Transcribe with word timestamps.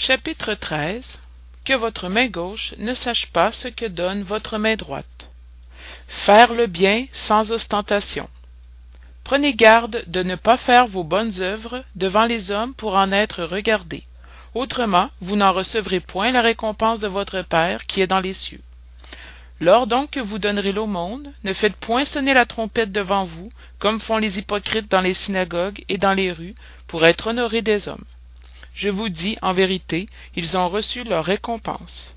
chapitre 0.00 0.54
que 1.66 1.74
votre 1.74 2.08
main 2.08 2.28
gauche 2.28 2.74
ne 2.78 2.94
sache 2.94 3.26
pas 3.32 3.52
ce 3.52 3.68
que 3.68 3.84
donne 3.84 4.22
votre 4.22 4.56
main 4.56 4.74
droite. 4.74 5.30
Faire 6.08 6.54
le 6.54 6.66
bien 6.66 7.04
sans 7.12 7.52
ostentation. 7.52 8.26
Prenez 9.24 9.52
garde 9.52 10.02
de 10.06 10.22
ne 10.22 10.36
pas 10.36 10.56
faire 10.56 10.86
vos 10.86 11.04
bonnes 11.04 11.42
œuvres 11.42 11.84
devant 11.96 12.24
les 12.24 12.50
hommes 12.50 12.72
pour 12.72 12.94
en 12.94 13.12
être 13.12 13.44
regardés. 13.44 14.04
Autrement 14.54 15.10
vous 15.20 15.36
n'en 15.36 15.52
recevrez 15.52 16.00
point 16.00 16.32
la 16.32 16.40
récompense 16.40 17.00
de 17.00 17.08
votre 17.08 17.42
père 17.42 17.84
qui 17.84 18.00
est 18.00 18.06
dans 18.06 18.20
les 18.20 18.32
cieux. 18.32 18.62
Lors 19.60 19.86
donc 19.86 20.12
que 20.12 20.20
vous 20.20 20.38
donnerez 20.38 20.72
l'aumône 20.72 21.30
ne 21.44 21.52
faites 21.52 21.76
point 21.76 22.06
sonner 22.06 22.32
la 22.32 22.46
trompette 22.46 22.90
devant 22.90 23.24
vous 23.24 23.50
comme 23.78 24.00
font 24.00 24.16
les 24.16 24.38
hypocrites 24.38 24.90
dans 24.90 25.02
les 25.02 25.14
synagogues 25.14 25.84
et 25.90 25.98
dans 25.98 26.14
les 26.14 26.32
rues 26.32 26.54
pour 26.86 27.04
être 27.04 27.26
honorés 27.26 27.60
des 27.60 27.86
hommes 27.86 28.06
je 28.74 28.88
vous 28.88 29.08
dis 29.08 29.36
en 29.42 29.52
vérité 29.52 30.08
ils 30.36 30.56
ont 30.56 30.68
reçu 30.68 31.04
leur 31.04 31.24
récompense. 31.24 32.16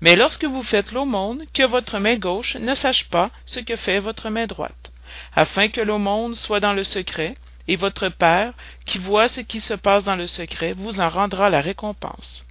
Mais 0.00 0.16
lorsque 0.16 0.44
vous 0.44 0.62
faites 0.62 0.92
l'aumône 0.92 1.44
que 1.52 1.66
votre 1.66 1.98
main 1.98 2.16
gauche 2.16 2.56
ne 2.56 2.74
sache 2.74 3.08
pas 3.08 3.30
ce 3.46 3.60
que 3.60 3.76
fait 3.76 3.98
votre 4.00 4.30
main 4.30 4.46
droite 4.46 4.92
afin 5.34 5.68
que 5.68 5.80
l'aumône 5.80 6.34
soit 6.34 6.60
dans 6.60 6.72
le 6.72 6.84
secret 6.84 7.34
et 7.68 7.76
votre 7.76 8.08
père 8.08 8.52
qui 8.84 8.98
voit 8.98 9.28
ce 9.28 9.40
qui 9.40 9.60
se 9.60 9.74
passe 9.74 10.04
dans 10.04 10.16
le 10.16 10.26
secret 10.26 10.72
vous 10.72 11.00
en 11.00 11.08
rendra 11.08 11.50
la 11.50 11.60
récompense. 11.60 12.44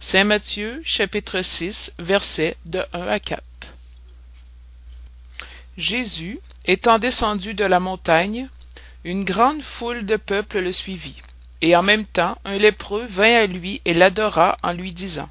Saint 0.00 0.24
matthieu 0.24 0.80
chapitre 0.84 1.42
6 1.42 1.92
versets 1.98 2.56
de 2.66 2.84
1 2.92 3.06
à 3.08 3.20
4 3.20 3.42
jésus 5.76 6.38
étant 6.66 6.98
descendu 6.98 7.54
de 7.54 7.64
la 7.64 7.80
montagne 7.80 8.48
une 9.02 9.24
grande 9.24 9.62
foule 9.62 10.06
de 10.06 10.16
peuple 10.16 10.60
le 10.60 10.72
suivit 10.72 11.20
et 11.60 11.76
en 11.76 11.82
même 11.82 12.06
temps 12.06 12.38
un 12.44 12.56
lépreux 12.56 13.06
vint 13.06 13.42
à 13.42 13.46
lui 13.46 13.80
et 13.84 13.94
l'adora 13.94 14.56
en 14.62 14.72
lui 14.72 14.92
disant 14.92 15.28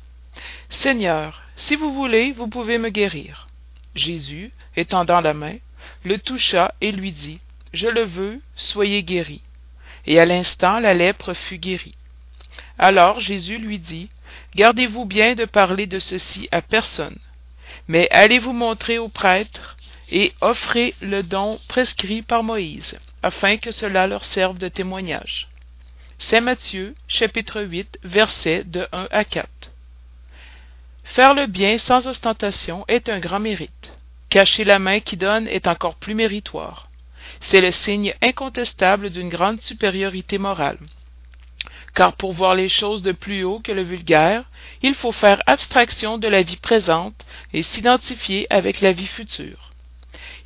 seigneur 0.69 1.43
si 1.55 1.75
vous 1.75 1.93
voulez 1.93 2.31
vous 2.31 2.47
pouvez 2.47 2.77
me 2.77 2.89
guérir 2.89 3.47
jésus 3.95 4.51
étendant 4.75 5.21
la 5.21 5.33
main 5.33 5.55
le 6.03 6.17
toucha 6.17 6.73
et 6.81 6.91
lui 6.91 7.11
dit 7.11 7.39
je 7.73 7.87
le 7.87 8.03
veux 8.03 8.39
soyez 8.55 9.03
guéri 9.03 9.41
et 10.05 10.19
à 10.19 10.25
l'instant 10.25 10.79
la 10.79 10.93
lèpre 10.93 11.33
fut 11.33 11.57
guérie. 11.57 11.95
Alors 12.77 13.19
jésus 13.19 13.57
lui 13.57 13.79
dit 13.79 14.09
gardez-vous 14.55 15.05
bien 15.05 15.35
de 15.35 15.45
parler 15.45 15.87
de 15.87 15.99
ceci 15.99 16.47
à 16.51 16.61
personne. 16.61 17.17
Mais 17.87 18.07
allez 18.11 18.39
vous 18.39 18.53
montrer 18.53 18.97
au 18.97 19.09
prêtre 19.09 19.77
et 20.11 20.33
offrez 20.41 20.93
le 21.01 21.23
don 21.23 21.59
prescrit 21.67 22.21
par 22.21 22.43
moïse 22.43 22.99
afin 23.21 23.57
que 23.57 23.71
cela 23.71 24.07
leur 24.07 24.25
serve 24.25 24.57
de 24.57 24.67
témoignage 24.67 25.47
Saint 26.25 26.39
Matthieu, 26.39 26.95
chapitre 27.05 27.61
8, 27.61 27.99
versets 28.05 28.63
de 28.63 28.87
1 28.93 29.09
à 29.11 29.25
4. 29.25 29.73
Faire 31.03 31.33
le 31.33 31.47
bien 31.47 31.77
sans 31.77 32.07
ostentation 32.07 32.85
est 32.87 33.09
un 33.09 33.19
grand 33.19 33.41
mérite. 33.41 33.91
Cacher 34.29 34.63
la 34.63 34.79
main 34.79 35.01
qui 35.01 35.17
donne 35.17 35.49
est 35.49 35.67
encore 35.67 35.95
plus 35.95 36.15
méritoire. 36.15 36.87
C'est 37.41 37.59
le 37.59 37.71
signe 37.71 38.15
incontestable 38.21 39.09
d'une 39.09 39.27
grande 39.27 39.59
supériorité 39.59 40.37
morale. 40.37 40.79
Car 41.93 42.15
pour 42.15 42.31
voir 42.31 42.55
les 42.55 42.69
choses 42.69 43.03
de 43.03 43.11
plus 43.11 43.43
haut 43.43 43.59
que 43.59 43.73
le 43.73 43.83
vulgaire, 43.83 44.45
il 44.81 44.93
faut 44.93 45.11
faire 45.11 45.43
abstraction 45.45 46.17
de 46.17 46.29
la 46.29 46.41
vie 46.41 46.55
présente 46.55 47.25
et 47.51 47.63
s'identifier 47.63 48.47
avec 48.49 48.79
la 48.79 48.93
vie 48.93 49.07
future. 49.07 49.73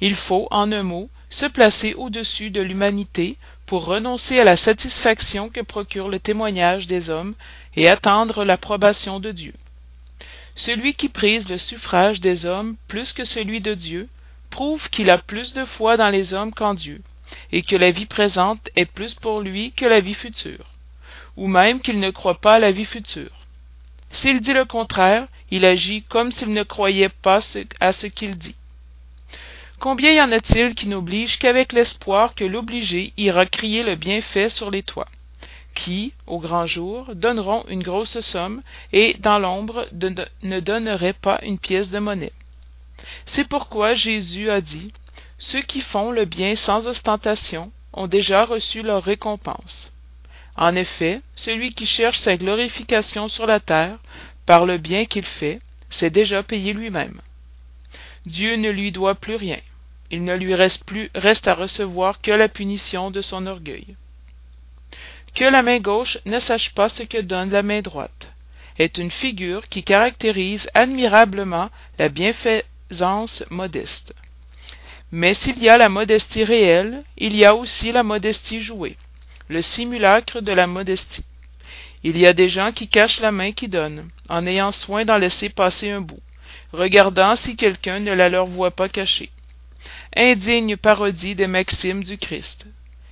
Il 0.02 0.16
faut, 0.16 0.47
en 0.50 0.72
un 0.72 0.84
mot, 0.84 1.12
se 1.30 1.45
placer 1.45 1.94
au-dessus 1.94 2.50
de 2.50 2.62
l'humanité 2.62 3.38
pour 3.67 3.85
renoncer 3.85 4.39
à 4.39 4.45
la 4.45 4.57
satisfaction 4.57 5.49
que 5.49 5.61
procure 5.61 6.07
le 6.07 6.19
témoignage 6.19 6.87
des 6.87 7.09
hommes 7.09 7.35
et 7.75 7.87
attendre 7.87 8.43
l'approbation 8.43 9.19
de 9.19 9.31
Dieu. 9.31 9.53
Celui 10.55 10.95
qui 10.95 11.09
prise 11.09 11.47
le 11.49 11.59
suffrage 11.59 12.21
des 12.21 12.45
hommes 12.45 12.77
plus 12.88 13.13
que 13.13 13.25
celui 13.25 13.61
de 13.61 13.75
Dieu 13.75 14.07
prouve 14.49 14.89
qu'il 14.89 15.09
a 15.09 15.17
plus 15.17 15.53
de 15.53 15.66
foi 15.66 15.97
dans 15.97 16.09
les 16.09 16.33
hommes 16.33 16.53
qu'en 16.53 16.73
Dieu, 16.73 17.01
et 17.51 17.61
que 17.61 17.75
la 17.75 17.91
vie 17.91 18.06
présente 18.06 18.69
est 18.75 18.85
plus 18.85 19.13
pour 19.13 19.41
lui 19.41 19.73
que 19.73 19.85
la 19.85 20.00
vie 20.00 20.13
future, 20.13 20.66
ou 21.35 21.47
même 21.47 21.81
qu'il 21.81 22.00
ne 22.00 22.09
croit 22.09 22.39
pas 22.39 22.53
à 22.53 22.59
la 22.59 22.72
vie 22.72 22.85
future. 22.85 23.45
S'il 24.09 24.39
dit 24.39 24.53
le 24.53 24.66
contraire, 24.66 25.27
il 25.51 25.66
agit 25.66 26.03
comme 26.03 26.31
s'il 26.31 26.53
ne 26.53 26.63
croyait 26.63 27.09
pas 27.09 27.41
à 27.81 27.94
ce 27.94 28.07
qu'il 28.07 28.38
dit. 28.38 28.56
Combien 29.79 30.11
y 30.11 30.21
en 30.21 30.31
a-t-il 30.31 30.73
qui 30.73 30.88
n'obligent 30.88 31.38
qu'avec 31.38 31.71
l'espoir 31.71 32.33
que 32.33 32.43
l'obligé 32.43 33.13
ira 33.15 33.45
crier 33.45 33.83
le 33.83 33.95
bienfait 33.95 34.49
sur 34.49 34.71
les 34.71 34.81
toits, 34.81 35.07
qui, 35.75 36.13
au 36.25 36.39
grand 36.39 36.65
jour, 36.65 37.13
donneront 37.13 37.63
une 37.67 37.83
grosse 37.83 38.19
somme 38.21 38.63
et, 38.91 39.15
dans 39.19 39.38
l'ombre, 39.38 39.88
ne 39.93 40.59
donneraient 40.59 41.13
pas 41.13 41.39
une 41.43 41.59
pièce 41.59 41.91
de 41.91 41.99
monnaie? 41.99 42.33
C'est 43.27 43.47
pourquoi 43.47 43.93
Jésus 43.93 44.49
a 44.49 44.61
dit 44.61 44.91
Ceux 45.38 45.61
qui 45.61 45.81
font 45.81 46.11
le 46.11 46.25
bien 46.25 46.55
sans 46.55 46.88
ostentation 46.88 47.71
ont 47.94 48.07
déjà 48.07 48.45
reçu 48.45 48.81
leur 48.81 49.03
récompense. 49.03 49.94
En 50.55 50.75
effet, 50.75 51.21
celui 51.35 51.71
qui 51.75 51.85
cherche 51.85 52.19
sa 52.19 52.35
glorification 52.35 53.27
sur 53.27 53.45
la 53.45 53.59
terre, 53.59 53.99
par 54.47 54.65
le 54.65 54.79
bien 54.79 55.05
qu'il 55.05 55.25
fait, 55.25 55.59
s'est 55.91 56.09
déjà 56.09 56.41
payé 56.41 56.73
lui-même. 56.73 57.21
Dieu 58.27 58.57
ne 58.57 58.69
lui 58.69 58.91
doit 58.91 59.15
plus 59.15 59.35
rien. 59.35 59.61
Il 60.11 60.25
ne 60.25 60.35
lui 60.35 60.53
reste 60.53 60.83
plus 60.85 61.09
reste 61.15 61.47
à 61.47 61.53
recevoir 61.53 62.19
que 62.19 62.31
la 62.31 62.49
punition 62.49 63.09
de 63.09 63.21
son 63.21 63.47
orgueil. 63.47 63.95
Que 65.33 65.45
la 65.45 65.63
main 65.63 65.79
gauche 65.79 66.17
ne 66.25 66.39
sache 66.39 66.73
pas 66.75 66.89
ce 66.89 67.03
que 67.03 67.21
donne 67.21 67.51
la 67.51 67.63
main 67.63 67.81
droite 67.81 68.33
est 68.77 68.97
une 68.97 69.11
figure 69.11 69.69
qui 69.69 69.81
caractérise 69.81 70.69
admirablement 70.73 71.69
la 71.97 72.09
bienfaisance 72.09 73.45
modeste. 73.49 74.13
Mais 75.13 75.33
s'il 75.33 75.59
y 75.63 75.69
a 75.69 75.77
la 75.77 75.88
modestie 75.88 76.44
réelle, 76.44 77.03
il 77.17 77.33
y 77.33 77.45
a 77.45 77.55
aussi 77.55 77.94
la 77.94 78.03
modestie 78.03 78.59
jouée, 78.59 78.97
le 79.47 79.61
simulacre 79.61 80.41
de 80.41 80.51
la 80.51 80.67
modestie. 80.67 81.23
Il 82.03 82.17
y 82.17 82.27
a 82.27 82.33
des 82.33 82.49
gens 82.49 82.73
qui 82.73 82.89
cachent 82.89 83.21
la 83.21 83.31
main 83.31 83.53
qui 83.53 83.69
donne, 83.69 84.09
en 84.27 84.45
ayant 84.45 84.73
soin 84.73 85.05
d'en 85.05 85.17
laisser 85.17 85.47
passer 85.47 85.91
un 85.91 86.01
bout 86.01 86.19
regardant 86.73 87.35
si 87.35 87.55
quelqu'un 87.55 88.00
ne 88.00 88.13
la 88.13 88.29
leur 88.29 88.45
voit 88.45 88.72
pas 88.72 88.89
cachée. 88.89 89.29
Indigne 90.16 90.78
parodie 90.78 91.35
des 91.35 91.47
maximes 91.47 92.03
du 92.03 92.17
Christ. 92.17 92.67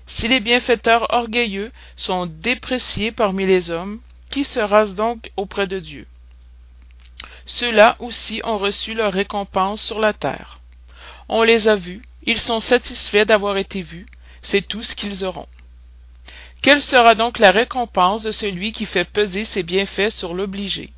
Si 0.07 0.27
les 0.27 0.39
bienfaiteurs 0.39 1.13
orgueilleux 1.13 1.71
sont 1.95 2.25
dépréciés 2.25 3.11
parmi 3.11 3.45
les 3.45 3.71
hommes, 3.71 3.99
qui 4.29 4.43
sera 4.43 4.85
donc 4.85 5.31
auprès 5.37 5.67
de 5.67 5.79
Dieu? 5.79 6.07
Ceux-là 7.45 7.95
aussi 7.99 8.41
ont 8.43 8.57
reçu 8.57 8.93
leur 8.93 9.13
récompense 9.13 9.81
sur 9.81 9.99
la 9.99 10.13
terre. 10.13 10.59
On 11.29 11.43
les 11.43 11.67
a 11.67 11.75
vus, 11.75 12.01
ils 12.23 12.39
sont 12.39 12.59
satisfaits 12.59 13.25
d'avoir 13.25 13.57
été 13.57 13.81
vus, 13.81 14.05
c'est 14.41 14.67
tout 14.67 14.83
ce 14.83 14.95
qu'ils 14.95 15.25
auront. 15.25 15.47
Quelle 16.61 16.81
sera 16.81 17.13
donc 17.13 17.39
la 17.39 17.51
récompense 17.51 18.23
de 18.23 18.31
celui 18.31 18.71
qui 18.71 18.85
fait 18.85 19.05
peser 19.05 19.45
ses 19.45 19.63
bienfaits 19.63 20.09
sur 20.09 20.33
l'obligé? 20.33 20.91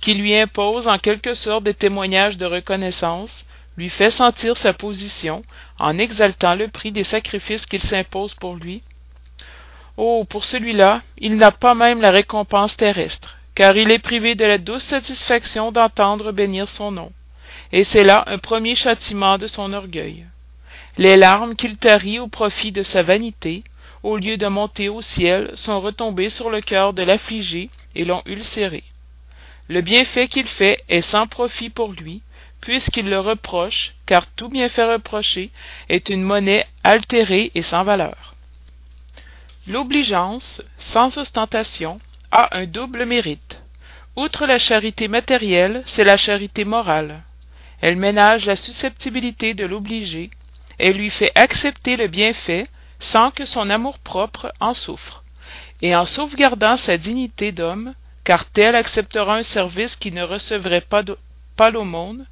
Qui 0.00 0.14
lui 0.14 0.36
impose 0.36 0.88
en 0.88 0.98
quelque 0.98 1.34
sorte 1.34 1.64
des 1.64 1.74
témoignages 1.74 2.38
de 2.38 2.46
reconnaissance, 2.46 3.46
lui 3.76 3.88
fait 3.88 4.10
sentir 4.10 4.56
sa 4.56 4.72
position 4.72 5.42
en 5.78 5.98
exaltant 5.98 6.54
le 6.54 6.68
prix 6.68 6.92
des 6.92 7.04
sacrifices 7.04 7.66
qu'il 7.66 7.80
s'impose 7.80 8.34
pour 8.34 8.56
lui. 8.56 8.82
Oh, 9.96 10.24
pour 10.28 10.44
celui-là, 10.44 11.02
il 11.18 11.36
n'a 11.36 11.52
pas 11.52 11.74
même 11.74 12.00
la 12.00 12.10
récompense 12.10 12.76
terrestre, 12.76 13.38
car 13.54 13.76
il 13.76 13.90
est 13.90 13.98
privé 13.98 14.34
de 14.34 14.44
la 14.44 14.58
douce 14.58 14.84
satisfaction 14.84 15.72
d'entendre 15.72 16.32
bénir 16.32 16.68
son 16.68 16.90
nom. 16.90 17.12
Et 17.72 17.84
c'est 17.84 18.04
là 18.04 18.24
un 18.26 18.38
premier 18.38 18.74
châtiment 18.74 19.38
de 19.38 19.46
son 19.46 19.72
orgueil. 19.72 20.26
Les 20.98 21.16
larmes 21.16 21.56
qu'il 21.56 21.76
tarit 21.76 22.18
au 22.18 22.28
profit 22.28 22.72
de 22.72 22.82
sa 22.82 23.02
vanité, 23.02 23.64
au 24.02 24.16
lieu 24.16 24.36
de 24.36 24.46
monter 24.46 24.88
au 24.88 25.02
ciel, 25.02 25.50
sont 25.54 25.80
retombées 25.80 26.30
sur 26.30 26.48
le 26.48 26.60
cœur 26.60 26.92
de 26.92 27.02
l'affligé 27.02 27.70
et 27.94 28.04
l'ont 28.04 28.22
ulcéré. 28.26 28.84
Le 29.68 29.80
bienfait 29.80 30.28
qu'il 30.28 30.46
fait 30.46 30.82
est 30.88 31.02
sans 31.02 31.26
profit 31.26 31.70
pour 31.70 31.92
lui, 31.92 32.22
puisqu'il 32.60 33.08
le 33.08 33.20
reproche, 33.20 33.94
car 34.06 34.26
tout 34.26 34.48
bienfait 34.48 34.84
reproché 34.84 35.50
est 35.88 36.08
une 36.08 36.22
monnaie 36.22 36.64
altérée 36.84 37.50
et 37.54 37.62
sans 37.62 37.82
valeur. 37.82 38.34
L'obligeance, 39.66 40.62
sans 40.78 41.18
ostentation, 41.18 41.98
a 42.30 42.56
un 42.56 42.66
double 42.66 43.04
mérite. 43.06 43.62
Outre 44.14 44.46
la 44.46 44.58
charité 44.58 45.08
matérielle, 45.08 45.82
c'est 45.86 46.04
la 46.04 46.16
charité 46.16 46.64
morale. 46.64 47.22
Elle 47.80 47.96
ménage 47.96 48.46
la 48.46 48.56
susceptibilité 48.56 49.54
de 49.54 49.66
l'obligé, 49.66 50.30
elle 50.78 50.96
lui 50.96 51.10
fait 51.10 51.32
accepter 51.34 51.96
le 51.96 52.06
bienfait 52.06 52.66
sans 52.98 53.30
que 53.30 53.44
son 53.44 53.68
amour-propre 53.68 54.52
en 54.60 54.72
souffre, 54.72 55.24
et 55.82 55.94
en 55.94 56.06
sauvegardant 56.06 56.76
sa 56.76 56.96
dignité 56.96 57.52
d'homme, 57.52 57.94
car 58.26 58.44
tel 58.44 58.74
acceptera 58.74 59.36
un 59.36 59.44
service 59.44 59.94
qui 59.94 60.10
ne 60.10 60.24
recevrait 60.24 60.80
pas, 60.80 61.70
l'aumône. 61.70 62.26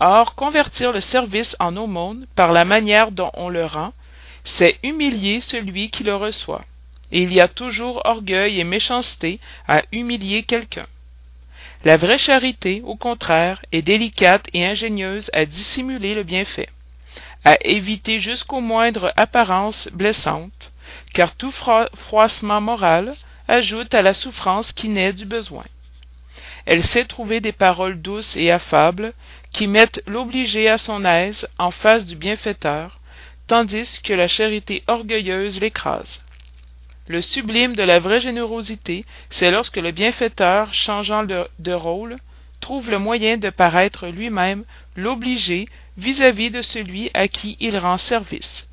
Or, 0.00 0.34
convertir 0.34 0.90
le 0.90 1.00
service 1.00 1.54
en 1.60 1.76
aumône 1.76 2.26
par 2.34 2.52
la 2.52 2.64
manière 2.64 3.12
dont 3.12 3.30
on 3.34 3.48
le 3.48 3.64
rend, 3.64 3.92
c'est 4.42 4.76
humilier 4.82 5.40
celui 5.40 5.90
qui 5.90 6.02
le 6.02 6.16
reçoit. 6.16 6.64
et 7.10 7.22
il 7.22 7.32
y 7.32 7.40
a 7.40 7.48
toujours 7.48 8.02
orgueil 8.04 8.60
et 8.60 8.64
méchanceté 8.64 9.38
à 9.66 9.82
humilier 9.92 10.42
quelqu'un. 10.42 10.86
La 11.84 11.96
vraie 11.96 12.18
charité, 12.18 12.82
au 12.84 12.96
contraire, 12.96 13.64
est 13.70 13.82
délicate 13.82 14.46
et 14.52 14.66
ingénieuse 14.66 15.30
à 15.32 15.46
dissimuler 15.46 16.14
le 16.14 16.24
bienfait, 16.24 16.68
à 17.44 17.54
éviter 17.60 18.18
jusqu'aux 18.18 18.60
moindres 18.60 19.12
apparences 19.16 19.88
blessantes, 19.92 20.72
car 21.14 21.36
tout 21.36 21.52
froissement 21.52 22.60
moral 22.60 23.14
ajoute 23.48 23.94
à 23.94 24.02
la 24.02 24.14
souffrance 24.14 24.72
qui 24.72 24.88
naît 24.88 25.12
du 25.12 25.24
besoin. 25.24 25.64
Elle 26.66 26.84
sait 26.84 27.06
trouver 27.06 27.40
des 27.40 27.52
paroles 27.52 28.00
douces 28.00 28.36
et 28.36 28.50
affables 28.50 29.14
qui 29.50 29.66
mettent 29.66 30.02
l'obligé 30.06 30.68
à 30.68 30.76
son 30.76 31.04
aise 31.04 31.48
en 31.58 31.70
face 31.70 32.06
du 32.06 32.14
bienfaiteur, 32.14 33.00
tandis 33.46 34.00
que 34.02 34.12
la 34.12 34.28
charité 34.28 34.84
orgueilleuse 34.86 35.60
l'écrase. 35.60 36.20
Le 37.06 37.22
sublime 37.22 37.74
de 37.74 37.82
la 37.82 37.98
vraie 37.98 38.20
générosité, 38.20 39.06
c'est 39.30 39.50
lorsque 39.50 39.78
le 39.78 39.92
bienfaiteur, 39.92 40.74
changeant 40.74 41.24
de, 41.24 41.72
rôle, 41.72 42.16
trouve 42.60 42.90
le 42.90 42.98
moyen 42.98 43.38
de 43.38 43.48
paraître 43.48 44.08
lui-même 44.08 44.64
l'obligé 44.94 45.68
vis-à-vis 45.96 46.50
de 46.50 46.60
celui 46.60 47.10
à 47.14 47.26
qui 47.28 47.56
il 47.60 47.78
rend 47.78 47.96
service. 47.96 48.68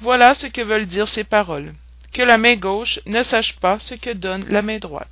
Voilà 0.00 0.34
ce 0.34 0.48
que 0.48 0.62
veulent 0.62 0.86
dire 0.86 1.06
ces 1.06 1.22
paroles. 1.22 1.74
Que 2.12 2.22
la 2.22 2.38
main 2.38 2.56
gauche 2.56 3.00
ne 3.06 3.22
sache 3.22 3.54
pas 3.60 3.78
ce 3.78 3.94
que 3.94 4.10
donne 4.10 4.46
la 4.48 4.62
main 4.62 4.78
droite. 4.78 5.08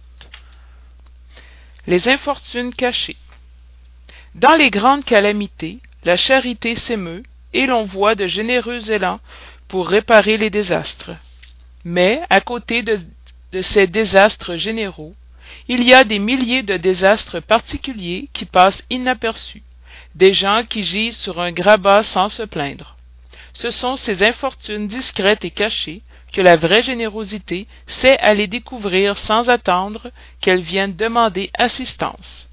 Les 1.87 2.09
infortunes 2.09 2.75
cachées. 2.75 3.17
Dans 4.35 4.55
les 4.55 4.71
grandes 4.71 5.05
calamités, 5.05 5.79
la 6.05 6.17
charité 6.17 6.77
s'émeut 6.77 7.23
et 7.53 7.67
l'on 7.67 7.85
voit 7.85 8.15
de 8.15 8.27
généreux 8.27 8.91
élans 8.91 9.21
pour 9.69 9.89
réparer 9.89 10.37
les 10.37 10.51
désastres. 10.51 11.13
Mais, 11.85 12.21
à 12.31 12.41
côté 12.41 12.83
de, 12.83 12.99
ces 13.63 13.87
désastres 13.87 14.57
généraux, 14.57 15.15
il 15.69 15.83
y 15.83 15.95
a 15.95 16.05
des 16.05 16.19
milliers 16.19 16.63
de 16.63 16.77
désastres 16.77 17.41
particuliers 17.41 18.29
qui 18.33 18.45
passent 18.45 18.85
inaperçus, 18.91 19.63
des 20.15 20.33
gens 20.33 20.63
qui 20.69 20.83
gisent 20.83 21.17
sur 21.17 21.41
un 21.41 21.53
grabat 21.53 22.03
sans 22.03 22.29
se 22.29 22.43
plaindre. 22.43 22.97
Ce 23.53 23.71
sont 23.71 23.97
ces 23.97 24.23
infortunes 24.23 24.89
discrètes 24.89 25.45
et 25.45 25.51
cachées 25.51 26.03
que 26.33 26.41
la 26.41 26.57
vraie 26.57 26.83
générosité 26.83 27.67
sait 27.87 28.19
aller 28.19 28.47
découvrir 28.47 29.17
sans 29.19 29.51
attendre 29.51 30.11
qu'elle 30.41 30.61
vienne 30.61 30.95
demander 30.95 31.51
assistance. 31.59 32.49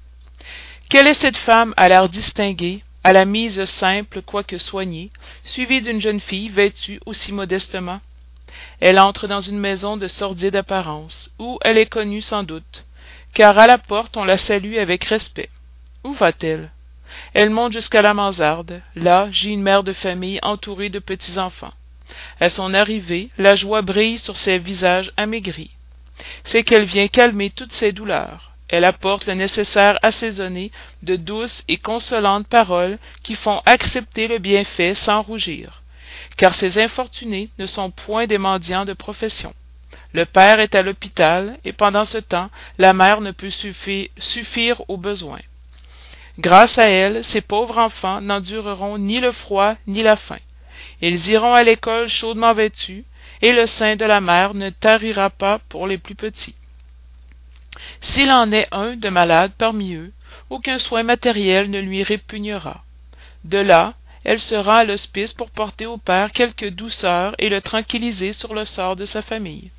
Quelle 0.88 1.06
est 1.06 1.14
cette 1.14 1.36
femme 1.36 1.74
à 1.76 1.88
l'air 1.88 2.08
distingué, 2.08 2.82
à 3.04 3.12
la 3.12 3.24
mise 3.24 3.64
simple 3.64 4.22
quoique 4.22 4.58
soignée, 4.58 5.10
suivie 5.44 5.80
d'une 5.80 6.00
jeune 6.00 6.20
fille 6.20 6.48
vêtue 6.48 7.00
aussi 7.06 7.32
modestement? 7.32 8.00
Elle 8.80 8.98
entre 8.98 9.26
dans 9.26 9.40
une 9.40 9.58
maison 9.58 9.96
de 9.96 10.06
sordide 10.06 10.56
apparence, 10.56 11.30
où 11.38 11.58
elle 11.62 11.78
est 11.78 11.86
connue 11.86 12.22
sans 12.22 12.42
doute, 12.42 12.84
car 13.34 13.58
à 13.58 13.66
la 13.66 13.78
porte 13.78 14.16
on 14.16 14.24
la 14.24 14.36
salue 14.36 14.76
avec 14.76 15.04
respect. 15.04 15.50
Où 16.04 16.12
va-t-elle? 16.12 16.70
Elle 17.34 17.50
monte 17.50 17.72
jusqu'à 17.72 18.02
la 18.02 18.14
mansarde. 18.14 18.80
Là 18.94 19.28
j'ai 19.30 19.50
une 19.50 19.62
mère 19.62 19.82
de 19.82 19.92
famille 19.92 20.38
entourée 20.42 20.88
de 20.88 20.98
petits 20.98 21.38
enfants. 21.38 21.72
À 22.40 22.50
son 22.50 22.74
arrivée, 22.74 23.30
la 23.38 23.54
joie 23.54 23.82
brille 23.82 24.18
sur 24.18 24.36
ses 24.36 24.58
visages 24.58 25.12
amaigris. 25.16 25.74
C'est 26.44 26.62
qu'elle 26.62 26.84
vient 26.84 27.08
calmer 27.08 27.50
toutes 27.50 27.72
ses 27.72 27.92
douleurs. 27.92 28.52
Elle 28.68 28.84
apporte 28.84 29.26
le 29.26 29.34
nécessaire 29.34 29.98
assaisonné 30.02 30.72
de 31.02 31.16
douces 31.16 31.62
et 31.68 31.76
consolantes 31.76 32.48
paroles 32.48 32.98
qui 33.22 33.34
font 33.34 33.60
accepter 33.64 34.26
le 34.26 34.38
bienfait 34.38 34.94
sans 34.94 35.22
rougir 35.22 35.82
car 36.36 36.54
ces 36.54 36.78
infortunés 36.78 37.48
ne 37.58 37.66
sont 37.66 37.90
point 37.90 38.26
des 38.26 38.38
mendiants 38.38 38.84
de 38.84 38.92
profession. 38.92 39.54
Le 40.12 40.24
père 40.24 40.60
est 40.60 40.74
à 40.74 40.82
l'hôpital, 40.82 41.58
et 41.64 41.72
pendant 41.72 42.04
ce 42.04 42.18
temps, 42.18 42.50
la 42.78 42.92
mère 42.92 43.20
ne 43.20 43.32
peut 43.32 43.50
suffire, 43.50 44.82
aux 44.88 44.96
besoins. 44.96 45.40
Grâce 46.38 46.78
à 46.78 46.88
elle, 46.88 47.24
ces 47.24 47.40
pauvres 47.40 47.78
enfants 47.78 48.20
n'endureront 48.20 48.98
ni 48.98 49.20
le 49.20 49.32
froid 49.32 49.74
ni 49.86 50.02
la 50.02 50.16
faim. 50.16 50.38
Ils 51.00 51.28
iront 51.28 51.52
à 51.54 51.62
l'école 51.62 52.08
chaudement 52.08 52.52
vêtus, 52.52 53.04
et 53.42 53.52
le 53.52 53.66
sein 53.66 53.96
de 53.96 54.04
la 54.04 54.20
mère 54.20 54.54
ne 54.54 54.70
tarira 54.70 55.30
pas 55.30 55.58
pour 55.68 55.86
les 55.86 55.98
plus 55.98 56.14
petits. 56.14 56.54
S'il 58.00 58.30
en 58.30 58.50
est 58.52 58.68
un 58.72 58.96
de 58.96 59.08
malade 59.08 59.52
parmi 59.58 59.94
eux, 59.94 60.12
aucun 60.48 60.78
soin 60.78 61.02
matériel 61.02 61.70
ne 61.70 61.80
lui 61.80 62.02
répugnera. 62.02 62.82
De 63.44 63.58
là, 63.58 63.94
elle 64.24 64.40
sera 64.40 64.78
à 64.78 64.84
l'hospice 64.84 65.34
pour 65.34 65.50
porter 65.50 65.86
au 65.86 65.98
père 65.98 66.32
quelque 66.32 66.66
douceur 66.66 67.34
et 67.38 67.48
le 67.48 67.60
tranquilliser 67.60 68.32
sur 68.32 68.54
le 68.54 68.64
sort 68.64 68.96
de 68.96 69.04
sa 69.04 69.22
famille. 69.22 69.70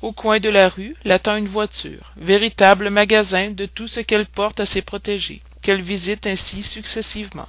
Au 0.00 0.12
coin 0.12 0.38
de 0.38 0.48
la 0.48 0.68
rue 0.68 0.94
l'attend 1.04 1.36
une 1.36 1.48
voiture, 1.48 2.12
véritable 2.16 2.88
magasin 2.88 3.50
de 3.50 3.66
tout 3.66 3.88
ce 3.88 4.00
qu'elle 4.00 4.26
porte 4.26 4.60
à 4.60 4.66
ses 4.66 4.80
protégés, 4.80 5.42
qu'elle 5.60 5.82
visite 5.82 6.26
ainsi 6.26 6.62
successivement. 6.62 7.48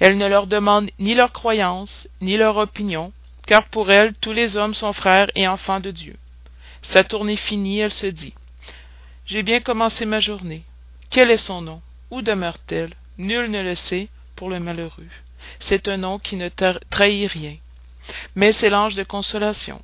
Elle 0.00 0.18
ne 0.18 0.26
leur 0.26 0.46
demande 0.46 0.90
ni 0.98 1.14
leur 1.14 1.32
croyance, 1.32 2.08
ni 2.20 2.36
leur 2.36 2.56
opinion, 2.56 3.12
car 3.46 3.64
pour 3.64 3.90
elle 3.90 4.12
tous 4.14 4.32
les 4.32 4.56
hommes 4.56 4.74
sont 4.74 4.92
frères 4.92 5.30
et 5.34 5.48
enfants 5.48 5.80
de 5.80 5.90
Dieu. 5.90 6.16
Sa 6.82 7.04
tournée 7.04 7.36
finie, 7.36 7.80
elle 7.80 7.92
se 7.92 8.06
dit. 8.06 8.34
J'ai 9.26 9.42
bien 9.42 9.60
commencé 9.60 10.04
ma 10.04 10.20
journée. 10.20 10.64
Quel 11.10 11.30
est 11.30 11.38
son 11.38 11.62
nom? 11.62 11.80
Où 12.10 12.22
demeure-t-elle? 12.22 12.94
Nul 13.18 13.50
ne 13.50 13.62
le 13.62 13.74
sait, 13.74 14.08
pour 14.36 14.50
le 14.50 14.58
malheureux. 14.58 15.08
C'est 15.60 15.88
un 15.88 15.96
nom 15.96 16.18
qui 16.18 16.36
ne 16.36 16.48
trahit 16.48 17.30
rien. 17.30 17.56
Mais 18.34 18.52
c'est 18.52 18.70
l'ange 18.70 18.96
de 18.96 19.04
consolation. 19.04 19.80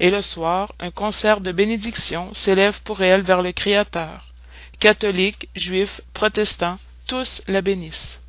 Et 0.00 0.10
le 0.10 0.22
soir, 0.22 0.72
un 0.80 0.90
concert 0.90 1.40
de 1.40 1.52
bénédiction 1.52 2.32
s'élève 2.32 2.80
pour 2.82 3.02
elle 3.02 3.22
vers 3.22 3.42
le 3.42 3.52
Créateur. 3.52 4.32
Catholiques, 4.78 5.48
juifs, 5.54 6.00
protestants, 6.14 6.78
tous 7.06 7.42
la 7.46 7.60
bénissent. 7.60 8.21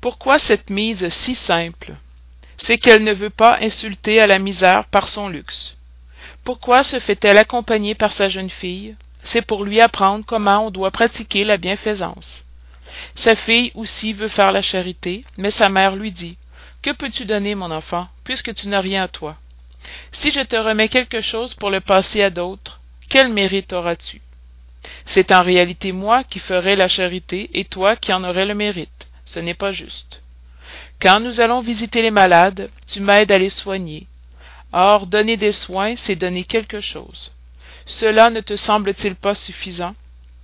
Pourquoi 0.00 0.38
cette 0.38 0.70
mise 0.70 1.08
si 1.10 1.34
simple? 1.34 1.94
C'est 2.56 2.78
qu'elle 2.78 3.04
ne 3.04 3.12
veut 3.12 3.30
pas 3.30 3.58
insulter 3.60 4.18
à 4.18 4.26
la 4.26 4.38
misère 4.38 4.86
par 4.86 5.08
son 5.08 5.28
luxe. 5.28 5.76
Pourquoi 6.42 6.82
se 6.82 6.98
fait-elle 6.98 7.36
accompagner 7.36 7.94
par 7.94 8.12
sa 8.12 8.28
jeune 8.28 8.48
fille? 8.48 8.96
C'est 9.22 9.42
pour 9.42 9.62
lui 9.62 9.78
apprendre 9.80 10.24
comment 10.26 10.66
on 10.66 10.70
doit 10.70 10.90
pratiquer 10.90 11.44
la 11.44 11.58
bienfaisance. 11.58 12.46
Sa 13.14 13.34
fille 13.34 13.72
aussi 13.74 14.14
veut 14.14 14.28
faire 14.28 14.52
la 14.52 14.62
charité, 14.62 15.22
mais 15.36 15.50
sa 15.50 15.68
mère 15.68 15.96
lui 15.96 16.12
dit 16.12 16.38
Que 16.80 16.92
peux-tu 16.92 17.26
donner, 17.26 17.54
mon 17.54 17.70
enfant, 17.70 18.08
puisque 18.24 18.54
tu 18.54 18.68
n'as 18.68 18.80
rien 18.80 19.02
à 19.02 19.08
toi? 19.08 19.36
Si 20.12 20.30
je 20.30 20.40
te 20.40 20.56
remets 20.56 20.88
quelque 20.88 21.20
chose 21.20 21.52
pour 21.52 21.68
le 21.70 21.80
passer 21.80 22.22
à 22.22 22.30
d'autres, 22.30 22.80
quel 23.10 23.28
mérite 23.28 23.74
auras-tu? 23.74 24.22
C'est 25.04 25.30
en 25.32 25.42
réalité 25.42 25.92
moi 25.92 26.24
qui 26.24 26.38
ferai 26.38 26.74
la 26.74 26.88
charité 26.88 27.50
et 27.52 27.66
toi 27.66 27.96
qui 27.96 28.14
en 28.14 28.24
aurais 28.24 28.46
le 28.46 28.54
mérite. 28.54 29.09
Ce 29.30 29.38
n'est 29.38 29.54
pas 29.54 29.72
juste. 29.72 30.22
Quand 31.00 31.20
nous 31.20 31.40
allons 31.40 31.60
visiter 31.60 32.02
les 32.02 32.10
malades, 32.10 32.70
tu 32.86 33.00
m'aides 33.00 33.32
à 33.32 33.38
les 33.38 33.50
soigner. 33.50 34.06
Or, 34.72 35.06
donner 35.06 35.36
des 35.36 35.52
soins, 35.52 35.96
c'est 35.96 36.16
donner 36.16 36.44
quelque 36.44 36.80
chose. 36.80 37.32
Cela 37.86 38.30
ne 38.30 38.40
te 38.40 38.56
semble-t-il 38.56 39.14
pas 39.16 39.34
suffisant? 39.34 39.94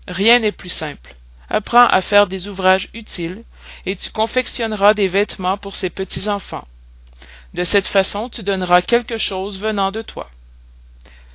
Rien 0.08 0.38
n'est 0.38 0.58
plus 0.60 0.70
simple 0.70 1.16
apprends 1.48 1.86
à 1.86 2.02
faire 2.02 2.26
des 2.26 2.48
ouvrages 2.48 2.88
utiles, 2.94 3.44
et 3.84 3.96
tu 3.96 4.10
confectionneras 4.10 4.94
des 4.94 5.08
vêtements 5.08 5.58
pour 5.58 5.74
ces 5.74 5.90
petits 5.90 6.28
enfants. 6.28 6.66
De 7.54 7.64
cette 7.64 7.86
façon 7.86 8.28
tu 8.28 8.42
donneras 8.42 8.82
quelque 8.82 9.18
chose 9.18 9.58
venant 9.58 9.90
de 9.90 10.02
toi. 10.02 10.28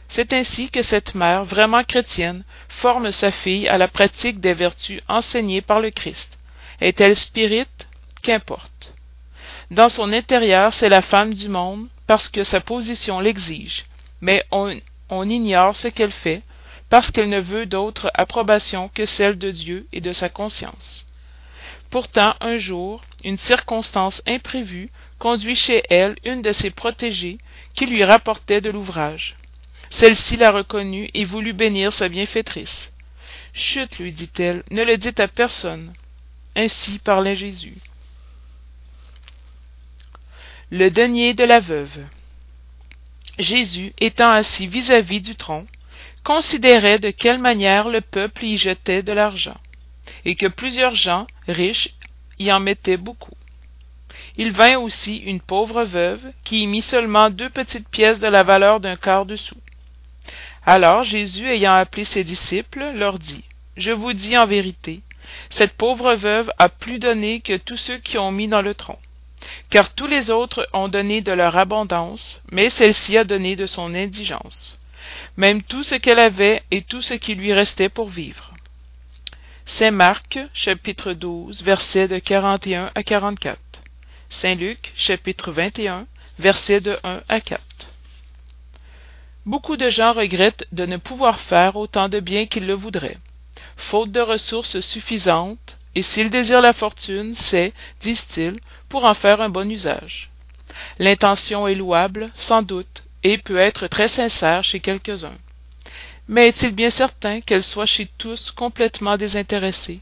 C'est 0.07 0.33
ainsi 0.33 0.69
que 0.69 0.81
cette 0.81 1.15
mère 1.15 1.45
vraiment 1.45 1.83
chrétienne 1.83 2.43
forme 2.67 3.11
sa 3.11 3.31
fille 3.31 3.67
à 3.67 3.77
la 3.77 3.87
pratique 3.87 4.41
des 4.41 4.53
vertus 4.53 5.01
enseignées 5.07 5.61
par 5.61 5.79
le 5.79 5.89
Christ. 5.89 6.37
Est-elle 6.81 7.15
spirite? 7.15 7.87
Qu'importe. 8.23 8.95
Dans 9.69 9.87
son 9.87 10.11
intérieur, 10.11 10.73
c'est 10.73 10.89
la 10.89 11.01
femme 11.01 11.33
du 11.33 11.47
monde, 11.47 11.87
parce 12.07 12.27
que 12.27 12.43
sa 12.43 12.59
position 12.59 13.19
l'exige, 13.19 13.85
mais 14.19 14.43
on, 14.51 15.29
ignore 15.29 15.75
ce 15.75 15.87
qu'elle 15.87 16.11
fait, 16.11 16.41
parce 16.89 17.11
qu'elle 17.11 17.29
ne 17.29 17.39
veut 17.39 17.67
d'autre 17.67 18.11
approbation 18.15 18.89
que 18.93 19.05
celle 19.05 19.37
de 19.37 19.51
Dieu 19.51 19.87
et 19.93 20.01
de 20.01 20.11
sa 20.11 20.27
conscience. 20.27 21.05
Pourtant, 21.89 22.35
un 22.41 22.57
jour, 22.57 23.01
une 23.23 23.37
circonstance 23.37 24.23
imprévue 24.27 24.89
conduit 25.19 25.55
chez 25.55 25.83
elle 25.89 26.15
une 26.23 26.41
de 26.41 26.51
ses 26.51 26.71
protégées 26.71 27.37
qui 27.75 27.85
lui 27.85 28.03
rapportait 28.03 28.61
de 28.61 28.71
l'ouvrage. 28.71 29.35
Celle-ci 29.89 30.35
la 30.35 30.49
reconnut 30.49 31.09
et 31.13 31.25
voulut 31.25 31.53
bénir 31.53 31.93
sa 31.93 32.09
bienfaitrice. 32.09 32.91
Chut, 33.53 33.99
lui 33.99 34.13
dit-elle, 34.13 34.63
ne 34.71 34.83
le 34.83 34.97
dites 34.97 35.19
à 35.19 35.27
personne. 35.27 35.93
Ainsi 36.55 36.99
parlait 36.99 37.35
Jésus. 37.35 37.77
Le 40.69 40.89
denier 40.89 41.33
de 41.33 41.43
la 41.43 41.59
veuve. 41.59 42.05
Jésus, 43.39 43.93
étant 43.99 44.31
assis 44.31 44.67
vis-à-vis 44.67 45.21
du 45.21 45.35
tronc, 45.35 45.65
considérait 46.23 46.99
de 46.99 47.09
quelle 47.09 47.39
manière 47.39 47.89
le 47.89 48.01
peuple 48.01 48.45
y 48.45 48.57
jetait 48.57 49.03
de 49.03 49.13
l'argent, 49.13 49.59
et 50.25 50.35
que 50.35 50.47
plusieurs 50.47 50.95
gens 50.95 51.25
riches 51.47 51.89
y 52.39 52.51
en 52.51 52.59
mettaient 52.59 52.97
beaucoup. 52.97 53.35
il 54.37 54.51
vint 54.51 54.77
aussi 54.77 55.17
une 55.17 55.41
pauvre 55.41 55.83
veuve 55.83 56.31
qui 56.43 56.63
y 56.63 56.67
mit 56.67 56.81
seulement 56.81 57.29
deux 57.29 57.49
petites 57.49 57.87
pièces 57.87 58.19
de 58.19 58.27
la 58.27 58.43
valeur 58.43 58.79
d'un 58.79 58.95
quart 58.95 59.25
de 59.25 59.35
sou 59.35 59.55
alors 60.65 61.03
jésus 61.03 61.47
ayant 61.47 61.73
appelé 61.73 62.03
ses 62.03 62.23
disciples 62.23 62.91
leur 62.93 63.19
dit 63.19 63.43
je 63.77 63.91
vous 63.91 64.13
dis 64.13 64.37
en 64.37 64.45
vérité 64.45 65.01
cette 65.49 65.73
pauvre 65.73 66.15
veuve 66.15 66.51
a 66.57 66.69
plus 66.69 66.99
donné 66.99 67.41
que 67.41 67.57
tous 67.57 67.77
ceux 67.77 67.97
qui 67.97 68.17
ont 68.17 68.31
mis 68.31 68.47
dans 68.47 68.61
le 68.61 68.75
tronc 68.75 68.99
car 69.69 69.93
tous 69.93 70.07
les 70.07 70.29
autres 70.29 70.67
ont 70.73 70.87
donné 70.87 71.21
de 71.21 71.31
leur 71.31 71.57
abondance 71.57 72.41
mais 72.51 72.69
celle-ci 72.69 73.17
a 73.17 73.23
donné 73.23 73.55
de 73.55 73.65
son 73.65 73.93
indigence 73.95 74.77
même 75.37 75.63
tout 75.63 75.83
ce 75.83 75.95
qu'elle 75.95 76.19
avait 76.19 76.63
et 76.71 76.81
tout 76.81 77.01
ce 77.01 77.13
qui 77.13 77.35
lui 77.35 77.53
restait 77.53 77.89
pour 77.89 78.07
vivre. 78.07 78.53
Saint 79.65 79.91
marc 79.91 80.39
chapitre 80.53 81.13
12 81.13 81.63
versets 81.63 82.07
de 82.07 82.19
41 82.19 82.91
à 82.93 83.03
44 83.03 83.59
saint 84.29 84.55
luc 84.55 84.91
chapitre 84.95 85.51
21 85.51 86.07
versets 86.39 86.81
de 86.81 86.97
1 87.03 87.21
à 87.29 87.41
4 87.41 87.61
beaucoup 89.45 89.77
de 89.77 89.89
gens 89.89 90.13
regrettent 90.13 90.65
de 90.71 90.85
ne 90.85 90.97
pouvoir 90.97 91.39
faire 91.39 91.75
autant 91.75 92.09
de 92.09 92.19
bien 92.19 92.45
qu'ils 92.47 92.65
le 92.65 92.73
voudraient 92.73 93.17
faute 93.81 94.11
de 94.11 94.21
ressources 94.21 94.79
suffisantes 94.79 95.77
et 95.95 96.03
s'ils 96.03 96.29
désirent 96.29 96.61
la 96.61 96.73
fortune 96.73 97.33
c'est 97.35 97.73
disent-ils 97.99 98.59
pour 98.87 99.05
en 99.05 99.13
faire 99.13 99.41
un 99.41 99.49
bon 99.49 99.69
usage. 99.69 100.29
L'intention 100.99 101.67
est 101.67 101.75
louable 101.75 102.31
sans 102.35 102.61
doute 102.61 103.03
et 103.23 103.37
peut 103.37 103.57
être 103.57 103.87
très 103.87 104.07
sincère 104.07 104.63
chez 104.63 104.79
quelques-uns. 104.79 105.37
Mais 106.27 106.47
est-il 106.47 106.73
bien 106.73 106.89
certain 106.89 107.41
qu'elle 107.41 107.63
soit 107.63 107.85
chez 107.85 108.07
tous 108.17 108.51
complètement 108.51 109.17
désintéressée? 109.17 109.99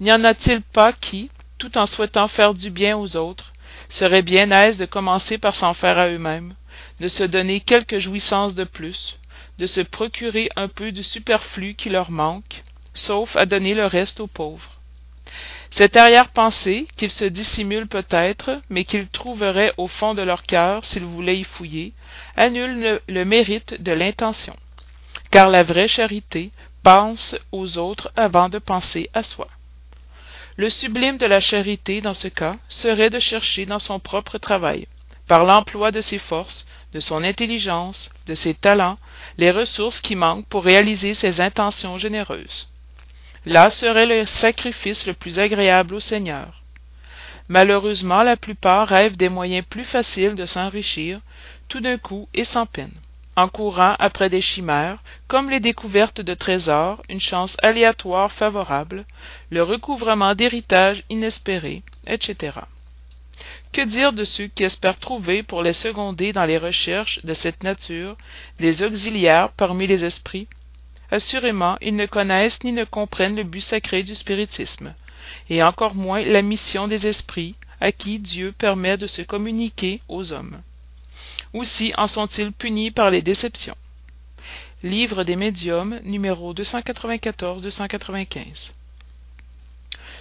N'y 0.00 0.12
en 0.12 0.24
a-t-il 0.24 0.60
pas 0.60 0.92
qui 0.92 1.30
tout 1.58 1.78
en 1.78 1.86
souhaitant 1.86 2.28
faire 2.28 2.54
du 2.54 2.70
bien 2.70 2.96
aux 2.96 3.16
autres 3.16 3.52
seraient 3.88 4.22
bien 4.22 4.50
aise 4.50 4.76
de 4.76 4.86
commencer 4.86 5.38
par 5.38 5.54
s'en 5.54 5.74
faire 5.74 5.98
à 5.98 6.08
eux-mêmes 6.08 6.54
de 7.00 7.08
se 7.08 7.24
donner 7.24 7.60
quelques 7.60 7.98
jouissances 7.98 8.54
de 8.54 8.64
plus 8.64 9.18
de 9.58 9.66
se 9.66 9.80
procurer 9.80 10.48
un 10.56 10.68
peu 10.68 10.92
du 10.92 11.02
superflu 11.02 11.74
qui 11.74 11.88
leur 11.88 12.10
manque 12.10 12.62
sauf 12.98 13.36
à 13.36 13.46
donner 13.46 13.74
le 13.74 13.86
reste 13.86 14.20
aux 14.20 14.26
pauvres. 14.26 14.78
Cette 15.70 15.96
arrière-pensée 15.96 16.88
qu'ils 16.96 17.10
se 17.10 17.26
dissimulent 17.26 17.88
peut-être 17.88 18.60
mais 18.70 18.84
qu'ils 18.84 19.08
trouveraient 19.08 19.74
au 19.76 19.86
fond 19.86 20.14
de 20.14 20.22
leur 20.22 20.42
cœur 20.44 20.84
s'ils 20.84 21.04
voulaient 21.04 21.38
y 21.38 21.44
fouiller 21.44 21.92
annule 22.36 22.80
le, 22.80 23.02
le 23.06 23.24
mérite 23.24 23.80
de 23.82 23.92
l'intention. 23.92 24.56
Car 25.30 25.50
la 25.50 25.62
vraie 25.62 25.88
charité 25.88 26.50
pense 26.82 27.36
aux 27.52 27.76
autres 27.76 28.10
avant 28.16 28.48
de 28.48 28.58
penser 28.58 29.10
à 29.12 29.22
soi. 29.22 29.48
Le 30.56 30.70
sublime 30.70 31.18
de 31.18 31.26
la 31.26 31.40
charité 31.40 32.00
dans 32.00 32.14
ce 32.14 32.28
cas 32.28 32.56
serait 32.68 33.10
de 33.10 33.18
chercher 33.20 33.66
dans 33.66 33.78
son 33.78 34.00
propre 34.00 34.38
travail 34.38 34.88
par 35.28 35.44
l'emploi 35.44 35.90
de 35.92 36.00
ses 36.00 36.18
forces 36.18 36.66
de 36.94 37.00
son 37.00 37.22
intelligence 37.22 38.10
de 38.26 38.34
ses 38.34 38.54
talents 38.54 38.98
les 39.36 39.50
ressources 39.50 40.00
qui 40.00 40.16
manquent 40.16 40.46
pour 40.46 40.64
réaliser 40.64 41.12
ses 41.12 41.42
intentions 41.42 41.98
généreuses 41.98 42.68
là 43.46 43.70
serait 43.70 44.06
le 44.06 44.26
sacrifice 44.26 45.06
le 45.06 45.14
plus 45.14 45.38
agréable 45.38 45.94
au 45.94 46.00
seigneur. 46.00 46.62
Malheureusement 47.48 48.22
la 48.22 48.36
plupart 48.36 48.88
rêvent 48.88 49.16
des 49.16 49.28
moyens 49.30 49.64
plus 49.68 49.84
faciles 49.84 50.34
de 50.34 50.44
s'enrichir 50.46 51.20
tout 51.68 51.80
d'un 51.80 51.98
coup 51.98 52.28
et 52.34 52.44
sans 52.44 52.66
peine. 52.66 52.92
En 53.36 53.48
courant 53.48 53.94
après 53.98 54.28
des 54.28 54.40
chimères 54.40 54.98
comme 55.28 55.48
les 55.48 55.60
découvertes 55.60 56.20
de 56.20 56.34
trésors 56.34 57.02
une 57.08 57.20
chance 57.20 57.56
aléatoire 57.62 58.32
favorable 58.32 59.04
le 59.50 59.62
recouvrement 59.62 60.34
d'héritages 60.34 61.04
inespérés 61.08 61.82
etc 62.06 62.58
que 63.72 63.82
dire 63.82 64.12
de 64.12 64.24
ceux 64.24 64.48
qui 64.48 64.64
espèrent 64.64 64.98
trouver 64.98 65.42
pour 65.42 65.62
les 65.62 65.72
seconder 65.72 66.32
dans 66.32 66.46
les 66.46 66.58
recherches 66.58 67.24
de 67.24 67.34
cette 67.34 67.62
nature 67.62 68.16
des 68.58 68.82
auxiliaires 68.82 69.50
parmi 69.52 69.86
les 69.86 70.04
esprits 70.04 70.48
assurément 71.10 71.76
ils 71.80 71.96
ne 71.96 72.06
connaissent 72.06 72.62
ni 72.64 72.72
ne 72.72 72.84
comprennent 72.84 73.36
le 73.36 73.44
but 73.44 73.60
sacré 73.60 74.02
du 74.02 74.14
spiritisme. 74.14 74.94
Et 75.50 75.62
encore 75.62 75.94
moins 75.94 76.22
la 76.22 76.42
mission 76.42 76.88
des 76.88 77.06
esprits 77.06 77.54
à 77.80 77.92
qui 77.92 78.18
dieu 78.18 78.52
permet 78.52 78.96
de 78.96 79.06
se 79.06 79.22
communiquer 79.22 80.00
aux 80.08 80.32
hommes. 80.32 80.60
Aussi 81.52 81.92
en 81.96 82.08
sont-ils 82.08 82.52
punis 82.52 82.90
par 82.90 83.10
les 83.10 83.22
déceptions. 83.22 83.76
Livre 84.82 85.24
des 85.24 85.36
médiums 85.36 86.00
numéro 86.04 86.54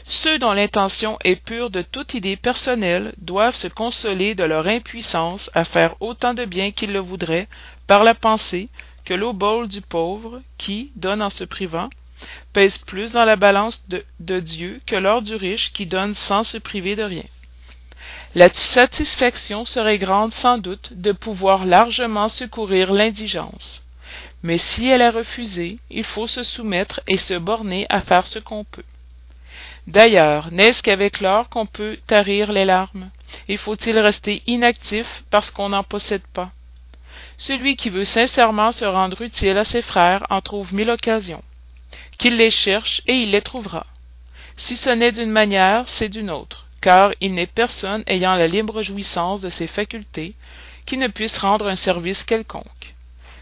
ceux 0.10 0.40
dont 0.40 0.54
l'intention 0.54 1.18
est 1.26 1.36
pure 1.36 1.70
de 1.70 1.82
toute 1.82 2.14
idée 2.14 2.38
personnelle 2.38 3.14
doivent 3.18 3.56
se 3.56 3.68
consoler 3.68 4.36
de 4.36 4.46
leur 4.46 4.66
impuissance 4.66 5.52
à 5.54 5.66
faire 5.66 6.02
autant 6.02 6.34
de 6.34 6.46
bien 6.46 6.72
qu'ils 6.72 6.94
le 6.94 7.00
voudraient 7.00 7.50
par 7.88 8.06
la 8.06 8.14
pensée 8.14 8.70
que 9.08 9.14
l'obole 9.14 9.70
du 9.70 9.80
pauvre 9.80 10.42
qui 10.58 10.92
donne 10.98 11.22
en 11.22 11.30
se 11.30 11.46
privant 11.46 11.90
pèse 12.52 12.78
plus 12.78 13.14
dans 13.14 13.24
la 13.24 13.38
balance 13.38 13.82
de, 13.88 14.04
de 14.20 14.42
dieu 14.42 14.82
que 14.86 14.98
l'or 14.98 15.22
du 15.22 15.34
riche 15.34 15.72
qui 15.72 15.86
donne 15.86 16.14
sans 16.14 16.44
se 16.44 16.58
priver 16.58 16.98
de 16.98 17.04
rien. 17.04 17.24
La 18.36 18.50
satisfaction 18.52 19.64
serait 19.64 19.98
grande 19.98 20.34
sans 20.34 20.58
doute 20.58 20.92
de 20.92 21.14
pouvoir 21.14 21.66
largement 21.66 22.28
secourir 22.28 22.92
l'indigence. 22.92 23.86
Mais 24.44 24.58
si 24.58 24.90
elle 24.90 25.02
est 25.02 25.18
refusée 25.22 25.78
il 25.90 26.04
faut 26.04 26.28
se 26.28 26.44
soumettre 26.44 27.00
et 27.08 27.16
se 27.16 27.36
borner 27.36 27.86
à 27.90 28.02
faire 28.02 28.28
ce 28.28 28.40
qu'on 28.40 28.66
peut. 28.66 28.90
D'ailleurs 29.88 30.52
n'est-ce 30.52 30.84
qu'avec 30.84 31.22
l'or 31.22 31.48
qu'on 31.48 31.66
peut 31.66 31.98
tarir 32.08 32.52
les 32.52 32.66
larmes? 32.66 33.10
Et 33.48 33.56
faut-il 33.56 33.98
rester 34.00 34.44
inactif 34.48 35.24
parce 35.30 35.50
qu'on 35.50 35.70
n'en 35.70 35.84
possède 35.84 36.28
pas? 36.34 36.52
Celui 37.38 37.76
qui 37.76 37.90
veut 37.90 38.06
sincèrement 38.06 38.72
se 38.72 38.86
rendre 38.86 39.22
utile 39.22 39.58
à 39.58 39.64
ses 39.64 39.82
frères 39.82 40.26
en 40.30 40.42
trouve 40.42 40.74
mille 40.74 40.90
occasions. 40.92 41.44
Qu'il 42.18 42.38
les 42.38 42.52
cherche 42.52 43.02
et 43.08 43.14
il 43.14 43.32
les 43.32 43.42
trouvera. 43.42 43.86
Si 44.56 44.76
ce 44.76 44.90
n'est 44.90 45.12
d'une 45.12 45.32
manière 45.32 45.88
c'est 45.88 46.10
d'une 46.10 46.32
autre 46.32 46.68
car 46.82 47.12
il 47.22 47.34
n'est 47.34 47.48
personne 47.48 48.04
ayant 48.08 48.36
la 48.36 48.48
libre 48.48 48.82
jouissance 48.82 49.42
de 49.42 49.50
ses 49.50 49.68
facultés 49.68 50.36
qui 50.86 50.98
ne 50.98 51.08
puisse 51.08 51.38
rendre 51.38 51.68
un 51.68 51.76
service 51.76 52.24
quelconque. 52.24 52.96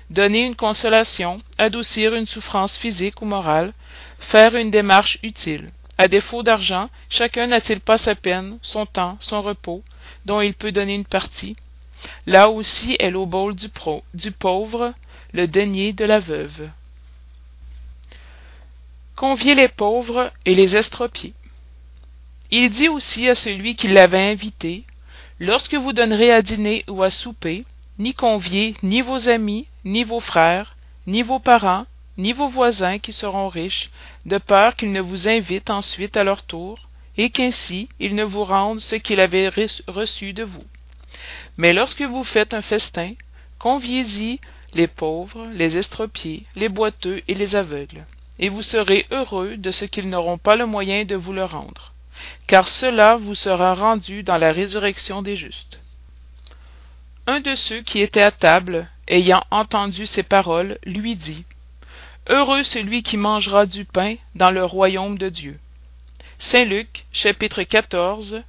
Donner 0.10 0.46
une 0.46 0.56
consolation 0.56 1.42
adoucir 1.58 2.14
une 2.14 2.28
souffrance 2.28 2.78
physique 2.78 3.22
ou 3.22 3.26
morale 3.26 3.74
faire 4.20 4.56
une 4.56 4.72
démarche 4.72 5.20
utile. 5.24 5.72
À 5.98 6.08
défaut 6.08 6.44
d'argent 6.44 6.90
chacun 7.10 7.48
n'a-t-il 7.48 7.80
pas 7.80 7.98
sa 7.98 8.16
peine 8.16 8.58
son 8.62 8.86
temps 8.86 9.18
son 9.20 9.42
repos 9.42 9.84
dont 10.26 10.42
il 10.42 10.54
peut 10.54 10.72
donner 10.72 10.96
une 10.96 11.06
partie 11.06 11.56
là 12.26 12.50
aussi 12.50 12.96
est 13.00 13.12
l'obole 13.12 13.56
du, 13.56 13.68
du 14.14 14.32
pauvre 14.32 14.94
le 15.34 15.48
denier 15.48 15.94
de 15.94 16.06
la 16.06 16.20
veuve. 16.20 16.70
Convier 19.16 19.56
les 19.56 19.68
pauvres 19.68 20.32
et 20.46 20.56
les 20.56 20.76
estropier 20.76 21.34
il 22.52 22.70
dit 22.70 22.90
aussi 22.90 23.28
à 23.28 23.36
celui 23.36 23.76
qui 23.76 23.88
l'avait 23.88 24.32
invité 24.32 24.84
lorsque 25.40 25.76
vous 25.76 25.94
donnerez 25.94 26.32
à 26.32 26.42
dîner 26.42 26.84
ou 26.88 27.02
à 27.02 27.10
souper 27.10 27.66
ni 27.98 28.14
conviez 28.14 28.76
ni 28.84 29.02
vos 29.02 29.30
amis 29.30 29.68
ni 29.84 30.04
vos 30.04 30.20
frères 30.20 30.76
ni 31.08 31.22
vos 31.22 31.40
parents 31.40 31.86
ni 32.18 32.34
vos 32.34 32.48
voisins 32.48 33.00
qui 33.00 33.14
seront 33.14 33.50
riches 33.50 33.90
de 34.26 34.38
peur 34.38 34.76
qu'ils 34.76 34.92
ne 34.92 35.02
vous 35.02 35.28
invitent 35.28 35.70
ensuite 35.72 36.18
à 36.18 36.24
leur 36.24 36.44
tour 36.44 36.88
et 37.18 37.30
qu'ainsi 37.30 37.90
ils 38.00 38.16
ne 38.16 38.24
vous 38.24 38.44
rendent 38.44 38.80
ce 38.80 38.96
qu'ils 38.96 39.20
avaient 39.20 39.50
reçu 39.88 40.34
de 40.34 40.44
vous 40.44 40.64
mais 41.58 41.74
lorsque 41.74 42.02
vous 42.02 42.24
faites 42.24 42.54
un 42.54 42.62
festin 42.62 43.14
conviez 43.60 44.02
y 44.02 44.40
les 44.74 44.88
pauvres 44.88 45.48
les 45.54 45.78
estropiés 45.78 46.44
les 46.56 46.70
boiteux 46.70 47.22
et 47.28 47.34
les 47.34 47.56
aveugles 47.56 48.06
et 48.40 48.50
vous 48.50 48.62
serez 48.64 49.06
heureux 49.12 49.58
de 49.58 49.72
ce 49.72 49.86
qu'ils 49.86 50.10
n'auront 50.10 50.38
pas 50.38 50.56
le 50.56 50.66
moyen 50.66 51.06
de 51.06 51.16
vous 51.16 51.34
le 51.34 51.46
rendre 51.46 51.94
car 52.48 52.68
cela 52.68 53.16
vous 53.16 53.36
sera 53.36 53.74
rendu 53.74 54.24
dans 54.24 54.38
la 54.38 54.52
résurrection 54.52 55.22
des 55.22 55.36
justes. 55.36 55.80
Un 57.28 57.42
de 57.42 57.56
ceux 57.56 57.82
qui 57.82 58.00
étaient 58.02 58.22
à 58.22 58.32
table 58.32 58.88
ayant 59.08 59.44
entendu 59.52 60.06
ces 60.06 60.24
paroles 60.24 60.78
lui 60.86 61.16
dit 61.16 61.44
heureux 62.30 62.64
celui 62.64 63.04
qui 63.04 63.18
mangera 63.18 63.66
du 63.66 63.86
pain 63.86 64.16
dans 64.36 64.52
le 64.52 64.64
royaume 64.64 65.18
de 65.18 65.30
dieu 65.30 65.60
saint 66.38 66.66
luc 66.66 67.06
chapitre 67.12 67.64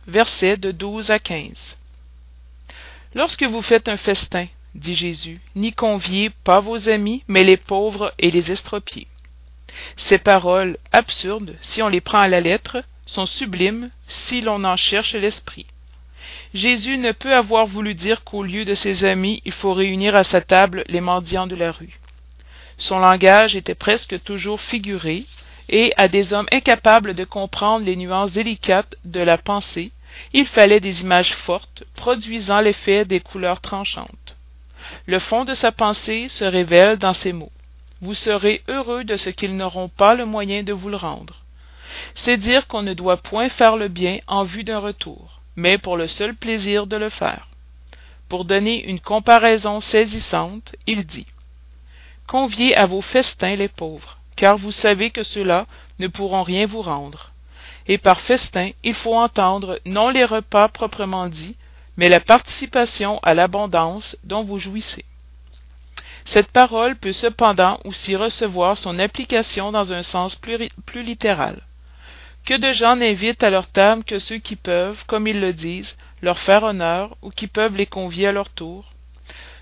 versets 0.07 0.57
de 0.57 1.11
à 1.11 1.19
lorsque 3.17 3.45
vous 3.45 3.63
faites 3.63 3.89
un 3.89 3.97
festin 3.97 4.47
dit 4.77 4.95
jésus 4.95 5.41
n'y 5.57 5.73
conviez 5.73 6.31
pas 6.45 6.61
vos 6.61 6.89
amis 6.91 7.25
mais 7.27 7.43
les 7.43 7.57
pauvres 7.57 8.13
et 8.19 8.31
les 8.31 8.53
estropiés. 8.53 9.09
Ces 9.97 10.19
paroles 10.19 10.77
absurdes 10.93 11.57
si 11.63 11.83
on 11.83 11.89
les 11.89 12.03
prend 12.03 12.21
à 12.21 12.29
la 12.29 12.41
lettre 12.41 12.85
sont 13.07 13.27
sublimes 13.27 13.91
si 14.07 14.43
l'on 14.43 14.63
en 14.65 14.77
cherche 14.77 15.15
l'esprit. 15.15 15.67
Jésus 16.53 16.99
ne 16.99 17.13
peut 17.13 17.35
avoir 17.35 17.67
voulu 17.67 17.95
dire 17.95 18.23
qu'au 18.23 18.43
lieu 18.43 18.67
de 18.67 18.75
ses 18.75 19.07
amis 19.07 19.41
il 19.47 19.53
faut 19.53 19.73
réunir 19.73 20.15
à 20.15 20.23
sa 20.23 20.43
table 20.43 20.85
les 20.89 21.01
mendiants 21.01 21.47
de 21.47 21.57
la 21.57 21.73
rue. 21.73 21.99
Son 22.77 22.99
langage 22.99 23.57
était 23.57 23.75
presque 23.75 24.23
toujours 24.25 24.61
figuré 24.61 25.25
et 25.71 25.95
à 25.97 26.09
des 26.09 26.35
hommes 26.35 26.49
incapables 26.53 27.15
de 27.15 27.25
comprendre 27.25 27.87
les 27.87 27.97
nuances 27.97 28.33
délicates 28.33 28.95
de 29.07 29.21
la 29.21 29.39
pensée 29.39 29.91
Il 30.33 30.47
fallait 30.47 30.81
des 30.81 31.03
images 31.03 31.35
fortes, 31.35 31.85
produisant 31.95 32.61
l'effet 32.61 33.05
des 33.05 33.21
couleurs 33.21 33.61
tranchantes. 33.61 34.37
Le 35.07 35.19
fond 35.19 35.45
de 35.45 35.55
sa 35.55 35.73
pensée 35.73 36.29
se 36.29 36.45
révèle 36.45 36.99
dans 36.99 37.15
ces 37.15 37.33
mots. 37.33 37.53
Vous 38.01 38.15
serez 38.15 38.63
heureux 38.69 39.05
de 39.05 39.17
ce 39.17 39.31
qu'ils 39.31 39.57
n'auront 39.57 39.89
pas 39.89 40.15
le 40.15 40.27
moyen 40.27 40.63
de 40.63 40.73
vous 40.73 40.89
le 40.89 40.97
rendre. 40.97 41.43
C'est 42.15 42.37
dire 42.37 42.67
qu'on 42.67 42.83
ne 42.83 42.95
doit 42.95 43.17
point 43.17 43.49
faire 43.49 43.77
le 43.77 43.89
bien 43.89 44.19
en 44.27 44.43
vue 44.43 44.65
d'un 44.65 44.79
retour, 44.79 45.41
mais 45.57 45.79
pour 45.79 45.97
le 45.97 46.07
seul 46.07 46.35
plaisir 46.35 46.87
de 46.87 46.97
le 46.97 47.09
faire. 47.09 47.49
Pour 48.29 48.45
donner 48.45 48.85
une 48.85 49.01
comparaison 49.01 49.81
saisissante, 49.81 50.75
il 50.87 51.07
dit 51.07 51.27
Conviez 52.27 52.77
à 52.77 52.87
vos 52.87 53.03
festins 53.03 53.55
les 53.55 53.69
pauvres, 53.69 54.19
car 54.35 54.59
vous 54.59 54.73
savez 54.73 55.11
que 55.11 55.23
ceux-là 55.23 55.67
ne 56.01 56.09
pourront 56.09 56.43
rien 56.43 56.67
vous 56.67 56.83
rendre. 56.83 57.33
Et 57.89 57.99
par 57.99 58.21
festin, 58.21 58.71
il 58.83 58.95
faut 58.95 59.15
entendre 59.15 59.81
non 59.85 60.09
les 60.11 60.25
repas 60.25 60.69
proprement 60.69 61.29
dits, 61.29 61.57
mais 61.97 62.09
la 62.09 62.21
participation 62.21 63.19
à 63.23 63.35
l'abondance 63.35 64.17
dont 64.25 64.43
vous 64.43 64.59
jouissez. 64.59 65.05
Cette 66.25 66.51
parole 66.51 66.97
peut 66.97 67.13
cependant 67.13 67.79
aussi 67.85 68.17
recevoir 68.17 68.77
son 68.77 68.99
application 68.99 69.71
dans 69.71 69.93
un 69.93 70.03
sens 70.03 70.35
plus, 70.35 70.69
littéral. 70.97 71.63
Que 72.45 72.55
de 72.55 72.73
gens 72.73 72.97
n'invitent 72.97 73.45
à 73.45 73.51
leur 73.51 73.69
table 73.69 74.03
que 74.03 74.19
ceux 74.19 74.39
qui 74.39 74.57
peuvent, 74.57 75.05
comme 75.07 75.29
ils 75.29 75.41
le 75.41 75.53
disent, 75.53 75.97
leur 76.23 76.39
faire 76.39 76.65
honneur 76.65 77.17
ou 77.23 77.31
qui 77.31 77.47
peuvent 77.47 77.77
les 77.77 77.87
convier 77.87 78.27
à 78.27 78.33
leur 78.33 78.51
tour. 78.51 78.93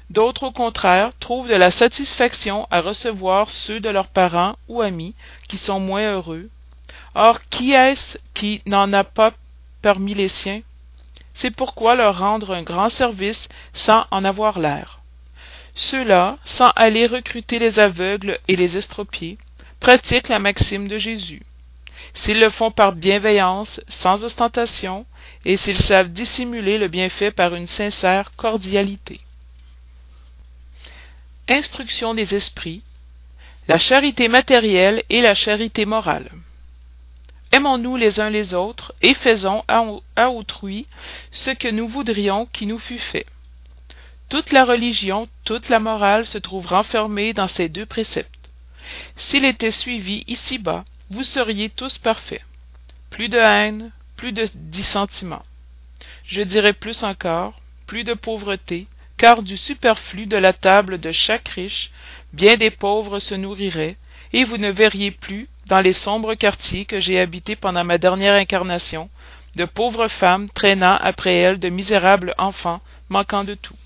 D'autres, 0.09 0.45
au 0.45 0.53
contraire, 0.53 1.13
trouvent 1.21 1.49
de 1.49 1.55
la 1.55 1.71
satisfaction 1.71 2.67
à 2.71 2.81
recevoir 2.81 3.51
ceux 3.51 3.81
de 3.81 3.91
leurs 3.91 4.09
parents 4.09 4.57
ou 4.69 4.81
amis 4.81 5.15
qui 5.49 5.59
sont 5.59 5.81
moins 5.81 6.15
heureux. 6.15 6.49
Or, 7.15 7.41
qui 7.49 7.73
est-ce 7.73 8.19
qui 8.35 8.63
n'en 8.67 8.93
a 8.93 9.05
pas 9.05 9.33
parmi 9.83 10.15
les 10.15 10.29
siens? 10.29 10.63
C'est 11.33 11.51
pourquoi 11.51 11.95
leur 11.95 12.19
rendre 12.19 12.53
un 12.53 12.63
grand 12.63 12.91
service 12.91 13.49
sans 13.73 14.07
en 14.11 14.25
avoir 14.25 14.59
l'air. 14.59 15.01
Ceux-là, 15.75 16.39
sans 16.45 16.71
aller 16.77 17.07
recruter 17.07 17.59
les 17.59 17.81
aveugles 17.81 18.39
et 18.47 18.57
les 18.57 18.77
estropiés, 18.77 19.39
pratiquent 19.81 20.29
la 20.29 20.39
maxime 20.39 20.87
de 20.87 20.99
Jésus. 20.99 21.43
S'ils 22.15 22.39
le 22.39 22.51
font 22.51 22.71
par 22.71 22.93
bienveillance, 22.93 23.81
sans 23.89 24.25
ostentation, 24.25 25.05
et 25.45 25.57
s'ils 25.57 25.83
savent 25.83 26.11
dissimuler 26.11 26.79
le 26.79 26.89
bienfait 26.89 27.33
par 27.33 27.55
une 27.55 27.67
sincère 27.67 28.31
cordialité. 28.37 29.21
Instruction 31.49 32.15
des 32.15 32.35
esprits, 32.35 32.83
la 33.67 33.79
charité 33.79 34.29
matérielle 34.29 35.03
et 35.11 35.21
la 35.21 35.35
charité 35.35 35.85
morale. 35.85 36.31
Aimons-nous 37.55 37.95
les 37.95 38.19
uns 38.19 38.31
les 38.31 38.53
autres 38.53 38.93
et 39.01 39.15
faisons 39.15 39.63
à, 39.69 40.29
autrui 40.29 40.89
ce 41.31 41.53
que 41.53 41.69
nous 41.69 41.87
voudrions 41.87 42.47
qui 42.47 42.67
nous 42.67 42.81
fût 42.81 42.99
fait. 42.99 43.27
Toute 44.29 44.51
la 44.51 44.65
religion, 44.65 45.29
toute 45.45 45.69
la 45.69 45.79
morale 45.79 46.27
se 46.27 46.39
trouve 46.39 46.67
renfermée 46.67 47.33
dans 47.33 47.47
ces 47.47 47.69
deux 47.69 47.87
préceptes. 47.87 48.51
S'il 49.15 49.45
était 49.45 49.71
suivi 49.71 50.25
ici-bas, 50.27 50.85
vous 51.11 51.23
seriez 51.23 51.71
tous 51.71 51.97
parfaits. 51.97 52.43
Plus 53.11 53.29
de 53.29 53.39
haine, 53.39 53.93
plus 54.17 54.33
de 54.33 54.47
dissentiments. 54.57 55.45
Je 56.25 56.43
dirais 56.43 56.73
plus 56.73 57.05
encore, 57.05 57.61
plus 57.87 58.03
de 58.03 58.15
pauvreté, 58.15 58.89
car 59.17 59.45
du 59.45 59.57
superflu 59.57 60.27
de 60.27 60.37
la 60.37 60.55
table 60.55 60.99
de 60.99 61.13
chaque 61.13 61.51
riche, 61.51 61.93
bien 62.33 62.57
des 62.57 62.73
pauvres 62.73 63.21
se 63.21 63.37
nourriraient, 63.37 63.97
et 64.33 64.43
vous 64.43 64.57
ne 64.57 64.73
verriez 64.73 65.13
plus, 65.13 65.47
dans 65.67 65.81
les 65.81 65.93
sombres 65.93 66.35
quartiers 66.35 66.85
que 66.85 67.01
j'ai 67.01 67.21
habités 67.21 67.57
pendant 67.57 67.85
ma 67.85 67.99
dernière 67.99 68.35
incarnation, 68.35 69.09
de 69.57 69.65
pauvres 69.65 70.09
femmes 70.09 70.49
traînant 70.51 70.97
après 71.01 71.37
elles 71.37 71.59
de 71.59 71.69
misérables 71.69 72.35
enfants 72.39 72.81
manquant 73.09 73.45
de 73.45 73.55
tout. 73.55 73.77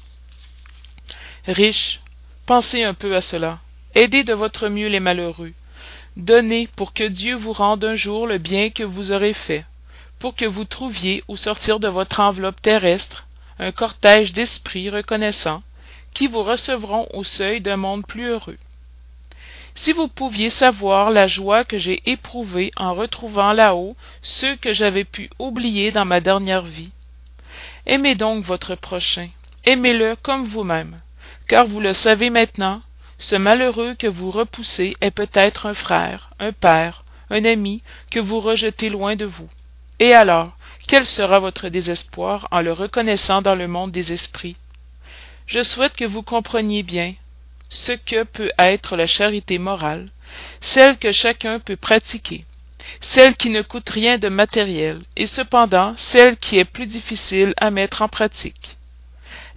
Riches, 1.47 2.01
pensez 2.47 2.85
un 2.85 2.95
peu 2.95 3.15
à 3.15 3.21
cela. 3.21 3.59
Aidez 3.95 4.25
de 4.25 4.35
votre 4.35 4.69
mieux 4.69 4.89
les 4.89 5.01
malheureux. 5.01 5.53
Donnez 6.17 6.69
pour 6.77 6.93
que 6.93 7.05
Dieu 7.05 7.37
vous 7.37 7.53
rende 7.53 7.85
un 7.85 7.95
jour 7.95 8.27
le 8.27 8.39
bien 8.39 8.71
que 8.71 8.83
vous 8.83 9.13
aurez 9.13 9.35
fait, 9.35 9.65
pour 10.19 10.35
que 10.35 10.45
vous 10.45 10.65
trouviez 10.65 11.23
au 11.29 11.37
sortir 11.37 11.79
de 11.79 11.89
votre 11.89 12.21
enveloppe 12.21 12.61
terrestre 12.61 13.27
un 13.59 13.73
cortège 13.73 14.33
d'esprits 14.33 14.91
reconnaissants, 14.91 15.63
qui 16.15 16.27
vous 16.27 16.43
recevront 16.43 17.07
au 17.13 17.25
seuil 17.25 17.61
d'un 17.61 17.77
monde 17.77 18.07
plus 18.07 18.27
heureux. 18.27 18.59
Si 19.81 19.93
vous 19.93 20.09
pouviez 20.09 20.51
savoir 20.51 21.13
la 21.13 21.29
joie 21.29 21.65
que 21.65 21.79
j'ai 21.79 22.03
éprouvée 22.05 22.73
en 22.77 22.95
retrouvant 22.95 23.53
là-haut 23.53 23.95
ceux 24.23 24.57
que 24.57 24.73
j'avais 24.73 25.05
pu 25.05 25.31
oublier 25.39 25.93
dans 25.93 26.05
ma 26.05 26.21
dernière 26.21 26.65
vie. 26.65 26.91
Aimez 27.87 28.17
donc 28.17 28.45
votre 28.45 28.75
prochain, 28.75 29.29
aimez-le 29.65 30.17
comme 30.17 30.47
vous-même, 30.47 31.01
car 31.47 31.65
vous 31.65 31.79
le 31.79 31.93
savez 31.93 32.29
maintenant, 32.29 32.83
ce 33.19 33.37
malheureux 33.37 33.95
que 33.95 34.09
vous 34.09 34.33
repoussez 34.33 34.97
est 35.01 35.13
peut-être 35.13 35.67
un 35.67 35.75
frère, 35.75 36.31
un 36.41 36.51
père, 36.51 37.05
un 37.31 37.45
ami 37.45 37.85
que 38.11 38.19
vous 38.19 38.41
rejetez 38.41 38.91
loin 38.91 39.15
de 39.15 39.27
vous. 39.27 39.49
Et 40.01 40.13
alors, 40.13 40.57
quel 40.89 41.07
sera 41.07 41.39
votre 41.39 41.69
désespoir 41.69 42.49
en 42.51 42.63
le 42.63 42.73
reconnaissant 42.73 43.43
dans 43.43 43.55
le 43.55 43.69
monde 43.69 43.93
des 43.93 44.13
esprits? 44.13 44.57
Je 45.47 45.63
souhaite 45.63 45.95
que 45.95 46.05
vous 46.05 46.23
compreniez 46.23 46.83
bien 46.83 47.15
ce 47.69 47.93
que 47.93 48.25
peut 48.25 48.51
être 48.59 48.97
la 48.97 49.07
charité 49.07 49.59
morale, 49.59 50.09
celle 50.61 50.99
que 50.99 51.13
chacun 51.13 51.61
peut 51.61 51.77
pratiquer, 51.77 52.45
celle 53.01 53.37
qui 53.37 53.51
ne 53.51 53.63
coûte 53.63 53.91
rien 53.91 54.19
de 54.19 54.29
matériel, 54.29 55.01
et 55.17 55.27
cependant 55.27 55.95
celle 55.97 56.37
qui 56.37 56.59
est 56.59 56.65
plus 56.65 56.87
difficile 56.87 57.55
à 57.57 57.71
mettre 57.71 58.03
en 58.03 58.09
pratique. 58.09 58.77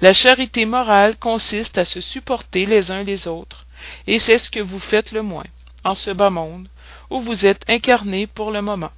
La 0.02 0.14
charité 0.14 0.66
morale 0.66 1.18
consiste 1.18 1.78
à 1.78 1.86
se 1.86 2.02
supporter 2.02 2.66
les 2.66 2.92
uns 2.92 3.04
les 3.04 3.28
autres, 3.28 3.66
et 4.08 4.20
c'est 4.20 4.38
ce 4.38 4.50
que 4.50 4.60
vous 4.60 4.80
faites 4.80 5.12
le 5.12 5.22
moins, 5.22 5.46
en 5.84 5.96
ce 5.96 6.12
bas 6.12 6.30
monde, 6.30 6.68
où 7.10 7.22
vous 7.22 7.46
êtes 7.46 7.64
incarné 7.68 8.28
pour 8.28 8.52
le 8.52 8.62
moment. 8.62 8.92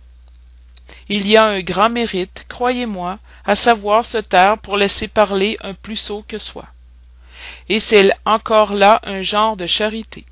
Il 1.09 1.27
y 1.27 1.37
a 1.37 1.45
un 1.45 1.61
grand 1.61 1.89
mérite, 1.89 2.45
croyez-moi, 2.49 3.19
à 3.45 3.55
savoir 3.55 4.05
se 4.05 4.17
taire 4.17 4.57
pour 4.61 4.77
laisser 4.77 5.07
parler 5.07 5.57
un 5.61 5.73
plus 5.73 5.97
sot 5.97 6.23
que 6.27 6.37
soi. 6.37 6.65
Et 7.69 7.79
c'est 7.79 8.11
encore 8.25 8.73
là 8.73 8.99
un 9.03 9.21
genre 9.21 9.57
de 9.57 9.65
charité. 9.65 10.25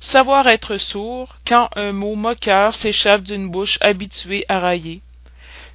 Savoir 0.00 0.46
être 0.46 0.76
sourd 0.76 1.36
quand 1.46 1.68
un 1.76 1.92
mot 1.92 2.14
moqueur 2.14 2.74
s'échappe 2.74 3.22
d'une 3.22 3.48
bouche 3.48 3.78
habituée 3.80 4.44
à 4.48 4.58
railler. 4.58 5.00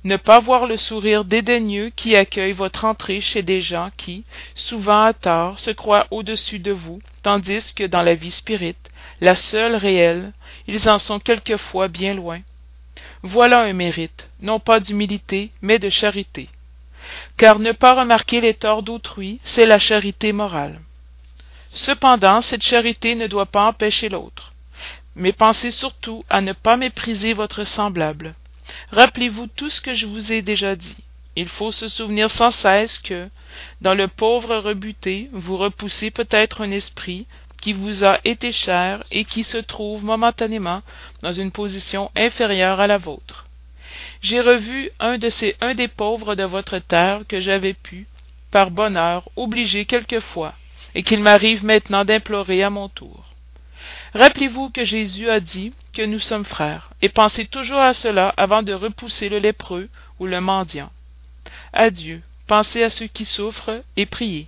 Ne 0.04 0.17
pas 0.17 0.39
voir 0.39 0.67
le 0.67 0.78
sourire 0.78 1.25
dédaigneux 1.25 1.89
qui 1.89 2.15
accueille 2.15 2.51
votre 2.51 2.86
entrée 2.86 3.21
chez 3.21 3.41
des 3.41 3.60
gens 3.60 3.89
qui, 3.97 4.23
souvent 4.54 5.04
à 5.06 5.13
tort, 5.13 5.58
se 5.58 5.71
croient 5.71 6.06
au-dessus 6.12 6.60
de 6.60 6.71
vous, 6.71 7.01
tandis 7.23 7.73
que 7.73 7.84
dans 7.84 8.04
la 8.04 8.13
vie 8.13 8.30
spirite, 8.30 8.91
la 9.19 9.36
seule 9.36 9.75
réelle, 9.75 10.32
ils 10.67 10.89
en 10.89 10.99
sont 10.99 11.19
quelquefois 11.19 11.88
bien 11.88 12.13
loin. 12.13 12.41
Voilà 13.23 13.62
un 13.62 13.73
mérite, 13.73 14.30
non 14.41 14.60
pas 14.60 14.80
d'humilité, 14.80 15.49
mais 15.63 15.80
de 15.80 15.89
charité. 15.89 16.49
Car 17.38 17.60
ne 17.60 17.72
pas 17.72 17.94
remarquer 17.94 18.41
les 18.41 18.54
torts 18.54 18.84
d'autrui, 18.84 19.39
c'est 19.44 19.65
la 19.65 19.80
charité 19.80 20.32
morale. 20.32 20.82
Cependant, 21.74 22.41
cette 22.41 22.63
charité 22.63 23.15
ne 23.15 23.28
doit 23.28 23.46
pas 23.46 23.68
empêcher 23.68 24.10
l'autre. 24.10 24.54
Mais 25.15 25.34
pensez 25.34 25.72
surtout 25.72 26.24
à 26.30 26.41
ne 26.41 26.54
pas 26.54 26.78
mépriser 26.78 27.34
votre 27.34 27.63
semblable. 27.63 28.36
Rappelez-vous 28.91 29.48
tout 29.48 29.70
ce 29.70 29.82
que 29.82 29.94
je 29.94 30.06
vous 30.06 30.34
ai 30.34 30.41
déjà 30.41 30.76
dit. 30.76 30.98
Il 31.36 31.50
faut 31.50 31.72
se 31.72 31.88
souvenir 31.88 32.32
sans 32.32 32.52
cesse 32.52 32.98
que, 32.98 33.30
dans 33.82 33.94
le 33.94 34.08
pauvre 34.08 34.56
rebuté, 34.56 35.30
vous 35.34 35.58
repoussez 35.58 36.12
peut-être 36.12 36.62
un 36.62 36.72
esprit, 36.72 37.28
qui 37.62 37.74
vous 37.74 38.04
a 38.04 38.20
été 38.24 38.52
cher 38.52 39.04
et 39.12 39.26
qui 39.26 39.44
se 39.44 39.58
trouve 39.58 40.04
momentanément 40.04 40.82
dans 41.22 41.32
une 41.32 41.52
position 41.52 42.12
inférieure 42.15 42.80
à 42.80 42.88
la 42.88 42.98
vôtre. 42.98 43.44
J'ai 44.25 44.41
revu 44.41 44.89
un 44.99 45.19
de 45.19 45.29
ces 45.29 45.55
un 45.61 45.75
des 45.75 45.88
pauvres 45.88 46.33
de 46.33 46.43
votre 46.43 46.79
terre 46.79 47.21
que 47.27 47.39
j'avais 47.39 47.75
pu, 47.75 48.07
par 48.49 48.71
bonheur, 48.71 49.29
obliger 49.35 49.85
quelquefois, 49.85 50.55
et 50.95 51.03
qu'il 51.03 51.21
m'arrive 51.21 51.63
maintenant 51.63 52.03
d'implorer 52.03 52.63
à 52.63 52.71
mon 52.71 52.89
tour. 52.89 53.23
Rappelez-vous 54.15 54.71
que 54.71 54.83
Jésus 54.83 55.29
a 55.29 55.39
dit 55.39 55.73
que 55.93 56.01
nous 56.01 56.17
sommes 56.17 56.43
frères, 56.43 56.89
et 57.03 57.09
pensez 57.09 57.45
toujours 57.45 57.81
à 57.81 57.93
cela 57.93 58.33
avant 58.35 58.63
de 58.63 58.73
repousser 58.73 59.29
le 59.29 59.38
lépreux 59.38 59.89
ou 60.17 60.25
le 60.25 60.41
mendiant. 60.41 60.91
Adieu, 61.71 62.23
pensez 62.47 62.81
à 62.81 62.89
ceux 62.89 63.05
qui 63.05 63.25
souffrent 63.25 63.83
et 63.95 64.07
priez. 64.07 64.47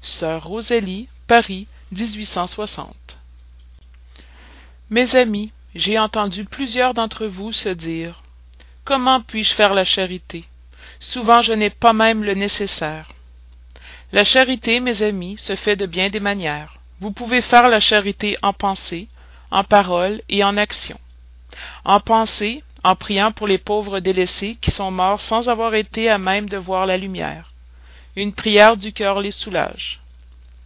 Sœur 0.00 0.44
Rosalie, 0.44 1.08
Paris, 1.26 1.66
1860. 1.90 3.18
Mes 4.90 5.16
amis, 5.16 5.50
j'ai 5.74 5.98
entendu 5.98 6.44
plusieurs 6.44 6.94
d'entre 6.94 7.26
vous 7.26 7.50
se 7.50 7.70
dire 7.70 8.22
Comment 8.86 9.20
puis-je 9.20 9.52
faire 9.52 9.74
la 9.74 9.84
charité? 9.84 10.44
Souvent 11.00 11.42
je 11.42 11.52
n'ai 11.52 11.70
pas 11.70 11.92
même 11.92 12.22
le 12.22 12.34
nécessaire. 12.34 13.10
La 14.12 14.22
charité, 14.22 14.78
mes 14.78 15.02
amis, 15.02 15.38
se 15.38 15.56
fait 15.56 15.74
de 15.74 15.86
bien 15.86 16.08
des 16.08 16.20
manières. 16.20 16.76
Vous 17.00 17.10
pouvez 17.10 17.40
faire 17.40 17.68
la 17.68 17.80
charité 17.80 18.36
en 18.42 18.52
pensée, 18.52 19.08
en 19.50 19.64
parole 19.64 20.22
et 20.28 20.44
en 20.44 20.56
action. 20.56 21.00
En 21.84 21.98
pensée, 21.98 22.62
en 22.84 22.94
priant 22.94 23.32
pour 23.32 23.48
les 23.48 23.58
pauvres 23.58 23.98
délaissés 23.98 24.56
qui 24.60 24.70
sont 24.70 24.92
morts 24.92 25.20
sans 25.20 25.48
avoir 25.48 25.74
été 25.74 26.08
à 26.08 26.18
même 26.18 26.48
de 26.48 26.56
voir 26.56 26.86
la 26.86 26.96
lumière. 26.96 27.52
Une 28.14 28.32
prière 28.32 28.76
du 28.76 28.92
cœur 28.92 29.20
les 29.20 29.32
soulage. 29.32 30.00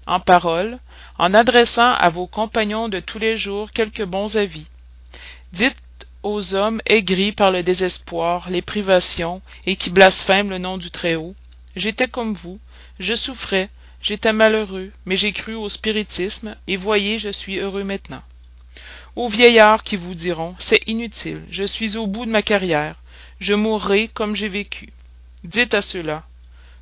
En 0.06 0.20
parole, 0.20 0.78
en 1.16 1.33
adressant 1.33 1.94
à 1.94 2.11
vos 2.11 2.26
compagnons 2.26 2.90
de 2.90 3.00
tous 3.00 3.18
les 3.18 3.38
jours 3.38 3.72
quelques 3.72 4.04
bons 4.04 4.37
avis. 4.37 4.66
Aux 6.22 6.54
hommes 6.54 6.80
aigris 6.87 7.33
par 7.33 7.50
le 7.50 7.62
désespoir, 7.62 8.50
les 8.50 8.62
privations, 8.62 9.42
et 9.66 9.76
qui 9.76 9.90
blasphèment 9.90 10.50
le 10.50 10.59
nom 10.59 10.78
du 10.78 10.90
Très-Haut. 10.90 11.35
J'étais 11.76 12.09
comme 12.09 12.35
vous, 12.35 12.59
je 12.98 13.14
souffrais, 13.14 13.70
j'étais 14.02 14.33
malheureux, 14.33 14.90
mais 15.06 15.16
j'ai 15.16 15.33
cru 15.33 15.54
au 15.54 15.68
spiritisme, 15.68 16.56
et 16.66 16.76
voyez, 16.76 17.18
je 17.18 17.30
suis 17.30 17.59
heureux 17.59 17.85
maintenant. 17.85 18.22
Aux 19.16 19.28
vieillards 19.28 19.83
qui 19.83 19.96
vous 19.96 20.14
diront 20.14 20.54
c'est 20.59 20.87
inutile. 20.87 21.42
Je 21.50 21.64
suis 21.64 21.96
au 21.96 22.06
bout 22.06 22.26
de 22.26 22.30
ma 22.30 22.42
carrière. 22.42 22.96
Je 23.40 23.54
mourrai 23.54 24.09
comme 24.09 24.37
j'ai 24.37 24.48
vécu. 24.48 24.92
Dites 25.42 25.74
à 25.74 25.83
ceux-là 25.83 26.24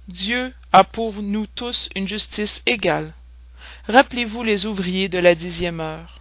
dieu 0.09 0.55
a 0.73 0.85
pour 0.85 1.23
nous 1.23 1.47
tous 1.47 1.91
une 1.95 2.09
justice 2.09 2.63
égale. 2.67 3.13
Rappelez-vous 3.89 4.43
les 4.43 4.65
ouvriers 4.65 5.09
de 5.09 5.19
la 5.19 5.35
dixième 5.35 5.81
heure 5.81 6.21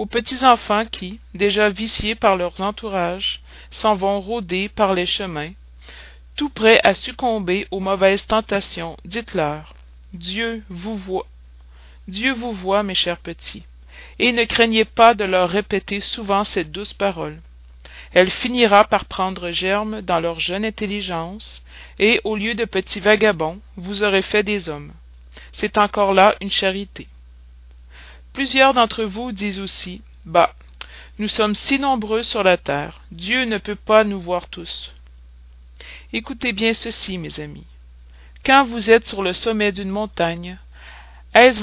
aux 0.00 0.06
petits 0.06 0.46
enfants 0.46 0.86
qui 0.86 1.20
déjà 1.34 1.68
viciés 1.68 2.14
par 2.14 2.34
leurs 2.34 2.62
entourages 2.62 3.42
s'en 3.70 3.94
vont 3.94 4.18
rôder 4.18 4.70
par 4.70 4.94
les 4.94 5.04
chemins 5.04 5.52
tout 6.36 6.48
prêts 6.48 6.80
à 6.84 6.94
succomber 6.94 7.68
aux 7.70 7.80
mauvaises 7.80 8.26
tentations. 8.26 8.96
Dites-leur 9.04 9.74
dieu 10.14 10.62
vous 10.70 10.96
voit. 10.96 11.26
Dieu 12.08 12.32
vous 12.32 12.52
voit 12.52 12.82
mes 12.82 12.94
chers 12.94 13.18
petits. 13.18 13.64
Et 14.18 14.32
ne 14.32 14.44
craignez 14.44 14.86
pas 14.86 15.12
de 15.12 15.24
leur 15.24 15.50
répéter 15.50 16.00
souvent 16.00 16.44
cette 16.44 16.72
douce 16.72 16.94
parole 16.94 17.38
elle 18.12 18.30
finira 18.30 18.84
par 18.84 19.04
prendre 19.04 19.50
germe 19.50 20.00
dans 20.00 20.18
leur 20.18 20.40
jeune 20.40 20.64
intelligence 20.64 21.62
et 21.98 22.22
au 22.24 22.36
lieu 22.36 22.54
de 22.54 22.64
petits 22.64 23.00
vagabonds 23.00 23.60
vous 23.76 24.02
aurez 24.02 24.22
fait 24.22 24.44
des 24.44 24.70
hommes. 24.70 24.94
C'est 25.52 25.76
encore 25.76 26.14
là 26.14 26.36
une 26.40 26.50
charité 26.50 27.06
plusieurs 28.40 28.72
d'entre 28.72 29.04
vous 29.04 29.32
disent 29.32 29.60
aussi 29.60 30.00
bah 30.24 30.54
nous 31.18 31.28
sommes 31.28 31.54
si 31.54 31.78
nombreux 31.78 32.22
sur 32.22 32.42
la 32.42 32.56
terre 32.56 33.02
dieu 33.12 33.44
ne 33.44 33.58
peut 33.58 33.74
pas 33.74 34.02
nous 34.02 34.18
voir 34.18 34.48
tous 34.48 34.92
écoutez 36.14 36.54
bien 36.54 36.72
ceci 36.72 37.18
mes 37.18 37.38
amis. 37.38 37.66
Quand 38.42 38.64
vous 38.64 38.90
êtes 38.90 39.04
sur 39.04 39.22
le 39.22 39.34
sommet 39.34 39.72
d'une 39.72 39.90
montagne 39.90 40.56
est-ce 41.34 41.60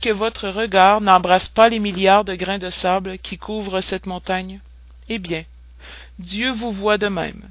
que 0.00 0.12
votre 0.12 0.48
regard 0.50 1.00
n'embrasse 1.00 1.48
pas 1.48 1.70
les 1.70 1.78
milliards 1.78 2.26
de 2.26 2.34
grains 2.34 2.58
de 2.58 2.68
sable 2.68 3.16
qui 3.16 3.38
couvrent 3.38 3.80
cette 3.80 4.04
montagne? 4.04 4.60
Eh 5.08 5.18
bien 5.18 5.44
dieu 6.18 6.50
vous 6.52 6.72
voit 6.72 6.98
de 6.98 7.08
même. 7.08 7.48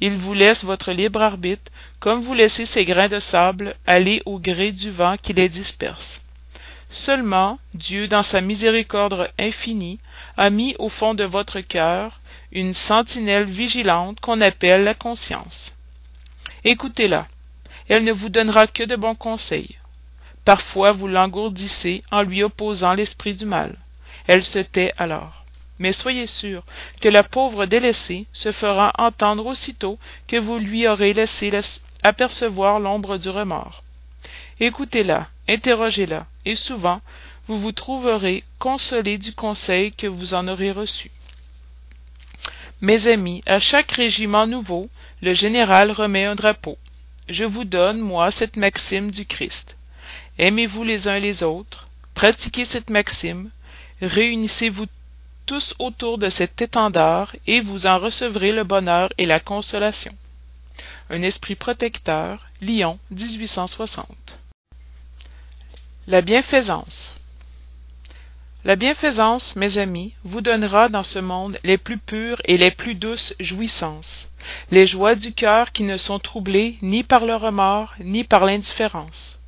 Il 0.00 0.16
vous 0.16 0.32
laisse 0.32 0.64
votre 0.64 0.92
libre 0.92 1.20
arbitre 1.20 1.70
comme 1.98 2.22
vous 2.22 2.32
laissez 2.32 2.64
ces 2.64 2.86
grains 2.86 3.10
de 3.10 3.18
sable 3.18 3.74
aller 3.86 4.22
au 4.24 4.38
gré 4.38 4.72
du 4.72 4.90
vent 4.90 5.18
qui 5.18 5.34
les 5.34 5.50
disperse 5.50 6.22
seulement 6.90 7.58
dieu 7.72 8.08
dans 8.08 8.24
sa 8.24 8.40
miséricorde 8.40 9.30
infinie 9.38 10.00
a 10.36 10.50
mis 10.50 10.74
au 10.78 10.88
fond 10.88 11.14
de 11.14 11.24
votre 11.24 11.60
cœur 11.60 12.20
une 12.52 12.74
sentinelle 12.74 13.44
vigilante 13.44 14.20
qu'on 14.20 14.40
appelle 14.40 14.82
la 14.84 14.94
conscience. 14.94 15.74
Écoutez-la. 16.64 17.26
Elle 17.88 18.04
ne 18.04 18.12
vous 18.12 18.28
donnera 18.28 18.66
que 18.66 18.82
de 18.82 18.96
bons 18.96 19.14
conseils. 19.14 19.78
Parfois 20.44 20.92
vous 20.92 21.06
l'engourdissez 21.06 22.02
en 22.10 22.22
lui 22.22 22.42
opposant 22.42 22.94
l'esprit 22.94 23.34
du 23.34 23.44
mal. 23.44 23.76
Elle 24.26 24.44
se 24.44 24.58
tait 24.58 24.92
alors. 24.98 25.44
Mais 25.78 25.92
soyez 25.92 26.26
sûr 26.26 26.64
que 27.00 27.08
la 27.08 27.22
pauvre 27.22 27.66
délaissée 27.66 28.26
se 28.32 28.52
fera 28.52 28.92
entendre 28.98 29.46
aussitôt 29.46 29.98
que 30.26 30.36
vous 30.36 30.58
lui 30.58 30.86
aurez 30.86 31.12
laissé 31.12 31.50
apercevoir 32.02 32.80
l'ombre 32.80 33.16
du 33.16 33.28
remords 33.28 33.82
écoutez-la 34.60 35.28
interrogez-la 35.48 36.26
et 36.44 36.54
souvent 36.54 37.00
vous 37.48 37.58
vous 37.58 37.72
trouverez 37.72 38.44
consolé 38.58 39.18
du 39.18 39.32
conseil 39.32 39.92
que 39.92 40.06
vous 40.06 40.34
en 40.34 40.46
aurez 40.46 40.70
reçu. 40.70 41.10
Mes 42.80 43.08
amis 43.08 43.42
à 43.46 43.58
chaque 43.60 43.92
régiment 43.92 44.46
nouveau 44.46 44.88
le 45.22 45.34
général 45.34 45.90
remet 45.90 46.24
un 46.24 46.34
drapeau. 46.34 46.78
Je 47.28 47.44
vous 47.44 47.64
donne 47.64 48.00
moi 48.00 48.30
cette 48.30 48.56
maxime 48.56 49.10
du 49.10 49.26
christ. 49.26 49.76
Aimez-vous 50.38 50.84
les 50.84 51.08
uns 51.08 51.18
les 51.18 51.42
autres 51.42 51.88
pratiquez 52.14 52.64
cette 52.64 52.90
maxime 52.90 53.50
réunissez-vous 54.02 54.86
tous 55.46 55.74
autour 55.78 56.18
de 56.18 56.28
cet 56.28 56.62
étendard 56.62 57.34
et 57.46 57.60
vous 57.60 57.86
en 57.86 57.98
recevrez 57.98 58.52
le 58.52 58.64
bonheur 58.64 59.12
et 59.18 59.26
la 59.26 59.40
consolation. 59.40 60.14
Un 61.10 61.22
esprit 61.22 61.56
protecteur 61.56 62.46
lyon 62.60 62.98
la 66.10 66.22
bienfaisance. 66.22 67.16
La 68.64 68.74
bienfaisance 68.74 69.54
mes 69.54 69.78
amis 69.78 70.12
vous 70.24 70.40
donnera 70.40 70.88
dans 70.88 71.04
ce 71.04 71.20
monde 71.20 71.56
les 71.62 71.78
plus 71.78 71.98
pures 71.98 72.42
et 72.46 72.58
les 72.58 72.72
plus 72.72 72.96
douces 72.96 73.32
jouissances 73.38 74.28
les 74.72 74.86
joies 74.86 75.14
du 75.14 75.32
cœur 75.32 75.70
qui 75.70 75.84
ne 75.84 75.96
sont 75.96 76.18
troublées 76.18 76.78
ni 76.82 77.04
par 77.04 77.24
le 77.24 77.36
remords 77.36 77.94
ni 78.00 78.24
par 78.24 78.44
l'indifférence. 78.44 79.38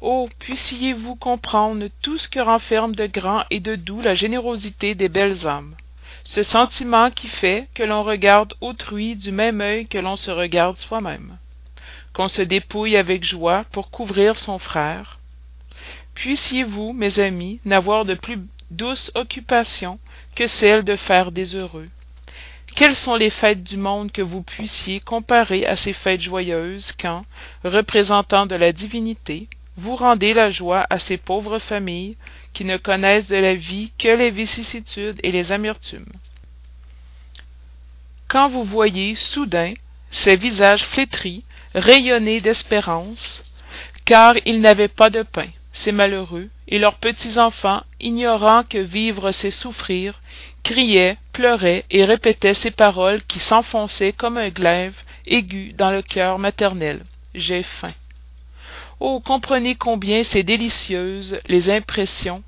Oh 0.00 0.26
puissiez-vous 0.38 1.16
comprendre 1.16 1.88
tout 2.00 2.16
ce 2.16 2.30
que 2.30 2.40
renferme 2.40 2.94
de 2.94 3.06
grand 3.06 3.44
et 3.50 3.60
de 3.60 3.76
doux 3.76 4.00
la 4.00 4.14
générosité 4.14 4.94
des 4.94 5.10
belles 5.10 5.46
âmes 5.46 5.76
ce 6.22 6.42
sentiment 6.42 7.10
qui 7.10 7.28
fait 7.28 7.68
que 7.74 7.82
l'on 7.82 8.04
regarde 8.04 8.54
autrui 8.62 9.16
du 9.16 9.32
même 9.32 9.60
œil 9.60 9.86
que 9.86 9.98
l'on 9.98 10.16
se 10.16 10.30
regarde 10.30 10.76
soi-même. 10.76 11.36
Qu'on 12.14 12.28
se 12.28 12.40
dépouille 12.40 12.96
avec 12.96 13.22
joie 13.22 13.66
pour 13.70 13.90
couvrir 13.90 14.38
son 14.38 14.58
frère 14.58 15.18
puissiez-vous 16.14 16.92
mes 16.92 17.18
amis 17.20 17.60
n'avoir 17.64 18.04
de 18.04 18.14
plus 18.14 18.38
douce 18.70 19.10
occupation 19.14 19.98
que 20.34 20.46
celle 20.46 20.84
de 20.84 20.96
faire 20.96 21.32
des 21.32 21.54
heureux. 21.54 21.88
Quelles 22.74 22.96
sont 22.96 23.14
les 23.14 23.30
fêtes 23.30 23.62
du 23.62 23.76
monde 23.76 24.10
que 24.10 24.22
vous 24.22 24.42
puissiez 24.42 24.98
comparer 24.98 25.64
à 25.64 25.76
ces 25.76 25.92
fêtes 25.92 26.20
joyeuses 26.20 26.92
quand 26.92 27.24
représentants 27.62 28.46
de 28.46 28.56
la 28.56 28.72
divinité 28.72 29.48
vous 29.76 29.96
rendez 29.96 30.34
la 30.34 30.50
joie 30.50 30.86
à 30.90 30.98
ces 30.98 31.16
pauvres 31.16 31.58
familles 31.58 32.16
qui 32.52 32.64
ne 32.64 32.76
connaissent 32.76 33.28
de 33.28 33.36
la 33.36 33.54
vie 33.54 33.92
que 33.98 34.08
les 34.08 34.30
vicissitudes 34.30 35.20
et 35.22 35.30
les 35.30 35.52
amertumes? 35.52 36.12
Quand 38.28 38.48
vous 38.48 38.64
voyez 38.64 39.14
soudain 39.14 39.74
ces 40.10 40.36
visages 40.36 40.84
flétris 40.84 41.44
rayonner 41.74 42.40
d'espérance 42.40 43.44
car 44.04 44.34
ils 44.46 44.60
n'avaient 44.60 44.88
pas 44.88 45.10
de 45.10 45.22
pain 45.22 45.48
ces 45.74 45.92
malheureux 45.92 46.48
et 46.68 46.78
leurs 46.78 46.94
petits 46.94 47.38
enfants 47.38 47.82
ignorant 48.00 48.62
que 48.62 48.78
vivre 48.78 49.32
c'est 49.32 49.50
souffrir 49.50 50.20
criaient 50.62 51.18
pleuraient 51.32 51.84
et 51.90 52.04
répétaient 52.04 52.54
ces 52.54 52.70
paroles 52.70 53.22
qui 53.24 53.40
s'enfonçaient 53.40 54.12
comme 54.12 54.38
un 54.38 54.48
glaive 54.48 54.96
aigu 55.26 55.72
dans 55.72 55.90
le 55.90 56.00
cœur 56.00 56.38
maternel. 56.38 57.04
J'ai 57.34 57.64
faim. 57.64 57.92
Oh 59.00 59.20
comprenez 59.20 59.74
combien 59.74 60.22
c'est 60.22 60.44
délicieuses 60.44 61.40
les 61.48 61.68
impressions 61.68 62.42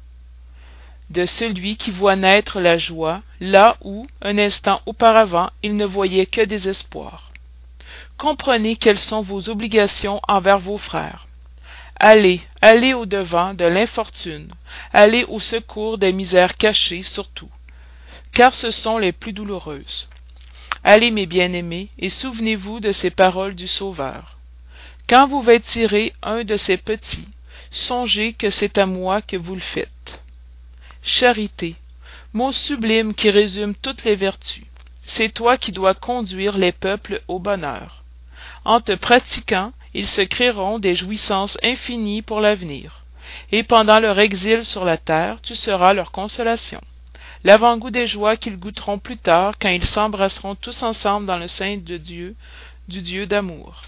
de 1.10 1.26
celui 1.26 1.76
qui 1.76 1.90
voit 1.90 2.16
naître 2.16 2.60
la 2.60 2.78
joie 2.78 3.22
là 3.40 3.76
où 3.82 4.06
un 4.22 4.38
instant 4.38 4.80
auparavant 4.86 5.50
il 5.64 5.76
ne 5.76 5.84
voyait 5.84 6.26
que 6.26 6.42
désespoir. 6.42 7.32
Comprenez 8.18 8.76
quelles 8.76 9.00
sont 9.00 9.22
vos 9.22 9.48
obligations 9.48 10.20
envers 10.28 10.60
vos 10.60 10.78
frères 10.78 11.25
allez 11.98 12.42
allez 12.60 12.94
au-devant 12.94 13.54
de 13.54 13.64
l'infortune. 13.64 14.50
Allez 14.92 15.24
au 15.24 15.40
secours 15.40 15.98
des 15.98 16.12
misères 16.12 16.56
cachées 16.56 17.02
surtout. 17.02 17.50
Car 18.32 18.54
ce 18.54 18.70
sont 18.70 18.98
les 18.98 19.12
plus 19.12 19.32
douloureuses. 19.32 20.08
Allez 20.84 21.10
mes 21.10 21.26
bien-aimés 21.26 21.88
et 21.98 22.10
souvenez-vous 22.10 22.80
de 22.80 22.92
ces 22.92 23.10
paroles 23.10 23.54
du 23.54 23.66
sauveur. 23.66 24.38
Quand 25.08 25.26
vous 25.26 25.42
vêtirez 25.42 26.12
un 26.22 26.44
de 26.44 26.56
ces 26.56 26.76
petits 26.76 27.28
songez 27.70 28.32
que 28.32 28.50
c'est 28.50 28.78
à 28.78 28.86
moi 28.86 29.22
que 29.22 29.36
vous 29.36 29.54
le 29.54 29.60
faites. 29.60 30.22
Charité 31.02 31.76
mot 32.32 32.52
sublime 32.52 33.14
qui 33.14 33.30
résume 33.30 33.74
toutes 33.74 34.04
les 34.04 34.14
vertus 34.14 34.64
c'est 35.06 35.32
toi 35.32 35.56
qui 35.56 35.72
dois 35.72 35.94
conduire 35.94 36.58
les 36.58 36.72
peuples 36.72 37.22
au 37.28 37.38
bonheur. 37.38 38.02
En 38.64 38.80
te 38.80 38.92
pratiquant 38.92 39.72
ils 39.96 40.06
se 40.06 40.20
créeront 40.20 40.78
des 40.78 40.94
jouissances 40.94 41.56
infinies 41.62 42.20
pour 42.20 42.40
l'avenir. 42.40 43.04
Et 43.50 43.62
pendant 43.62 43.98
leur 43.98 44.18
exil 44.18 44.66
sur 44.66 44.84
la 44.84 44.98
terre 44.98 45.40
tu 45.40 45.54
seras 45.54 45.94
leur 45.94 46.12
consolation. 46.12 46.82
L'avant-goût 47.44 47.90
des 47.90 48.06
joies 48.06 48.36
qu'ils 48.36 48.58
goûteront 48.58 48.98
plus 48.98 49.16
tard 49.16 49.54
quand 49.58 49.70
ils 49.70 49.86
s'embrasseront 49.86 50.54
tous 50.54 50.82
ensemble 50.82 51.24
dans 51.24 51.38
le 51.38 51.48
sein 51.48 51.78
de 51.78 51.96
Dieu 51.96 52.36
du 52.88 53.00
Dieu 53.00 53.26
d'amour. 53.26 53.84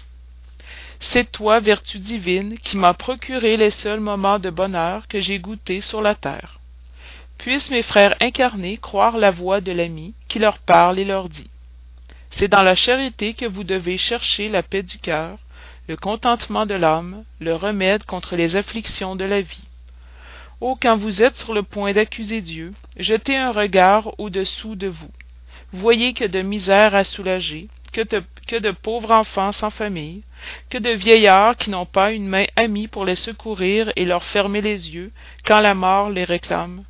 C'est 0.99 1.31
toi 1.31 1.59
vertu 1.59 1.99
divine 1.99 2.57
qui 2.57 2.75
m'as 2.77 2.95
procuré 2.95 3.55
les 3.55 3.71
seuls 3.71 3.99
moments 3.99 4.39
de 4.39 4.49
bonheur 4.49 5.07
que 5.07 5.19
j'ai 5.19 5.37
goûtés 5.37 5.81
sur 5.81 6.01
la 6.01 6.15
terre. 6.15 6.59
Puissent 7.37 7.69
mes 7.69 7.83
frères 7.83 8.15
incarnés 8.19 8.77
croire 8.77 9.17
la 9.17 9.29
voix 9.29 9.61
de 9.61 9.71
l'ami 9.71 10.15
qui 10.27 10.39
leur 10.39 10.57
parle 10.57 10.97
et 10.97 11.05
leur 11.05 11.29
dit. 11.29 11.51
C'est 12.31 12.47
dans 12.47 12.63
la 12.63 12.75
charité 12.75 13.35
que 13.35 13.45
vous 13.45 13.63
devez 13.63 13.99
chercher 13.99 14.49
la 14.49 14.63
paix 14.63 14.81
du 14.81 14.97
cœur 14.97 15.37
le 15.89 15.97
contentement 15.97 16.67
de 16.67 16.75
l'âme 16.75 17.23
le 17.39 17.55
remède 17.55 18.03
contre 18.03 18.35
les 18.35 18.55
afflictions 18.55 19.15
de 19.15 19.25
la 19.25 19.41
vie. 19.41 19.67
Oh 20.61 20.77
quand 20.79 20.95
vous 20.95 21.23
êtes 21.23 21.35
sur 21.35 21.55
le 21.55 21.63
point 21.63 21.93
d'accuser 21.93 22.41
dieu 22.41 22.73
jetez 22.95 23.35
un 23.35 23.51
regard 23.51 24.13
au-dessous 24.19 24.75
de 24.75 24.85
vous. 24.85 25.09
Voyez 25.71 26.13
que 26.13 26.25
de 26.25 26.43
misères 26.43 26.93
à 26.93 27.03
soulager 27.03 27.69
que 27.91 28.03
de, 28.59 28.71
pauvres 28.71 29.09
enfants 29.09 29.51
sans 29.51 29.71
famille 29.71 30.21
que 30.69 30.77
de 30.77 30.91
vieillards 30.91 31.57
qui 31.57 31.71
n'ont 31.71 31.87
pas 31.87 32.11
une 32.11 32.27
main 32.27 32.45
amie 32.55 32.87
pour 32.87 33.03
les 33.03 33.15
secourir 33.15 33.91
et 33.95 34.05
leur 34.05 34.23
fermer 34.23 34.61
les 34.61 34.93
yeux 34.93 35.11
quand 35.43 35.59
la 35.59 35.73
mort 35.73 36.11
les 36.11 36.23
réclame. 36.23 36.83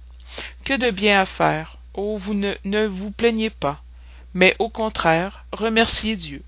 Que 0.65 0.73
de 0.73 0.91
bien 0.91 1.21
à 1.21 1.25
faire. 1.25 1.77
Oh 1.93 2.17
vous 2.17 2.33
ne 2.33 2.85
vous 2.85 3.11
plaignez 3.11 3.49
pas 3.49 3.81
mais 4.33 4.57
au 4.59 4.67
contraire 4.67 5.45
remerciez 5.53 6.17
dieu 6.17 6.43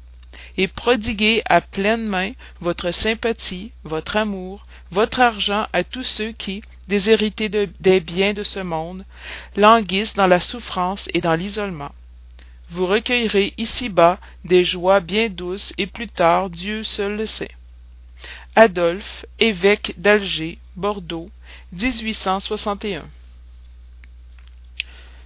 et 0.58 0.68
prodiguez 0.68 1.42
à 1.46 1.62
pleine 1.62 2.08
main 2.08 2.32
votre 2.60 2.92
sympathie 2.92 3.72
votre 3.84 4.18
amour 4.18 4.66
votre 4.92 5.22
argent 5.22 5.68
à 5.74 5.84
tous 5.84 6.04
ceux 6.04 6.32
qui 6.34 6.62
déshérités 6.92 7.48
de, 7.48 7.70
des 7.80 8.02
biens 8.02 8.34
de 8.34 8.44
ce 8.44 8.60
monde 8.60 9.06
languissent 9.56 10.16
dans 10.16 10.28
la 10.28 10.42
souffrance 10.42 11.08
et 11.14 11.22
dans 11.22 11.36
l'isolement. 11.36 11.94
Vous 12.70 12.86
recueillerez 12.86 13.54
ici-bas 13.58 14.20
des 14.44 14.64
joies 14.64 15.00
bien 15.00 15.30
douces 15.30 15.74
et 15.78 15.88
plus 15.88 16.10
tard 16.10 16.50
dieu 16.50 16.84
seul 16.84 17.16
le 17.16 17.26
sait. 17.26 17.52
Adolphe 18.56 19.26
évêque 19.40 19.94
d'alger 19.98 20.58
bordeaux 20.76 21.30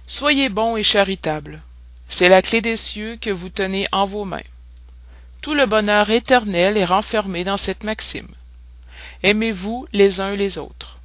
soyez 0.06 0.48
bon 0.48 0.76
et 0.76 0.82
charitable 0.84 1.62
c'est 2.08 2.28
la 2.28 2.40
clef 2.42 2.62
des 2.62 2.76
cieux 2.76 3.16
que 3.20 3.30
vous 3.30 3.48
tenez 3.48 3.88
en 3.90 4.06
vos 4.06 4.24
mains 4.24 4.48
tout 5.46 5.54
le 5.54 5.66
bonheur 5.66 6.10
éternel 6.10 6.76
est 6.76 6.84
renfermé 6.84 7.44
dans 7.44 7.56
cette 7.56 7.84
maxime. 7.84 8.34
Aimez-vous 9.22 9.86
les 9.92 10.20
uns 10.20 10.34
les 10.34 10.58
autres. 10.58 10.98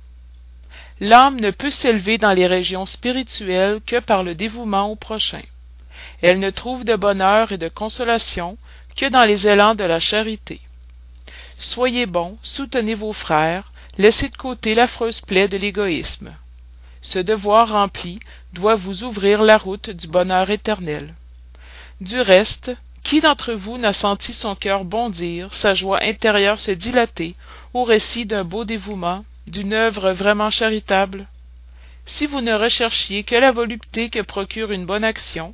L'âme 0.99 1.39
ne 1.39 1.51
peut 1.51 1.69
s'élever 1.69 2.17
dans 2.17 2.31
les 2.31 2.47
régions 2.47 2.87
spirituelles 2.87 3.81
que 3.85 3.99
par 3.99 4.23
le 4.23 4.33
dévouement 4.33 4.89
au 4.89 4.95
prochain. 4.95 5.43
Elle 6.23 6.39
ne 6.39 6.49
trouve 6.49 6.85
de 6.85 6.95
bonheur 6.95 7.51
et 7.51 7.59
de 7.59 7.69
consolation 7.69 8.57
que 8.95 9.05
dans 9.05 9.25
les 9.25 9.47
élans 9.47 9.75
de 9.75 9.83
la 9.83 9.99
charité. 9.99 10.59
Soyez 11.59 12.07
bons 12.07 12.39
soutenez 12.41 12.95
vos 12.95 13.13
frères 13.13 13.71
laissez 13.99 14.29
de 14.29 14.37
côté 14.37 14.73
l'affreuse 14.73 15.21
plaie 15.21 15.49
de 15.49 15.57
l'égoïsme. 15.57 16.33
Ce 17.03 17.19
devoir 17.19 17.73
rempli 17.73 18.19
doit 18.53 18.73
vous 18.73 19.03
ouvrir 19.03 19.43
la 19.43 19.57
route 19.57 19.91
du 19.91 20.07
bonheur 20.07 20.49
éternel. 20.49 21.13
Du 21.99 22.19
reste 22.19 22.71
qui 23.03 23.21
d'entre 23.21 23.53
vous 23.53 23.77
n'a 23.77 23.93
senti 23.93 24.33
son 24.33 24.55
cœur 24.55 24.85
bondir 24.85 25.53
sa 25.53 25.73
joie 25.73 26.03
intérieure 26.03 26.59
se 26.59 26.71
dilater 26.71 27.35
au 27.73 27.83
récit 27.83 28.25
d'un 28.25 28.43
beau 28.43 28.65
dévouement 28.65 29.25
d'une 29.47 29.73
œuvre 29.73 30.11
vraiment 30.11 30.49
charitable? 30.49 31.27
Si 32.05 32.25
vous 32.25 32.41
ne 32.41 32.53
recherchiez 32.53 33.23
que 33.23 33.35
la 33.35 33.51
volupté 33.51 34.09
que 34.09 34.21
procure 34.21 34.71
une 34.71 34.85
bonne 34.85 35.03
action 35.03 35.53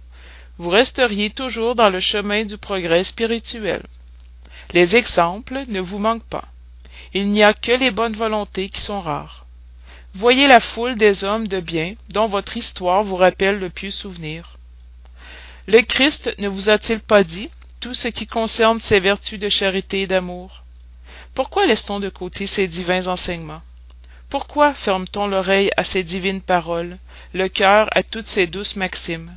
vous 0.58 0.70
resteriez 0.70 1.30
toujours 1.30 1.76
dans 1.76 1.90
le 1.90 2.00
chemin 2.00 2.44
du 2.44 2.58
progrès 2.58 3.04
spirituel. 3.04 3.84
Les 4.74 4.96
exemples 4.96 5.64
ne 5.68 5.80
vous 5.80 6.00
manquent 6.00 6.24
pas. 6.24 6.46
Il 7.14 7.30
n'y 7.30 7.44
a 7.44 7.54
que 7.54 7.72
les 7.72 7.92
bonnes 7.92 8.16
volontés 8.16 8.70
qui 8.70 8.82
sont 8.82 9.02
rares. 9.02 9.46
Voyez 10.14 10.48
la 10.48 10.60
foule 10.60 10.96
des 10.96 11.24
hommes 11.24 11.48
de 11.48 11.60
bien 11.60 11.94
dont 12.10 12.26
votre 12.26 12.58
histoire 12.58 13.04
vous 13.04 13.16
rappelle 13.16 13.60
le 13.60 13.70
pieux 13.70 13.92
souvenir 13.92 14.57
le 15.68 15.82
christ 15.82 16.34
ne 16.38 16.48
vous 16.48 16.70
a-t-il 16.70 17.02
pas 17.02 17.26
dit 17.26 17.50
tout 17.82 17.94
ce 17.94 18.08
qui 18.08 18.26
concerne 18.26 18.80
ses 18.80 19.02
vertus 19.02 19.38
de 19.38 19.50
charité 19.50 20.04
et 20.04 20.08
d'amour? 20.08 20.64
Pourquoi 21.36 21.66
laisse-t-on 21.66 22.00
de 22.00 22.08
côté 22.08 22.48
ces 22.48 22.70
divins 22.70 23.08
enseignements? 23.08 23.62
Pourquoi 24.30 24.74
ferme-t-on 24.74 25.28
l'oreille 25.28 25.70
à 25.76 25.84
ces 25.84 26.04
divines 26.04 26.42
paroles 26.42 26.98
le 27.34 27.50
cœur 27.50 27.90
à 27.92 28.02
toutes 28.02 28.28
ces 28.28 28.48
douces 28.48 28.78
maximes? 28.78 29.36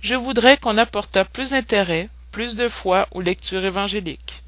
Je 0.00 0.14
voudrais 0.14 0.56
qu'on 0.56 0.78
apportât 0.78 1.26
plus 1.26 1.50
d'intérêt 1.50 2.08
plus 2.32 2.56
de 2.56 2.68
foi 2.68 3.06
aux 3.10 3.20
lectures 3.20 3.64
évangéliques. 3.64 4.42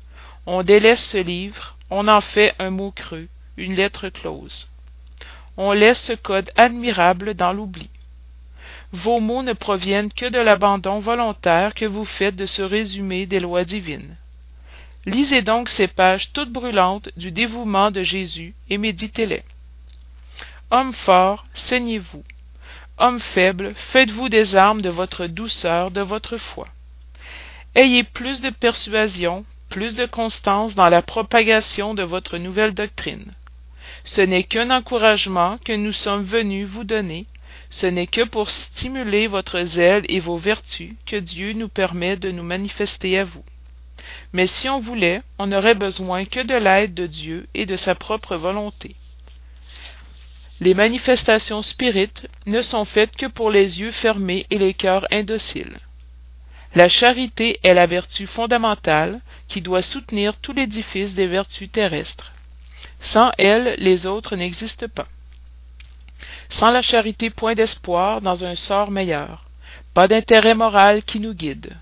On 0.47 0.63
délaisse 0.63 1.07
ce 1.07 1.19
livre 1.19 1.77
on 1.91 2.09
en 2.09 2.23
fait 2.23 2.55
un 2.59 2.71
mot 2.71 2.93
creux 2.93 3.29
une 3.59 3.75
lettre 3.75 4.09
close. 4.09 4.71
On 5.59 5.73
laisse 5.73 6.01
ce 6.01 6.15
code 6.15 6.51
admirable 6.57 7.35
dans 7.35 7.53
l'oubli 7.53 7.91
vos 8.93 9.21
mots 9.21 9.43
ne 9.43 9.53
proviennent 9.53 10.13
que 10.13 10.27
de 10.27 10.39
l'abandon 10.39 10.99
volontaire 10.99 11.75
que 11.75 11.85
vous 11.85 12.05
faites 12.05 12.37
de 12.37 12.47
ce 12.47 12.63
résumé 12.63 13.27
des 13.27 13.41
lois 13.41 13.65
divines. 13.65 14.17
Lisez 15.05 15.43
donc 15.43 15.69
ces 15.69 15.89
pages 15.89 16.33
toutes 16.33 16.53
brûlantes 16.53 17.11
du 17.17 17.31
dévouement 17.31 17.91
de 17.91 18.03
jésus 18.03 18.55
et 18.71 18.79
méditez 18.79 19.27
les 19.27 19.43
hommes 20.71 20.93
forts 20.93 21.47
saignez-vous. 21.55 22.25
Hommes 22.99 23.21
faibles 23.21 23.75
faites-vous 23.75 24.29
des 24.29 24.57
armes 24.57 24.83
de 24.83 24.91
votre 24.91 25.27
douceur 25.27 25.91
de 25.91 26.01
votre 26.01 26.37
foi. 26.37 26.69
Ayez 27.75 28.03
plus 28.03 28.41
de 28.41 28.51
persuasion 28.51 29.45
plus 29.69 29.95
de 29.95 30.07
constance 30.07 30.75
dans 30.75 30.89
la 30.89 31.03
propagation 31.03 31.95
de 31.95 32.03
votre 32.03 32.39
nouvelle 32.39 32.75
doctrine. 32.75 33.33
Ce 34.05 34.21
n'est 34.21 34.45
qu'un 34.45 34.71
encouragement 34.71 35.59
que 35.65 35.73
nous 35.73 35.93
sommes 35.93 36.25
venus 36.25 36.67
vous 36.67 36.85
donner 36.85 37.27
ce 37.71 37.87
n'est 37.87 38.07
que 38.07 38.25
pour 38.25 38.51
stimuler 38.51 39.27
votre 39.27 39.63
zèle 39.63 40.05
et 40.09 40.21
vos 40.21 40.37
vertus 40.37 40.95
que 41.07 41.17
dieu 41.17 41.53
nous 41.53 41.69
permet 41.69 42.17
de 42.17 42.31
nous 42.31 42.43
manifester 42.43 43.19
à 43.19 43.25
vous. 43.25 43.45
Mais 44.33 44.47
si 44.47 44.69
on 44.69 44.81
voulait 44.81 45.23
on 45.39 45.49
n'aurait 45.49 45.75
besoin 45.75 46.25
que 46.25 46.41
de 46.41 46.55
l'aide 46.55 46.95
de 46.95 47.07
dieu 47.07 47.47
et 47.55 47.67
de 47.67 47.77
sa 47.77 47.95
propre 47.95 48.37
volonté. 48.37 48.97
Les 50.61 50.75
manifestations 50.75 51.63
spirites 51.63 52.29
ne 52.47 52.63
sont 52.63 52.85
faites 52.85 53.15
que 53.15 53.27
pour 53.27 53.51
les 53.51 53.81
yeux 53.81 53.93
fermés 53.93 54.47
et 54.51 54.59
les 54.59 54.75
cœurs 54.75 55.07
indociles. 55.13 55.79
La 56.75 56.89
charité 56.89 57.61
est 57.63 57.75
la 57.75 57.87
vertu 57.87 58.27
fondamentale 58.27 59.21
qui 59.47 59.63
doit 59.63 59.83
soutenir 59.83 60.37
tout 60.37 60.53
l'édifice 60.53 61.15
des 61.15 61.27
vertus 61.27 61.71
terrestres. 61.71 62.33
Sans 63.01 63.31
elle 63.39 63.77
les 63.79 64.07
autres 64.07 64.37
n'existent 64.37 64.89
pas 64.89 65.09
sans 66.49 66.71
la 66.71 66.83
charité 66.83 67.31
point 67.31 67.55
d'espoir 67.55 68.21
dans 68.21 68.45
un 68.45 68.55
sort 68.55 68.91
meilleur. 68.91 69.45
Pas 69.95 70.09
d'intérêt 70.09 70.55
moral 70.55 71.03
qui 71.03 71.21
nous 71.21 71.35
guide. 71.35 71.77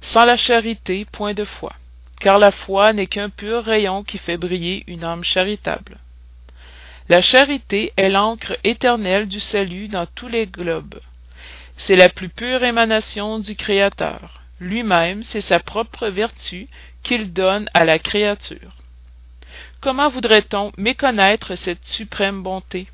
Sans 0.00 0.24
la 0.24 0.36
charité 0.36 1.04
point 1.04 1.34
de 1.34 1.44
foi. 1.44 1.72
Car 2.20 2.38
la 2.38 2.50
foi 2.50 2.92
n'est 2.92 3.06
qu'un 3.06 3.30
pur 3.30 3.64
rayon 3.64 4.02
qui 4.04 4.18
fait 4.18 4.36
briller 4.36 4.84
une 4.86 5.04
âme 5.04 5.24
charitable. 5.24 5.98
La 7.08 7.20
charité 7.20 7.92
est 7.96 8.08
l'encre 8.08 8.56
éternelle 8.64 9.28
du 9.28 9.40
salut 9.40 9.88
dans 9.88 10.06
tous 10.06 10.28
les 10.28 10.46
globes. 10.46 11.00
C'est 11.76 11.96
la 11.96 12.08
plus 12.08 12.28
pure 12.28 12.64
émanation 12.64 13.38
du 13.38 13.56
créateur. 13.56 14.40
Lui-même 14.60 15.22
c'est 15.22 15.40
sa 15.40 15.60
propre 15.60 16.08
vertu 16.08 16.68
qu'il 17.02 17.32
donne 17.32 17.68
à 17.74 17.84
la 17.84 17.98
créature. 17.98 18.72
Comment 19.80 20.08
voudrait-on 20.08 20.72
méconnaître 20.78 21.56
cette 21.56 21.84
suprême 21.84 22.42
bonté? 22.42 22.88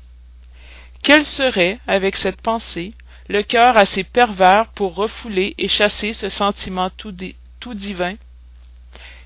Quel 1.03 1.25
serait 1.25 1.79
avec 1.87 2.15
cette 2.15 2.41
pensée 2.41 2.93
le 3.27 3.41
cœur 3.41 3.75
assez 3.77 4.03
pervers 4.03 4.67
pour 4.67 4.95
refouler 4.95 5.55
et 5.57 5.67
chasser 5.67 6.13
ce 6.13 6.29
sentiment 6.29 6.91
tout, 6.91 7.73
divin? 7.73 8.15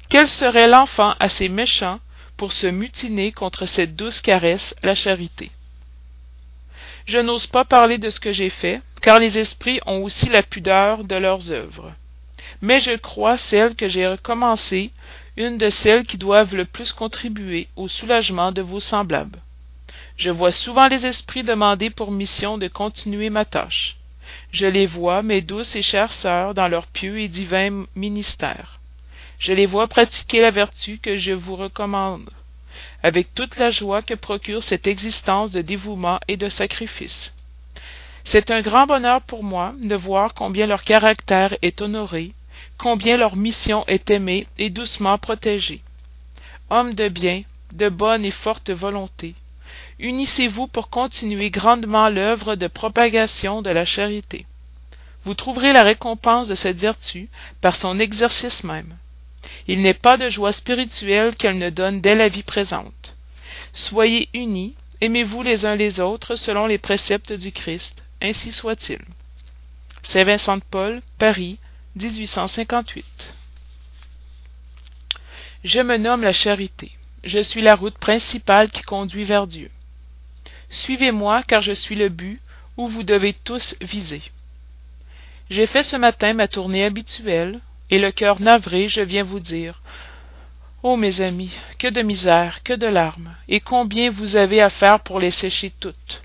Quel 0.10 0.30
serait 0.30 0.68
l'enfant 0.68 1.16
assez 1.20 1.50
méchant 1.50 2.00
pour 2.38 2.54
se 2.54 2.68
mutiner 2.68 3.32
contre 3.32 3.66
cette 3.66 3.96
douce 3.96 4.22
caresse 4.22 4.76
la 4.84 4.96
charité? 4.96 5.52
Je 7.06 7.20
n'ose 7.20 7.48
pas 7.48 7.66
parler 7.66 7.98
de 7.98 8.10
ce 8.10 8.20
que 8.20 8.32
j'ai 8.32 8.50
fait 8.50 8.82
car 9.02 9.20
les 9.20 9.38
esprits 9.38 9.82
ont 9.86 10.02
aussi 10.04 10.30
la 10.30 10.44
pudeur 10.44 11.04
de 11.04 11.16
leurs 11.16 11.52
œuvres. 11.52 11.94
Mais 12.62 12.80
je 12.80 12.96
crois 12.96 13.38
celle 13.38 13.76
que 13.76 13.90
j'ai 13.90 14.08
recommencée 14.08 14.92
une 15.36 15.58
de 15.58 15.70
celles 15.70 16.06
qui 16.06 16.18
doivent 16.18 16.56
le 16.56 16.66
plus 16.66 16.94
contribuer 16.94 17.68
au 17.76 17.88
soulagement 17.88 18.52
de 18.52 18.62
vos 18.62 18.80
semblables 18.80 19.42
je 20.18 20.30
vois 20.30 20.52
souvent 20.52 20.88
les 20.88 21.06
esprits 21.06 21.44
demander 21.44 21.90
pour 21.90 22.12
mission 22.12 22.58
de 22.58 22.68
continuer 22.68 23.30
ma 23.30 23.46
tâche. 23.46 23.98
Je 24.52 24.66
les 24.66 24.86
vois 24.86 25.22
mes 25.22 25.42
douces 25.42 25.76
et 25.76 25.82
chères 25.82 26.14
sœurs 26.14 26.54
dans 26.54 26.68
leur 26.68 26.88
pieux 26.88 27.20
et 27.20 27.28
divin 27.28 27.86
ministère. 27.96 28.80
Je 29.40 29.54
les 29.54 29.66
vois 29.66 29.88
pratiquer 29.88 30.42
la 30.42 30.52
vertu 30.52 30.98
que 30.98 31.16
je 31.16 31.34
vous 31.34 31.56
recommande 31.56 32.30
avec 33.04 33.34
toute 33.34 33.58
la 33.58 33.70
joie 33.70 34.02
que 34.02 34.14
procure 34.14 34.64
cette 34.64 34.88
existence 34.88 35.52
de 35.52 35.62
dévouement 35.62 36.20
et 36.28 36.38
de 36.38 36.50
sacrifice. 36.50 37.34
C'est 38.24 38.52
un 38.52 38.62
grand 38.62 38.86
bonheur 38.86 39.22
pour 39.22 39.44
moi 39.44 39.74
de 39.82 39.96
voir 39.96 40.34
combien 40.34 40.66
leur 40.66 40.84
caractère 40.84 41.56
est 41.62 41.82
honoré 41.82 42.34
combien 42.78 43.18
leur 43.18 43.36
mission 43.36 43.86
est 43.88 44.10
aimée 44.10 44.48
et 44.58 44.70
doucement 44.70 45.18
protégée. 45.18 45.82
Hommes 46.70 46.94
de 46.94 47.08
bien 47.08 47.44
de 47.74 47.90
bonne 47.90 48.26
et 48.26 48.32
forte 48.32 48.70
volonté 48.70 49.36
unissez-vous 50.00 50.68
pour 50.68 50.90
continuer 50.90 51.50
grandement 51.50 52.10
l'œuvre 52.10 52.56
de 52.56 52.68
propagation 52.68 53.62
de 53.62 53.70
la 53.70 53.86
charité. 53.86 54.46
Vous 55.24 55.34
trouverez 55.34 55.74
la 55.74 55.84
récompense 55.84 56.48
de 56.48 56.56
cette 56.56 56.78
vertu 56.78 57.30
par 57.62 57.76
son 57.76 58.00
exercice 58.00 58.64
même. 58.64 58.96
Il 59.68 59.82
n'est 59.82 59.94
pas 59.94 60.18
de 60.18 60.30
joie 60.30 60.52
spirituelle 60.52 61.36
qu'elle 61.36 61.58
ne 61.58 61.70
donne 61.70 62.02
dès 62.02 62.16
la 62.16 62.28
vie 62.28 62.44
présente. 62.44 63.16
Soyez 63.74 64.30
unis, 64.34 64.76
aimez-vous 65.02 65.42
les 65.42 65.66
uns 65.66 65.76
les 65.76 66.00
autres 66.00 66.36
selon 66.36 66.68
les 66.68 66.78
préceptes 66.78 67.34
du 67.34 67.52
Christ, 67.52 68.04
ainsi 68.22 68.52
soit-il. 68.52 69.00
Saint 70.04 70.24
Vincent 70.24 70.58
de 70.58 70.64
Paul, 70.70 71.02
Paris, 71.18 71.58
1858. 71.96 73.34
Je 75.64 75.80
me 75.80 75.98
nomme 75.98 76.22
la 76.22 76.34
charité. 76.34 76.92
Je 77.26 77.40
suis 77.40 77.62
la 77.62 77.74
route 77.74 77.98
principale 77.98 78.70
qui 78.70 78.82
conduit 78.82 79.24
vers 79.24 79.48
Dieu. 79.48 79.72
Suivez-moi, 80.70 81.42
car 81.42 81.64
je 81.64 81.72
suis 81.74 81.96
le 81.96 82.10
but 82.10 82.40
où 82.78 82.88
vous 82.88 83.02
devez 83.02 83.34
tous 83.34 83.76
viser. 83.82 84.22
J'ai 85.50 85.66
fait 85.66 85.82
ce 85.82 85.96
matin 85.96 86.34
ma 86.34 86.48
tournée 86.48 86.86
habituelle, 86.86 87.62
et 87.90 87.98
le 87.98 88.12
cœur 88.12 88.42
navré, 88.42 88.90
je 88.90 89.02
viens 89.02 89.24
vous 89.24 89.40
dire 89.40 89.82
Ô 90.84 90.98
mes 90.98 91.22
amis, 91.22 91.58
que 91.80 91.88
de 91.88 92.04
misère, 92.04 92.62
que 92.64 92.74
de 92.74 92.86
larmes, 92.86 93.36
et 93.48 93.60
combien 93.60 94.12
vous 94.12 94.36
avez 94.36 94.62
à 94.62 94.70
faire 94.70 95.00
pour 95.00 95.20
les 95.20 95.32
sécher 95.32 95.74
toutes. 95.80 96.22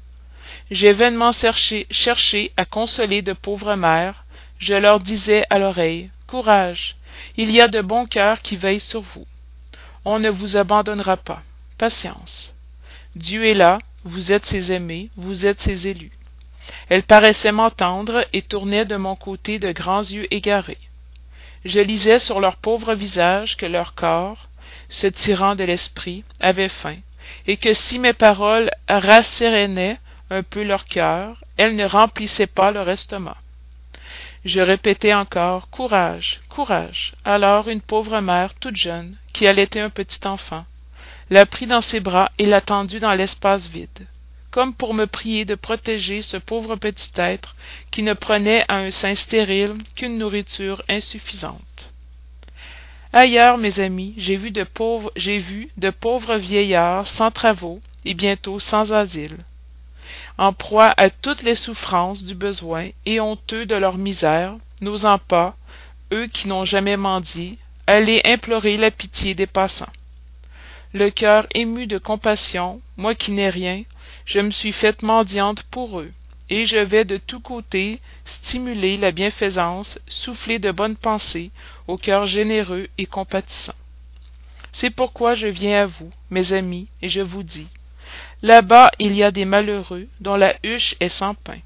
J'ai 0.71 0.93
vainement 0.93 1.33
cherché 1.33 2.53
à 2.59 2.67
consoler 2.67 3.23
de 3.23 3.33
pauvres 3.33 3.75
mères, 3.75 4.25
je 4.59 4.75
leur 4.75 5.01
disais 5.01 5.45
à 5.49 5.59
l'oreille 5.59 6.11
Courage, 6.27 6.97
il 7.39 7.51
y 7.51 7.61
a 7.61 7.69
de 7.69 7.81
bons 7.81 8.07
cœurs 8.07 8.43
qui 8.43 8.57
veillent 8.57 8.81
sur 8.81 9.01
vous. 9.01 9.27
On 10.05 10.19
ne 10.19 10.31
vous 10.31 10.57
abandonnera 10.57 11.17
pas. 11.17 11.43
Patience. 11.79 12.55
Dieu 13.17 13.47
est 13.47 13.55
là, 13.55 13.79
vous 14.05 14.33
êtes 14.33 14.47
ses 14.47 14.73
aimés, 14.73 15.11
vous 15.17 15.47
êtes 15.47 15.61
ses 15.61 15.89
élus. 15.89 16.13
Elle 16.89 17.03
paraissait 17.03 17.53
m'entendre 17.53 18.25
et 18.33 18.43
tournait 18.43 18.85
de 18.85 18.97
mon 18.97 19.17
côté 19.17 19.59
de 19.59 19.73
grands 19.73 20.01
yeux 20.01 20.33
égarés. 20.33 20.79
Je 21.65 21.81
lisais 21.81 22.19
sur 22.19 22.41
leurs 22.41 22.57
pauvres 22.57 22.95
visages 22.95 23.57
que 23.57 23.67
leur 23.67 23.95
corps, 23.95 24.49
se 24.89 25.07
tirant 25.07 25.55
de 25.55 25.65
l'esprit, 25.65 26.25
avait 26.41 26.69
faim, 26.69 26.97
et 27.47 27.57
que 27.57 27.75
si 27.75 27.99
mes 27.99 28.15
paroles 28.15 28.71
rassérénaient 28.89 29.99
un 30.31 30.43
peu 30.43 30.63
leur 30.63 30.87
cœur, 30.87 31.45
elles 31.57 31.77
ne 31.77 31.85
remplissaient 31.85 32.47
pas 32.47 32.71
leur 32.71 32.89
estomac. 32.89 33.37
Je 34.45 34.63
répétais 34.63 35.13
encore 35.13 35.69
Courage, 35.69 36.41
courage. 36.49 37.13
Alors 37.25 37.69
une 37.69 37.83
pauvre 37.83 38.21
mère, 38.21 38.55
toute 38.55 38.77
jeune, 38.77 39.17
qui 39.35 39.47
allaitait 39.47 39.81
un 39.81 39.91
petit 39.91 40.27
enfant, 40.27 40.65
la 41.29 41.45
prit 41.45 41.67
dans 41.67 41.83
ses 41.83 42.01
bras 42.01 42.31
et 42.39 42.47
l'attendit 42.47 43.01
dans 43.01 43.13
l'espace 43.13 43.69
vide, 43.69 44.07
comme 44.51 44.75
pour 44.75 44.95
me 44.95 45.05
prier 45.05 45.45
de 45.45 45.55
protéger 45.55 46.23
ce 46.23 46.39
pauvre 46.39 46.77
petit 46.77 47.11
être 47.17 47.55
qui 47.91 48.03
ne 48.03 48.15
prenait 48.15 48.65
à 48.69 48.77
un 48.77 48.91
sein 48.91 49.15
stérile 49.15 49.77
qu'une 49.95 50.17
nourriture 50.17 50.83
insuffisante. 50.89 51.93
Ailleurs, 53.13 53.59
mes 53.59 53.79
amis, 53.79 54.15
j'ai 54.17 54.37
vu 54.37 54.53
de 54.53 54.65
pauvres, 54.65 55.13
j'ai 55.17 55.37
vu 55.37 55.69
de 55.77 55.91
pauvres 55.91 56.37
vieillards 56.37 57.07
sans 57.07 57.31
travaux 57.31 57.83
et 58.07 58.15
bientôt 58.15 58.59
sans 58.59 58.93
asile 58.95 59.37
en 60.39 60.53
proie 60.53 60.93
à 60.97 61.11
toutes 61.11 61.43
les 61.43 61.55
souffrances 61.55 62.25
du 62.25 62.35
besoin 62.35 62.91
et 63.07 63.21
honteux 63.21 63.67
de 63.67 63.75
leur 63.75 63.99
misère, 63.99 64.57
n'osant 64.81 65.19
pas, 65.19 65.57
eux 66.13 66.27
qui 66.27 66.49
n'ont 66.49 66.65
jamais 66.65 66.97
mendié, 66.97 67.59
aller 67.87 68.21
implorer 68.25 68.77
la 68.77 68.91
pitié 68.91 69.35
des 69.35 69.47
passants. 69.47 69.93
Le 70.93 71.11
cœur 71.11 71.47
ému 71.55 71.87
de 71.87 71.99
compassion, 71.99 72.81
moi 72.97 73.15
qui 73.15 73.31
n'ai 73.33 73.51
rien, 73.51 73.85
je 74.25 74.41
me 74.41 74.51
suis 74.51 74.73
faite 74.73 75.03
mendiante 75.03 75.63
pour 75.65 76.01
eux, 76.01 76.11
et 76.49 76.67
je 76.67 76.79
vais 76.79 77.05
de 77.05 77.17
tous 77.17 77.41
côtés 77.41 78.01
stimuler 78.25 78.97
la 78.97 79.13
bienfaisance, 79.13 80.01
souffler 80.09 80.59
de 80.59 80.73
bonnes 80.73 80.97
pensées 80.97 81.53
au 81.87 81.97
cœur 81.97 82.27
généreux 82.27 82.89
et 82.99 83.07
compatissant. 83.07 83.75
C'est 84.73 84.91
pourquoi 84.91 85.35
je 85.35 85.49
viens 85.49 85.83
à 85.83 85.87
vous, 85.87 86.11
mes 86.31 86.53
amis, 86.53 86.89
et 87.03 87.09
je 87.09 87.21
vous 87.21 87.43
dis, 87.43 87.69
Là-bas 88.43 88.91
il 88.99 89.15
y 89.15 89.23
a 89.23 89.31
des 89.31 89.45
malheureux 89.45 90.07
dont 90.21 90.37
la 90.37 90.57
huche 90.65 90.97
est 91.01 91.09
sans 91.09 91.35
pain, 91.35 91.59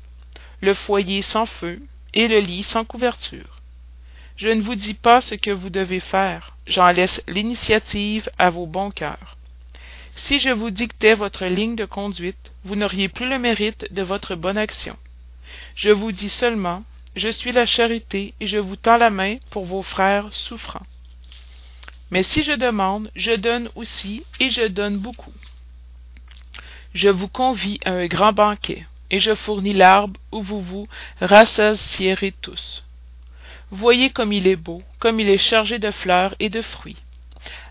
le 0.61 0.75
foyer 0.75 1.23
sans 1.23 1.47
feu, 1.47 1.81
et 2.15 2.29
le 2.29 2.39
lit 2.39 2.63
sans 2.63 2.85
couverture. 2.85 3.61
Je 4.37 4.49
ne 4.49 4.63
vous 4.63 4.75
dis 4.75 4.95
pas 4.95 5.21
ce 5.21 5.35
que 5.35 5.51
vous 5.51 5.71
devez 5.71 6.01
faire, 6.01 6.57
j'en 6.67 6.87
laisse 6.87 7.23
l'initiative 7.29 8.29
à 8.39 8.51
vos 8.51 8.67
bons 8.67 8.91
cœurs. 8.91 9.37
Si 10.17 10.39
je 10.39 10.51
vous 10.51 10.71
dictais 10.71 11.15
votre 11.15 11.45
ligne 11.45 11.77
de 11.77 11.85
conduite, 11.85 12.53
vous 12.65 12.77
n'auriez 12.77 13.09
plus 13.09 13.29
le 13.29 13.39
mérite 13.39 13.93
de 13.93 14.03
votre 14.03 14.35
bonne 14.37 14.59
action. 14.59 14.97
Je 15.75 15.91
vous 15.91 16.13
dis 16.13 16.29
seulement, 16.29 16.85
je 17.17 17.29
suis 17.29 17.53
la 17.53 17.67
charité 17.67 18.35
et 18.41 18.47
je 18.47 18.59
vous 18.59 18.77
tends 18.77 18.97
la 18.97 19.11
main 19.11 19.37
pour 19.51 19.65
vos 19.65 19.83
frères 19.83 20.33
souffrants. 20.33 20.87
Mais 22.11 22.23
si 22.23 22.43
je 22.43 22.53
demande, 22.53 23.11
je 23.17 23.33
donne 23.33 23.71
aussi 23.75 24.25
et 24.41 24.51
je 24.51 24.67
donne 24.67 24.99
beaucoup 24.99 25.33
je 26.95 27.09
vous 27.09 27.29
convie 27.29 27.81
à 27.85 27.91
un 27.91 28.07
grand 28.07 28.33
banquet, 28.33 28.87
et 29.11 29.19
je 29.19 29.35
fournis 29.35 29.75
l'arbre 29.75 30.19
où 30.31 30.43
vous 30.43 30.61
vous 30.61 30.89
rassasierez 31.21 32.33
tous. 32.41 32.85
Voyez 33.71 34.11
comme 34.11 34.33
il 34.33 34.47
est 34.47 34.57
beau, 34.57 34.83
comme 35.01 35.19
il 35.19 35.29
est 35.29 35.39
chargé 35.39 35.81
de 35.81 35.91
fleurs 35.91 36.37
et 36.39 36.49
de 36.49 36.63
fruits. 36.63 36.97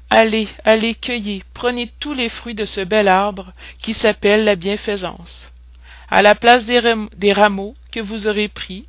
Allez, 0.10 0.50
allez, 0.66 0.94
cueillez, 0.94 1.44
prenez 1.54 1.90
tous 2.00 2.14
les 2.14 2.28
fruits 2.28 2.54
de 2.54 2.66
ce 2.66 2.82
bel 2.82 3.08
arbre 3.08 3.54
qui 3.82 3.94
s'appelle 3.94 4.44
la 4.44 4.56
bienfaisance. 4.56 5.54
À 6.12 6.22
la 6.22 6.36
place 6.36 6.66
des, 6.66 6.82
des 7.16 7.32
rameaux 7.32 7.76
que 7.92 8.02
vous 8.02 8.28
aurez 8.28 8.50
pris, 8.50 8.86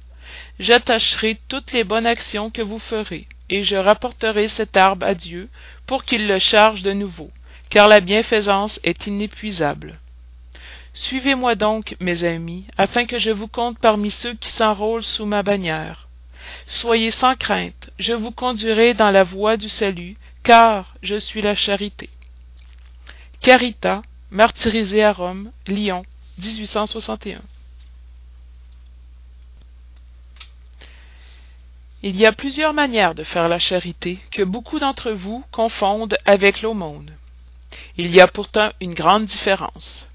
j'attacherai 0.58 1.38
toutes 1.48 1.72
les 1.72 1.84
bonnes 1.84 2.06
actions 2.06 2.50
que 2.50 2.60
vous 2.60 2.80
ferez, 2.80 3.28
et 3.48 3.62
je 3.62 3.76
rapporterai 3.76 4.48
cet 4.48 4.76
arbre 4.76 5.06
à 5.06 5.14
Dieu 5.14 5.48
pour 5.86 6.04
qu'il 6.04 6.26
le 6.26 6.40
charge 6.40 6.82
de 6.82 6.92
nouveau, 6.92 7.30
car 7.70 7.86
la 7.86 8.00
bienfaisance 8.00 8.80
est 8.82 9.06
inépuisable. 9.06 9.98
Suivez-moi 10.94 11.56
donc, 11.56 11.96
mes 11.98 12.22
amis, 12.22 12.66
afin 12.78 13.04
que 13.04 13.18
je 13.18 13.32
vous 13.32 13.48
compte 13.48 13.78
parmi 13.80 14.12
ceux 14.12 14.34
qui 14.34 14.48
s'enrôlent 14.48 15.02
sous 15.02 15.26
ma 15.26 15.42
bannière. 15.42 16.08
Soyez 16.68 17.10
sans 17.10 17.34
crainte, 17.34 17.90
je 17.98 18.12
vous 18.12 18.30
conduirai 18.30 18.94
dans 18.94 19.10
la 19.10 19.24
voie 19.24 19.56
du 19.56 19.68
salut, 19.68 20.16
car 20.44 20.94
je 21.02 21.16
suis 21.16 21.42
la 21.42 21.56
charité. 21.56 22.10
Carita, 23.40 24.02
martyrisé 24.30 25.02
à 25.02 25.12
Rome, 25.12 25.50
Lyon, 25.66 26.04
1861. 26.38 27.42
Il 32.04 32.16
y 32.16 32.26
a 32.26 32.32
plusieurs 32.32 32.72
manières 32.72 33.16
de 33.16 33.24
faire 33.24 33.48
la 33.48 33.58
charité 33.58 34.20
que 34.30 34.42
beaucoup 34.42 34.78
d'entre 34.78 35.10
vous 35.10 35.44
confondent 35.50 36.16
avec 36.24 36.62
l'aumône. 36.62 37.10
Il 37.96 38.14
y 38.14 38.20
a 38.20 38.28
pourtant 38.28 38.70
une 38.80 38.94
grande 38.94 39.24
différence. 39.24 40.08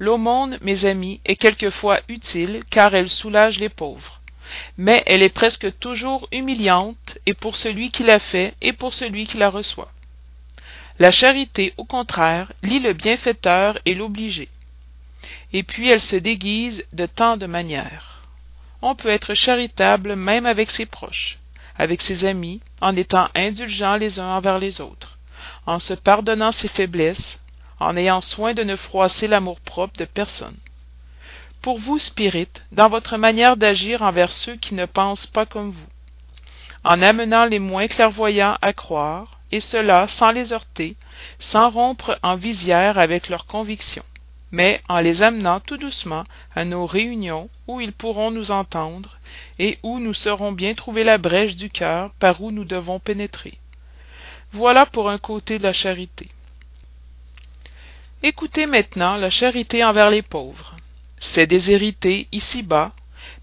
L'aumône, 0.00 0.58
mes 0.62 0.86
amis, 0.86 1.20
est 1.26 1.36
quelquefois 1.36 2.00
utile 2.08 2.62
car 2.70 2.94
elle 2.94 3.10
soulage 3.10 3.60
les 3.60 3.68
pauvres. 3.68 4.22
Mais 4.78 5.02
elle 5.06 5.22
est 5.22 5.28
presque 5.28 5.78
toujours 5.78 6.26
humiliante 6.32 7.18
et 7.26 7.34
pour 7.34 7.56
celui 7.56 7.90
qui 7.90 8.02
la 8.02 8.18
fait 8.18 8.54
et 8.62 8.72
pour 8.72 8.94
celui 8.94 9.26
qui 9.26 9.36
la 9.36 9.50
reçoit. 9.50 9.92
La 10.98 11.10
charité, 11.10 11.74
au 11.76 11.84
contraire, 11.84 12.50
lie 12.62 12.80
le 12.80 12.94
bienfaiteur 12.94 13.78
et 13.84 13.94
l'obligé. 13.94 14.48
Et 15.52 15.62
puis 15.62 15.90
elle 15.90 16.00
se 16.00 16.16
déguise 16.16 16.86
de 16.94 17.04
tant 17.04 17.36
de 17.36 17.46
manières. 17.46 18.22
On 18.80 18.94
peut 18.94 19.10
être 19.10 19.34
charitable 19.34 20.16
même 20.16 20.46
avec 20.46 20.70
ses 20.70 20.86
proches, 20.86 21.38
avec 21.76 22.00
ses 22.00 22.24
amis, 22.24 22.60
en 22.80 22.96
étant 22.96 23.28
indulgents 23.34 23.96
les 23.96 24.18
uns 24.18 24.28
envers 24.28 24.58
les 24.58 24.80
autres, 24.80 25.18
en 25.66 25.78
se 25.78 25.92
pardonnant 25.92 26.52
ses 26.52 26.68
faiblesses, 26.68 27.38
en 27.80 27.96
ayant 27.96 28.20
soin 28.20 28.54
de 28.54 28.62
ne 28.62 28.76
froisser 28.76 29.26
l'amour-propre 29.26 29.96
de 29.96 30.04
personne. 30.04 30.56
Pour 31.62 31.78
vous, 31.78 31.98
Spirit, 31.98 32.48
dans 32.72 32.88
votre 32.88 33.16
manière 33.16 33.56
d'agir 33.56 34.02
envers 34.02 34.32
ceux 34.32 34.56
qui 34.56 34.74
ne 34.74 34.86
pensent 34.86 35.26
pas 35.26 35.46
comme 35.46 35.70
vous, 35.70 35.88
en 36.84 37.02
amenant 37.02 37.44
les 37.44 37.58
moins 37.58 37.86
clairvoyants 37.86 38.56
à 38.62 38.72
croire, 38.72 39.38
et 39.52 39.60
cela 39.60 40.08
sans 40.08 40.30
les 40.30 40.52
heurter, 40.52 40.96
sans 41.38 41.70
rompre 41.70 42.18
en 42.22 42.36
visière 42.36 42.98
avec 42.98 43.28
leurs 43.28 43.46
convictions, 43.46 44.04
mais 44.52 44.80
en 44.88 45.00
les 45.00 45.22
amenant 45.22 45.60
tout 45.60 45.76
doucement 45.76 46.24
à 46.54 46.64
nos 46.64 46.86
réunions 46.86 47.50
où 47.66 47.80
ils 47.80 47.92
pourront 47.92 48.30
nous 48.30 48.50
entendre 48.50 49.18
et 49.58 49.78
où 49.82 49.98
nous 49.98 50.14
saurons 50.14 50.52
bien 50.52 50.74
trouver 50.74 51.04
la 51.04 51.18
brèche 51.18 51.56
du 51.56 51.68
cœur 51.68 52.10
par 52.18 52.42
où 52.42 52.50
nous 52.50 52.64
devons 52.64 53.00
pénétrer. 53.00 53.58
Voilà 54.52 54.86
pour 54.86 55.10
un 55.10 55.18
côté 55.18 55.58
de 55.58 55.64
la 55.64 55.72
charité. 55.72 56.28
Écoutez 58.22 58.66
maintenant 58.66 59.16
la 59.16 59.30
charité 59.30 59.82
envers 59.82 60.10
les 60.10 60.20
pauvres. 60.20 60.76
C'est 61.18 61.46
déshérité 61.46 62.28
ici-bas, 62.32 62.92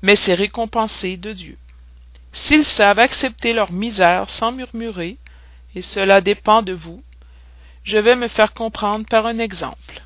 mais 0.04 0.16
c'est 0.16 0.36
récompensé 0.36 1.18
de 1.18 1.34
Dieu. 1.34 1.58
S'ils 2.32 2.64
savent 2.64 3.00
accepter 3.00 3.54
leur 3.54 3.72
misère 3.72 4.30
sans 4.30 4.52
murmurer, 4.52 5.18
et 5.74 5.82
cela 5.82 6.22
dépend 6.22 6.62
de 6.62 6.74
vous, 6.74 7.04
je 7.84 7.98
vais 7.98 8.16
me 8.16 8.28
faire 8.28 8.54
comprendre 8.54 9.08
par 9.10 9.26
un 9.26 9.40
exemple. 9.40 10.04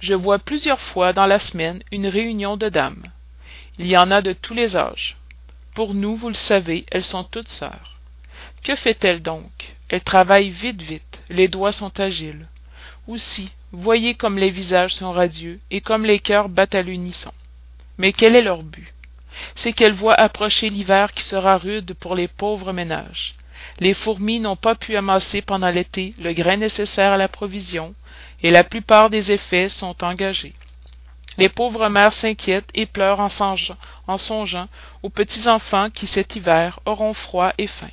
je 0.00 0.14
vois 0.14 0.40
plusieurs 0.40 0.80
fois 0.80 1.12
dans 1.12 1.26
la 1.26 1.38
semaine 1.38 1.80
une 1.92 2.08
réunion 2.08 2.56
de 2.56 2.68
dames. 2.68 3.04
Il 3.78 3.86
y 3.86 3.96
en 3.96 4.10
a 4.10 4.22
de 4.22 4.32
tous 4.32 4.54
les 4.54 4.76
âges. 4.76 5.16
Pour 5.74 5.94
nous, 5.94 6.16
vous 6.16 6.28
le 6.28 6.34
savez, 6.34 6.84
elles 6.90 7.04
sont 7.04 7.24
toutes 7.24 7.48
sœurs. 7.48 8.00
Que 8.64 8.74
fait-elle 8.74 9.22
donc? 9.22 9.76
Elle 9.88 10.02
travaille 10.02 10.50
vite 10.50 10.82
vite, 10.82 11.22
les 11.28 11.46
doigts 11.46 11.72
sont 11.72 12.00
agiles. 12.00 12.48
Voyez 13.80 14.14
comme 14.14 14.38
les 14.38 14.50
visages 14.50 14.94
sont 14.94 15.12
radieux 15.12 15.60
et 15.70 15.80
comme 15.80 16.04
les 16.04 16.18
cœurs 16.18 16.48
battent 16.48 16.74
à 16.74 16.82
l'unisson. 16.82 17.32
Mais 17.98 18.12
quel 18.12 18.36
est 18.36 18.42
leur 18.42 18.62
but? 18.62 18.92
C'est 19.54 19.72
qu'elles 19.72 19.94
voient 19.94 20.20
approcher 20.20 20.70
l'hiver 20.70 21.12
qui 21.12 21.24
sera 21.24 21.58
rude 21.58 21.94
pour 21.94 22.14
les 22.14 22.28
pauvres 22.28 22.72
ménages. 22.72 23.34
Les 23.80 23.94
fourmis 23.94 24.40
n'ont 24.40 24.56
pas 24.56 24.74
pu 24.74 24.96
amasser 24.96 25.42
pendant 25.42 25.70
l'été 25.70 26.14
le 26.20 26.32
grain 26.32 26.56
nécessaire 26.56 27.12
à 27.12 27.16
la 27.16 27.28
provision, 27.28 27.94
et 28.42 28.50
la 28.50 28.62
plupart 28.62 29.10
des 29.10 29.32
effets 29.32 29.68
sont 29.68 30.04
engagés. 30.04 30.54
Les 31.38 31.48
pauvres 31.48 31.88
mères 31.88 32.12
s'inquiètent 32.12 32.70
et 32.74 32.86
pleurent 32.86 33.20
en 33.20 33.28
songeant, 33.28 33.76
en 34.06 34.18
songeant 34.18 34.68
aux 35.02 35.10
petits 35.10 35.48
enfants 35.48 35.90
qui 35.90 36.06
cet 36.06 36.36
hiver 36.36 36.78
auront 36.84 37.14
froid 37.14 37.52
et 37.58 37.66
faim. 37.66 37.90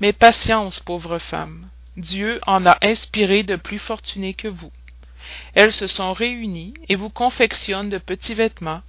Mais 0.00 0.12
patience, 0.14 0.80
pauvres 0.80 1.18
femmes, 1.18 1.68
Dieu 1.96 2.40
en 2.46 2.64
a 2.64 2.78
inspiré 2.80 3.42
de 3.42 3.56
plus 3.56 3.78
fortunés 3.78 4.34
que 4.34 4.48
vous. 4.48 4.72
Elles 5.54 5.72
se 5.72 5.86
sont 5.86 6.12
réunies 6.12 6.74
et 6.88 6.94
vous 6.94 7.10
confectionnent 7.10 7.90
de 7.90 7.98
petits 7.98 8.34
vêtements, 8.34 8.82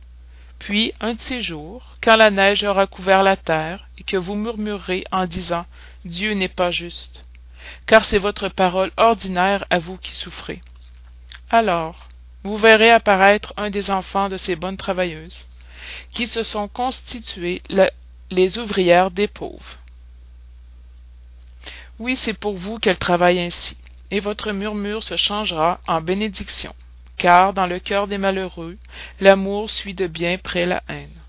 puis 0.59 0.93
un 0.99 1.13
de 1.13 1.21
ces 1.21 1.41
jours, 1.41 1.97
quand 2.01 2.15
la 2.15 2.31
neige 2.31 2.63
aura 2.63 2.87
couvert 2.87 3.23
la 3.23 3.37
terre, 3.37 3.87
et 3.97 4.03
que 4.03 4.17
vous 4.17 4.35
murmurerez 4.35 5.03
en 5.11 5.25
disant 5.25 5.65
Dieu 6.05 6.33
n'est 6.33 6.47
pas 6.47 6.71
juste, 6.71 7.25
car 7.85 8.05
c'est 8.05 8.17
votre 8.17 8.49
parole 8.49 8.91
ordinaire 8.97 9.65
à 9.69 9.79
vous 9.79 9.97
qui 9.97 10.15
souffrez. 10.15 10.61
Alors, 11.49 12.09
vous 12.43 12.57
verrez 12.57 12.91
apparaître 12.91 13.53
un 13.57 13.69
des 13.69 13.91
enfants 13.91 14.29
de 14.29 14.37
ces 14.37 14.55
bonnes 14.55 14.77
travailleuses, 14.77 15.47
qui 16.11 16.27
se 16.27 16.43
sont 16.43 16.67
constituées 16.67 17.61
les 18.31 18.57
ouvrières 18.57 19.11
des 19.11 19.27
pauvres. 19.27 19.77
Oui, 21.99 22.15
c'est 22.15 22.33
pour 22.33 22.55
vous 22.55 22.79
qu'elles 22.79 22.97
travaillent 22.97 23.39
ainsi, 23.39 23.77
et 24.11 24.19
votre 24.19 24.51
murmure 24.51 25.03
se 25.03 25.15
changera 25.17 25.79
en 25.87 26.01
bénédiction 26.01 26.73
car 27.17 27.53
dans 27.53 27.67
le 27.67 27.79
cœur 27.79 28.07
des 28.07 28.17
malheureux, 28.17 28.77
l'amour 29.19 29.69
suit 29.69 29.93
de 29.93 30.07
bien 30.07 30.37
près 30.37 30.65
la 30.65 30.83
haine. 30.89 31.21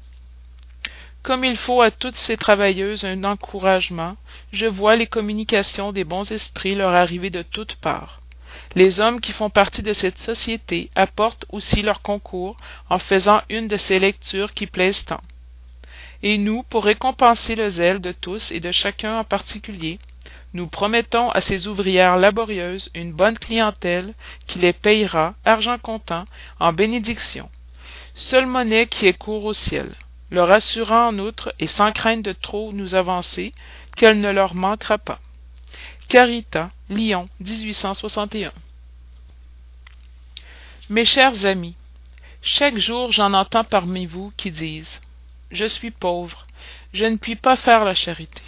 Comme 1.23 1.45
il 1.45 1.57
faut 1.57 1.83
à 1.83 1.91
toutes 1.91 2.17
ces 2.17 2.37
travailleuses 2.37 3.05
un 3.05 3.25
encouragement, 3.25 4.17
je 4.53 4.67
vois 4.67 4.97
les 4.97 5.07
communications 5.07 5.93
des 5.93 6.05
bons 6.05 6.31
esprits 6.31 6.75
leur 6.75 6.95
arriver 6.95 7.31
de 7.31 7.43
toutes 7.43 7.77
parts. 7.77 8.21
Les 8.75 9.01
hommes 9.01 9.21
qui 9.21 9.33
font 9.33 9.51
partie 9.51 9.83
de 9.83 9.93
cette 9.93 10.19
société 10.19 10.91
apportent 10.95 11.47
aussi 11.51 11.83
leur 11.83 12.03
concours 12.03 12.57
en 12.91 12.99
faisant 12.99 13.43
une 13.49 13.69
de 13.69 13.77
ces 13.77 13.99
lectures 13.99 14.55
qui 14.55 14.67
plaisent 14.67 15.05
tant. 15.05 15.21
Et 16.23 16.39
nous, 16.39 16.63
pour 16.63 16.85
récompenser 16.85 17.55
le 17.55 17.69
zèle 17.69 18.01
de 18.01 18.13
tous 18.13 18.53
et 18.53 18.61
de 18.61 18.71
chacun 18.71 19.19
en 19.19 19.25
particulier, 19.25 19.99
nous 20.57 20.67
promettons 20.67 21.29
à 21.31 21.43
ces 21.43 21.69
ouvrières 21.69 22.17
laborieuses 22.17 22.89
une 22.95 23.13
bonne 23.13 23.39
clientèle 23.39 24.15
qui 24.47 24.59
les 24.59 24.73
payera, 24.73 25.35
argent 25.45 25.79
comptant, 25.79 26.25
en 26.59 26.73
bénédiction. 26.73 27.51
Seule 28.15 28.47
monnaie 28.47 28.87
qui 28.87 29.07
est 29.07 29.19
court 29.19 29.45
au 29.45 29.53
ciel, 29.53 29.95
leur 30.31 30.51
assurant 30.51 31.09
en 31.09 31.19
outre, 31.19 31.55
et 31.59 31.67
sans 31.67 31.93
crainte 31.93 32.23
de 32.23 32.33
trop 32.33 32.73
nous 32.73 32.95
avancer, 32.95 33.53
qu'elle 33.97 34.19
ne 34.19 34.31
leur 34.31 34.55
manquera 34.55 34.97
pas. 34.97 35.21
Carita, 36.09 36.71
Lyon, 36.89 37.29
1861. 37.41 38.53
Mes 40.89 41.05
chers 41.05 41.45
amis, 41.45 41.75
chaque 42.41 42.79
jour 42.79 43.13
j'en 43.13 43.35
entends 43.35 43.65
parmi 43.65 44.07
vous 44.07 44.33
qui 44.39 44.51
disent 44.51 45.03
Je 45.51 45.67
suis 45.67 45.91
pauvre, 45.91 46.47
je 46.95 47.05
ne 47.05 47.17
puis 47.17 47.37
pas 47.37 47.57
faire 47.57 47.85
la 47.85 47.95
charité 47.95 48.43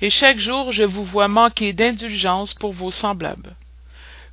et 0.00 0.10
chaque 0.10 0.38
jour 0.38 0.72
je 0.72 0.84
vous 0.84 1.04
vois 1.04 1.28
manquer 1.28 1.72
d'indulgence 1.72 2.54
pour 2.54 2.72
vos 2.72 2.90
semblables. 2.90 3.54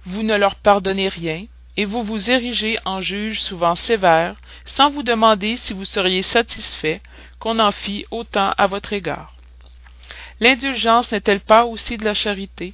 Vous 0.06 0.24
ne 0.24 0.36
leur 0.36 0.56
pardonnez 0.56 1.10
rien, 1.10 1.46
et 1.76 1.86
vous 1.86 2.02
vous 2.02 2.32
érigez 2.32 2.80
en 2.86 3.02
juge 3.02 3.42
souvent 3.42 3.76
sévère, 3.76 4.36
sans 4.66 4.90
vous 4.90 5.04
demander 5.04 5.58
si 5.58 5.74
vous 5.74 5.86
seriez 5.86 6.24
satisfait 6.24 7.02
qu'on 7.40 7.60
en 7.60 7.72
fît 7.72 8.06
autant 8.10 8.54
à 8.58 8.68
votre 8.68 8.94
égard. 8.94 9.34
L'indulgence 10.40 11.12
n'est-elle 11.12 11.40
pas 11.42 11.66
aussi 11.66 11.98
de 11.98 12.06
la 12.06 12.14
charité? 12.14 12.74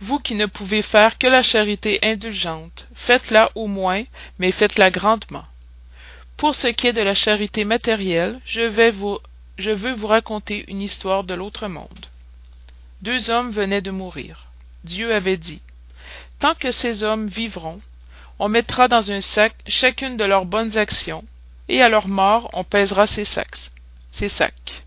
Vous 0.00 0.20
qui 0.20 0.36
ne 0.36 0.46
pouvez 0.46 0.82
faire 0.82 1.18
que 1.18 1.26
la 1.26 1.42
charité 1.42 1.98
indulgente, 2.02 2.86
faites-la 2.94 3.50
au 3.56 3.66
moins, 3.66 4.04
mais 4.38 4.52
faites-la 4.52 4.90
grandement. 4.90 5.44
Pour 6.36 6.54
ce 6.54 6.68
qui 6.68 6.86
est 6.86 6.92
de 6.92 7.02
la 7.02 7.14
charité 7.14 7.64
matérielle, 7.64 8.38
je 8.44 8.62
vais 8.62 8.90
vous 8.90 9.18
je 9.58 9.72
veux 9.72 9.92
vous 9.92 10.06
raconter 10.06 10.64
une 10.68 10.80
histoire 10.80 11.24
de 11.24 11.34
l'autre 11.34 11.66
monde. 11.66 12.06
Deux 13.02 13.30
hommes 13.30 13.50
venaient 13.50 13.82
de 13.82 13.90
mourir. 13.90 14.46
Dieu 14.84 15.12
avait 15.12 15.36
dit 15.36 15.60
Tant 16.38 16.54
que 16.54 16.70
ces 16.70 17.02
hommes 17.02 17.26
vivront, 17.26 17.80
on 18.38 18.48
mettra 18.48 18.86
dans 18.86 19.10
un 19.10 19.20
sac 19.20 19.54
chacune 19.66 20.16
de 20.16 20.24
leurs 20.24 20.44
bonnes 20.44 20.78
actions, 20.78 21.24
et 21.68 21.82
à 21.82 21.88
leur 21.88 22.06
mort 22.06 22.50
on 22.52 22.62
pèsera 22.62 23.08
ces 23.08 23.24
sacs. 23.24 23.70
Ces 24.12 24.28
sacs. 24.28 24.84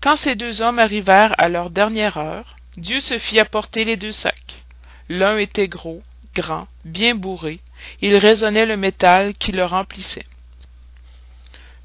Quand 0.00 0.16
ces 0.16 0.34
deux 0.34 0.60
hommes 0.60 0.80
arrivèrent 0.80 1.34
à 1.38 1.48
leur 1.48 1.70
dernière 1.70 2.16
heure, 2.16 2.56
Dieu 2.76 2.98
se 2.98 3.18
fit 3.18 3.38
apporter 3.38 3.84
les 3.84 3.96
deux 3.96 4.12
sacs. 4.12 4.64
L'un 5.08 5.38
était 5.38 5.68
gros, 5.68 6.02
grand, 6.34 6.66
bien 6.84 7.14
bourré, 7.14 7.60
il 8.00 8.16
résonnait 8.16 8.66
le 8.66 8.76
métal 8.76 9.34
qui 9.34 9.52
le 9.52 9.64
remplissait. 9.64 10.26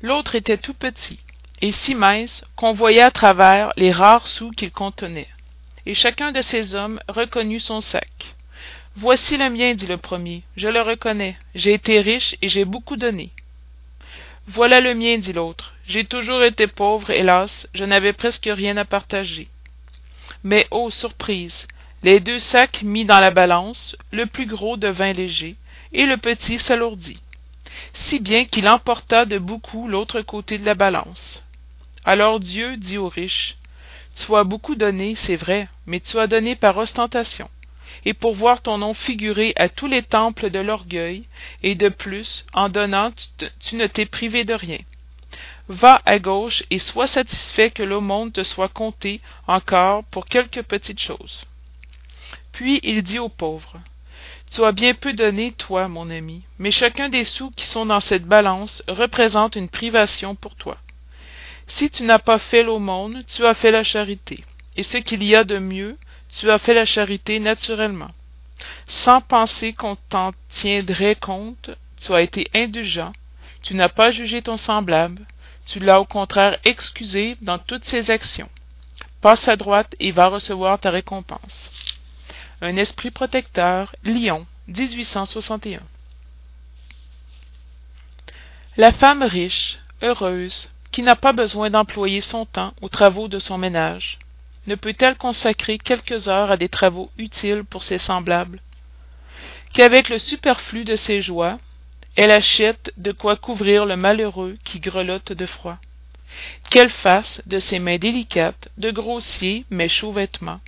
L'autre 0.02 0.36
était 0.36 0.58
tout 0.58 0.74
petit, 0.74 1.20
et 1.62 1.72
si 1.72 1.96
mince 1.96 2.46
qu'on 2.56 2.74
voyait 2.74 3.02
à 3.02 3.12
travers 3.12 3.72
les 3.78 3.92
rares 3.92 4.28
sous 4.28 4.52
qu'il 4.52 4.72
contenait. 4.72 5.28
Et 5.86 5.94
chacun 5.94 6.32
de 6.32 6.42
ces 6.42 6.76
hommes 6.76 7.00
reconnut 7.08 7.60
son 7.60 7.82
sac. 7.82 8.36
Voici 8.96 9.38
le 9.38 9.50
mien, 9.50 9.74
dit 9.74 9.88
le 9.88 9.98
premier, 9.98 10.44
je 10.56 10.68
le 10.68 10.82
reconnais, 10.82 11.38
j'ai 11.56 11.74
été 11.74 12.02
riche 12.02 12.36
et 12.42 12.48
j'ai 12.48 12.66
beaucoup 12.66 12.98
donné. 12.98 13.32
Voilà 14.48 14.82
le 14.82 14.94
mien, 14.94 15.18
dit 15.18 15.34
l'autre, 15.34 15.74
j'ai 15.88 16.06
toujours 16.06 16.44
été 16.44 16.68
pauvre, 16.68 17.10
hélas, 17.12 17.68
je 17.74 17.86
n'avais 17.86 18.14
presque 18.14 18.50
rien 18.52 18.78
à 18.78 18.86
partager. 18.86 19.50
Mais 20.44 20.68
ô 20.72 20.90
surprise, 20.90 21.68
les 22.04 22.20
deux 22.20 22.40
sacs 22.40 22.84
mis 22.84 23.06
dans 23.06 23.20
la 23.20 23.32
balance, 23.32 23.96
le 24.12 24.26
plus 24.26 24.46
gros 24.46 24.78
devint 24.78 25.12
léger, 25.12 25.56
et 25.94 26.06
le 26.06 26.18
petit 26.18 26.60
s'alourdit, 26.60 27.22
si 27.94 28.20
bien 28.20 28.46
qu'il 28.46 28.68
emporta 28.68 29.26
de 29.26 29.38
beaucoup 29.38 29.88
l'autre 29.88 30.22
côté 30.22 30.58
de 30.58 30.66
la 30.66 30.76
balance. 30.76 31.44
Alors 32.10 32.40
Dieu 32.40 32.78
dit 32.78 32.98
aux 32.98 33.10
riches, 33.10 33.58
Tu 34.16 34.34
as 34.34 34.46
beaucoup 34.46 34.76
donné, 34.76 35.16
c'est 35.16 35.36
vrai, 35.36 35.68
mais 35.86 36.00
tu 36.00 36.18
as 36.20 36.28
donné 36.28 36.56
par 36.56 36.78
ostentation, 36.78 37.50
et 38.06 38.14
pour 38.14 38.34
voir 38.34 38.62
ton 38.62 38.78
nom 38.78 38.94
figurer 38.94 39.52
à 39.58 39.68
tous 39.68 39.88
les 39.88 40.04
temples 40.04 40.50
de 40.50 40.60
l'orgueil, 40.60 41.26
et 41.64 41.76
de 41.76 41.90
plus, 41.90 42.46
en 42.54 42.70
donnant, 42.70 43.12
tu, 43.60 43.76
ne 43.76 43.88
t'es 43.88 44.06
privé 44.06 44.46
de 44.46 44.54
rien. 44.54 44.78
Va 45.68 46.02
à 46.06 46.18
gauche 46.18 46.64
et 46.70 46.80
sois 46.80 47.08
satisfait 47.08 47.72
que 47.72 47.84
le 47.84 48.00
monde 48.00 48.32
te 48.32 48.44
soit 48.44 48.70
compté 48.70 49.20
encore 49.46 50.06
pour 50.06 50.28
quelques 50.28 50.64
petites 50.64 51.02
choses. 51.02 51.44
Puis 52.54 52.80
il 52.84 53.04
dit 53.04 53.20
aux 53.20 53.28
pauvres, 53.28 53.82
Tu 54.50 54.64
as 54.64 54.72
bien 54.72 54.94
peu 54.94 55.12
donné, 55.12 55.52
toi, 55.52 55.90
mon 55.90 56.10
ami, 56.10 56.44
mais 56.58 56.72
chacun 56.72 57.10
des 57.10 57.26
sous 57.26 57.52
qui 57.52 57.66
sont 57.66 57.86
dans 57.86 58.00
cette 58.00 58.26
balance 58.26 58.82
représente 58.88 59.58
une 59.58 59.68
privation 59.68 60.36
pour 60.36 60.56
toi. 60.56 60.78
Si 61.68 61.90
tu 61.90 62.04
n'as 62.04 62.20
pas 62.20 62.40
fait 62.40 62.64
l'aumône, 62.64 63.24
tu 63.28 63.46
as 63.46 63.54
fait 63.54 63.72
la 63.72 63.84
charité. 63.84 64.44
Et 64.76 64.84
ce 64.84 64.98
qu'il 64.98 65.24
y 65.24 65.36
a 65.36 65.44
de 65.44 65.60
mieux, 65.60 65.98
tu 66.30 66.50
as 66.50 66.58
fait 66.58 66.74
la 66.74 66.86
charité 66.86 67.40
naturellement. 67.40 68.12
Sans 68.88 69.22
penser 69.22 69.74
qu'on 69.74 69.96
t'en 69.96 70.32
tiendrait 70.50 71.16
compte, 71.16 71.70
tu 72.02 72.14
as 72.14 72.22
été 72.22 72.50
indulgent, 72.54 73.12
tu 73.62 73.76
n'as 73.76 73.90
pas 73.90 74.12
jugé 74.12 74.42
ton 74.42 74.58
semblable, 74.58 75.26
tu 75.66 75.80
l'as 75.80 76.00
au 76.00 76.06
contraire 76.06 76.58
excusé 76.64 77.38
dans 77.42 77.60
toutes 77.60 77.86
ses 77.86 78.10
actions. 78.12 78.50
Passe 79.22 79.48
à 79.48 79.56
droite 79.56 79.96
et 80.00 80.12
va 80.12 80.28
recevoir 80.28 80.80
ta 80.80 80.90
récompense. 80.90 81.72
Un 82.62 82.78
esprit 82.78 83.12
protecteur, 83.12 83.94
Lyon, 84.04 84.48
1861. 84.68 85.82
La 88.78 88.92
femme 88.92 89.24
riche, 89.24 89.80
heureuse, 90.02 90.70
qui 90.92 91.02
n'a 91.04 91.16
pas 91.16 91.34
besoin 91.34 91.70
d'employer 91.70 92.22
son 92.22 92.46
temps 92.46 92.74
aux 92.82 92.90
travaux 92.90 93.28
de 93.28 93.40
son 93.40 93.58
ménage. 93.58 94.20
Ne 94.68 94.76
peut-elle 94.76 95.16
consacrer 95.16 95.78
quelques 95.78 96.28
heures 96.28 96.52
à 96.52 96.58
des 96.58 96.70
travaux 96.70 97.12
utiles 97.18 97.64
pour 97.64 97.84
ses 97.84 97.98
semblables? 97.98 98.60
Qu'avec 99.74 100.10
le 100.10 100.20
superflu 100.20 100.84
de 100.84 100.96
ses 100.96 101.22
joies 101.22 101.60
elle 102.18 102.32
achète 102.32 102.92
de 102.98 103.12
quoi 103.12 103.36
couvrir 103.36 103.86
le 103.86 103.96
malheureux 103.96 104.58
qui 104.64 104.80
grelotte 104.80 105.34
de 105.34 105.46
froid. 105.46 105.78
Qu'elle 106.72 106.90
fasse 106.90 107.44
de 107.46 107.60
ses 107.60 107.78
mains 107.78 108.00
délicates 108.00 108.70
de 108.78 108.90
grossiers 108.90 109.66
mais 109.70 109.88
chauds 109.88 110.12
vêtements. 110.12 110.60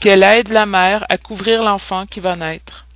Qu'elle 0.00 0.22
aide 0.22 0.48
la 0.48 0.66
mère 0.66 1.06
à 1.08 1.16
couvrir 1.16 1.64
l'enfant 1.64 2.04
qui 2.06 2.20
va 2.20 2.36
naître. 2.36 2.86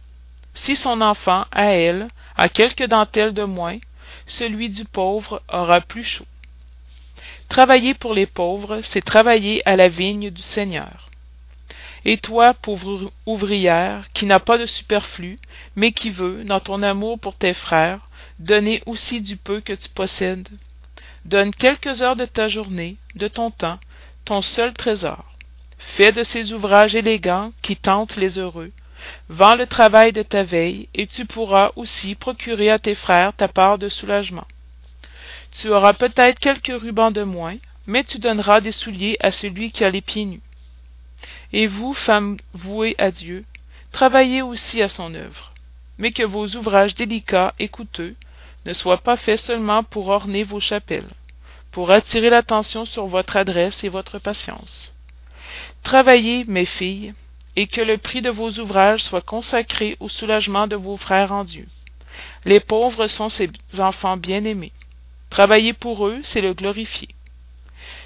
Si 0.52 0.76
son 0.76 1.00
enfant, 1.00 1.46
à 1.50 1.72
elle, 1.72 2.08
a 2.36 2.50
quelques 2.50 2.86
dentelles 2.86 3.32
de 3.32 3.44
moins, 3.44 3.78
celui 4.26 4.70
du 4.70 4.84
pauvre 4.84 5.42
aura 5.52 5.80
plus 5.80 6.04
chaud. 6.04 6.26
Travailler 7.48 7.94
pour 7.94 8.14
les 8.14 8.26
pauvres, 8.26 8.80
c'est 8.82 9.02
travailler 9.02 9.62
à 9.68 9.76
la 9.76 9.88
vigne 9.88 10.30
du 10.30 10.42
Seigneur. 10.42 11.10
Et 12.04 12.18
toi, 12.18 12.52
pauvre 12.52 13.12
ouvrière, 13.26 14.06
qui 14.12 14.26
n'as 14.26 14.38
pas 14.38 14.58
de 14.58 14.66
superflu, 14.66 15.38
mais 15.74 15.92
qui 15.92 16.10
veux, 16.10 16.44
dans 16.44 16.60
ton 16.60 16.82
amour 16.82 17.18
pour 17.18 17.36
tes 17.36 17.54
frères, 17.54 18.00
donner 18.38 18.82
aussi 18.86 19.20
du 19.20 19.36
peu 19.36 19.60
que 19.60 19.72
tu 19.72 19.88
possèdes, 19.88 20.48
donne 21.24 21.54
quelques 21.54 22.02
heures 22.02 22.16
de 22.16 22.26
ta 22.26 22.48
journée, 22.48 22.96
de 23.14 23.28
ton 23.28 23.50
temps, 23.50 23.78
ton 24.24 24.42
seul 24.42 24.74
trésor. 24.74 25.24
Fais 25.78 26.12
de 26.12 26.22
ces 26.22 26.52
ouvrages 26.52 26.94
élégants 26.94 27.52
qui 27.62 27.76
tentent 27.76 28.16
les 28.16 28.38
heureux, 28.38 28.72
Vends 29.28 29.54
le 29.54 29.66
travail 29.66 30.12
de 30.12 30.22
ta 30.22 30.42
veille, 30.42 30.88
et 30.94 31.06
tu 31.06 31.24
pourras 31.24 31.70
aussi 31.76 32.14
procurer 32.14 32.70
à 32.70 32.78
tes 32.78 32.94
frères 32.94 33.32
ta 33.34 33.48
part 33.48 33.78
de 33.78 33.88
soulagement. 33.88 34.46
Tu 35.58 35.68
auras 35.70 35.92
peut-être 35.92 36.38
quelques 36.38 36.80
rubans 36.80 37.12
de 37.12 37.22
moins, 37.22 37.56
mais 37.86 38.04
tu 38.04 38.18
donneras 38.18 38.60
des 38.60 38.72
souliers 38.72 39.16
à 39.20 39.30
celui 39.30 39.70
qui 39.70 39.84
a 39.84 39.90
les 39.90 40.00
pieds 40.00 40.24
nus. 40.24 40.42
Et 41.52 41.66
vous, 41.66 41.94
femmes 41.94 42.38
vouées 42.52 42.96
à 42.98 43.10
Dieu, 43.10 43.44
travaillez 43.92 44.42
aussi 44.42 44.82
à 44.82 44.88
son 44.88 45.14
œuvre, 45.14 45.52
mais 45.98 46.10
que 46.10 46.24
vos 46.24 46.46
ouvrages 46.56 46.94
délicats 46.94 47.54
et 47.58 47.68
coûteux 47.68 48.16
ne 48.66 48.72
soient 48.72 49.02
pas 49.02 49.16
faits 49.16 49.38
seulement 49.38 49.84
pour 49.84 50.08
orner 50.08 50.42
vos 50.42 50.60
chapelles, 50.60 51.10
pour 51.70 51.90
attirer 51.90 52.30
l'attention 52.30 52.84
sur 52.84 53.06
votre 53.06 53.36
adresse 53.36 53.84
et 53.84 53.88
votre 53.88 54.18
patience. 54.18 54.92
Travaillez, 55.82 56.44
mes 56.46 56.64
filles, 56.64 57.14
et 57.56 57.66
que 57.66 57.80
le 57.80 57.98
prix 57.98 58.20
de 58.20 58.30
vos 58.30 58.50
ouvrages 58.58 59.02
soit 59.02 59.20
consacré 59.20 59.96
au 60.00 60.08
soulagement 60.08 60.66
de 60.66 60.76
vos 60.76 60.96
frères 60.96 61.32
en 61.32 61.44
Dieu. 61.44 61.66
Les 62.44 62.60
pauvres 62.60 63.06
sont 63.06 63.28
ses 63.28 63.50
enfants 63.78 64.16
bien-aimés. 64.16 64.72
Travailler 65.30 65.72
pour 65.72 66.06
eux, 66.06 66.18
c'est 66.22 66.40
le 66.40 66.54
glorifier. 66.54 67.08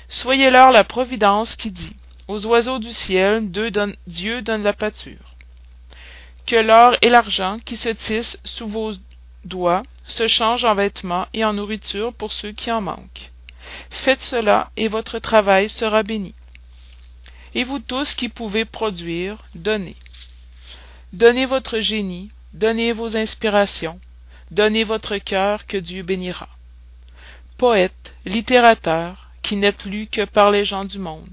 Soyez-leur 0.09 0.71
la 0.71 0.85
providence 0.85 1.57
qui 1.57 1.71
dit 1.71 1.97
Aux 2.27 2.47
oiseaux 2.47 2.79
du 2.79 2.93
ciel, 2.93 3.51
Dieu 3.51 3.71
donne 4.43 4.63
la 4.63 4.73
pâture. 4.73 5.35
Que 6.47 6.57
l'or 6.57 6.97
et 7.03 7.11
l'argent 7.11 7.59
qui 7.65 7.77
se 7.77 7.91
tissent 7.91 8.41
sous 8.45 8.67
vos 8.67 8.93
doigts 9.45 9.83
se 10.05 10.27
changent 10.27 10.65
en 10.65 10.75
vêtements 10.75 11.27
et 11.35 11.45
en 11.45 11.53
nourriture 11.53 12.15
pour 12.15 12.33
ceux 12.33 12.53
qui 12.53 12.73
en 12.73 12.81
manquent. 12.81 13.31
Faites 13.91 14.23
cela 14.23 14.71
et 14.77 14.89
votre 14.89 15.19
travail 15.19 15.69
sera 15.69 16.03
béni 16.03 16.35
et 17.55 17.65
vous 17.65 17.79
tous 17.79 18.15
qui 18.15 18.29
pouvez 18.29 18.65
produire, 18.65 19.45
donnez. 19.55 19.97
Donnez 21.13 21.47
votre 21.47 21.79
génie, 21.79 22.31
donnez 22.53 22.93
vos 22.93 23.17
inspirations, 23.17 24.01
donnez 24.51 24.85
votre 24.85 25.17
cœur 25.19 25.67
que 25.67 25.77
Dieu 25.77 26.03
bénira. 26.03 26.49
Poètes, 27.57 28.15
littérateurs, 28.25 29.31
qui 29.43 29.57
n'êtes 29.57 29.85
lus 29.85 30.07
que 30.07 30.25
par 30.25 30.51
les 30.51 30.65
gens 30.65 30.85
du 30.85 30.99
monde, 30.99 31.31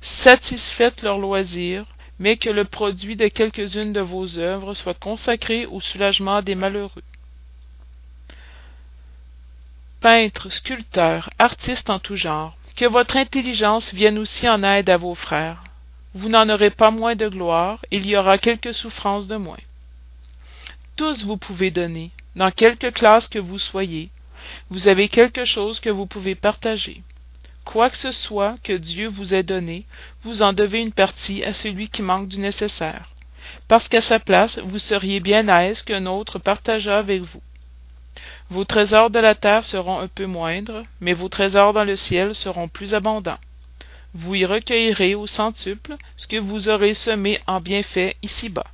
satisfaites 0.00 1.02
leurs 1.02 1.18
loisirs, 1.18 1.86
mais 2.18 2.36
que 2.36 2.50
le 2.50 2.64
produit 2.64 3.16
de 3.16 3.28
quelques-unes 3.28 3.92
de 3.92 4.00
vos 4.00 4.38
œuvres 4.38 4.74
soit 4.74 4.98
consacré 4.98 5.66
au 5.66 5.80
soulagement 5.80 6.42
des 6.42 6.54
malheureux. 6.54 7.02
Peintres, 10.00 10.50
sculpteurs, 10.50 11.30
artistes 11.38 11.90
en 11.90 11.98
tout 11.98 12.16
genre, 12.16 12.56
que 12.78 12.86
votre 12.86 13.16
intelligence 13.16 13.92
vienne 13.92 14.18
aussi 14.18 14.48
en 14.48 14.62
aide 14.62 14.88
à 14.88 14.96
vos 14.96 15.16
frères. 15.16 15.64
Vous 16.14 16.28
n'en 16.28 16.48
aurez 16.48 16.70
pas 16.70 16.92
moins 16.92 17.16
de 17.16 17.28
gloire, 17.28 17.84
il 17.90 18.06
y 18.06 18.16
aura 18.16 18.38
quelques 18.38 18.72
souffrances 18.72 19.26
de 19.26 19.34
moins. 19.34 19.64
Tous 20.94 21.24
vous 21.24 21.36
pouvez 21.36 21.72
donner, 21.72 22.12
dans 22.36 22.52
quelque 22.52 22.86
classe 22.86 23.26
que 23.26 23.40
vous 23.40 23.58
soyez, 23.58 24.10
vous 24.70 24.86
avez 24.86 25.08
quelque 25.08 25.44
chose 25.44 25.80
que 25.80 25.90
vous 25.90 26.06
pouvez 26.06 26.36
partager. 26.36 27.02
Quoi 27.64 27.90
que 27.90 27.96
ce 27.96 28.12
soit 28.12 28.54
que 28.62 28.74
Dieu 28.74 29.08
vous 29.08 29.34
ait 29.34 29.42
donné, 29.42 29.84
vous 30.20 30.42
en 30.42 30.52
devez 30.52 30.78
une 30.78 30.92
partie 30.92 31.42
à 31.42 31.54
celui 31.54 31.88
qui 31.88 32.02
manque 32.02 32.28
du 32.28 32.38
nécessaire, 32.38 33.10
parce 33.66 33.88
qu'à 33.88 34.00
sa 34.00 34.20
place 34.20 34.60
vous 34.60 34.78
seriez 34.78 35.18
bien 35.18 35.48
aise 35.48 35.82
qu'un 35.82 36.06
autre 36.06 36.38
partageât 36.38 36.98
avec 36.98 37.22
vous. 37.22 37.42
Vos 38.50 38.64
trésors 38.64 39.10
de 39.10 39.18
la 39.18 39.34
terre 39.34 39.64
seront 39.64 40.00
un 40.00 40.08
peu 40.08 40.26
moindres, 40.26 40.82
mais 41.00 41.12
vos 41.12 41.28
trésors 41.28 41.72
dans 41.72 41.84
le 41.84 41.96
ciel 41.96 42.34
seront 42.34 42.68
plus 42.68 42.94
abondants. 42.94 43.38
Vous 44.14 44.34
y 44.34 44.46
recueillerez 44.46 45.14
au 45.14 45.26
centuple 45.26 45.96
ce 46.16 46.26
que 46.26 46.38
vous 46.38 46.68
aurez 46.68 46.94
semé 46.94 47.40
en 47.46 47.60
bienfaits 47.60 48.16
ici-bas. 48.22 48.66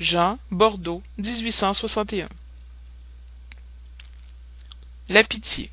Jean, 0.00 0.38
Bordeaux, 0.50 1.02
1861. 1.18 2.28
La 5.08 5.22
pitié. 5.22 5.70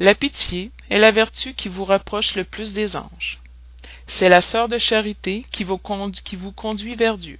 La 0.00 0.14
pitié 0.14 0.70
est 0.90 0.98
la 0.98 1.12
vertu 1.12 1.54
qui 1.54 1.68
vous 1.68 1.84
rapproche 1.84 2.34
le 2.34 2.44
plus 2.44 2.72
des 2.72 2.96
anges. 2.96 3.40
C'est 4.06 4.28
la 4.28 4.40
sœur 4.40 4.68
de 4.68 4.78
charité 4.78 5.46
qui 5.52 5.64
vous 5.64 5.78
conduit 5.78 6.94
vers 6.94 7.18
Dieu. 7.18 7.38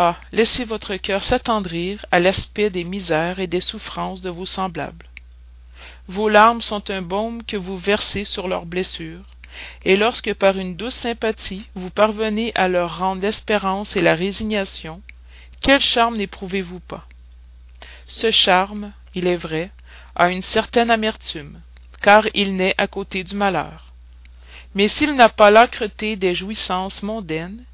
Ah. 0.00 0.16
Laissez 0.30 0.64
votre 0.64 0.94
cœur 0.94 1.24
s'attendrir 1.24 2.06
à 2.12 2.20
l'aspect 2.20 2.70
des 2.70 2.84
misères 2.84 3.40
et 3.40 3.48
des 3.48 3.58
souffrances 3.58 4.20
de 4.20 4.30
vos 4.30 4.46
semblables. 4.46 5.06
Vos 6.06 6.28
larmes 6.28 6.62
sont 6.62 6.88
un 6.88 7.02
baume 7.02 7.42
que 7.42 7.56
vous 7.56 7.76
versez 7.76 8.24
sur 8.24 8.46
leurs 8.46 8.64
blessures, 8.64 9.24
et 9.84 9.96
lorsque 9.96 10.32
par 10.34 10.56
une 10.56 10.76
douce 10.76 10.94
sympathie 10.94 11.66
vous 11.74 11.90
parvenez 11.90 12.52
à 12.54 12.68
leur 12.68 13.00
rendre 13.00 13.22
l'espérance 13.22 13.96
et 13.96 14.00
la 14.00 14.14
résignation, 14.14 15.02
quel 15.62 15.80
charme 15.80 16.16
n'éprouvez 16.16 16.62
vous 16.62 16.78
pas? 16.78 17.08
Ce 18.06 18.30
charme, 18.30 18.92
il 19.16 19.26
est 19.26 19.34
vrai, 19.34 19.72
a 20.14 20.28
une 20.28 20.42
certaine 20.42 20.92
amertume, 20.92 21.60
car 22.02 22.28
il 22.34 22.54
naît 22.54 22.76
à 22.78 22.86
côté 22.86 23.24
du 23.24 23.34
malheur. 23.34 23.92
Mais 24.76 24.86
s'il 24.86 25.16
n'a 25.16 25.28
pas 25.28 25.50
l'âcreté 25.50 26.14
des 26.14 26.34
jouissances 26.34 27.02
mondaines, 27.02 27.64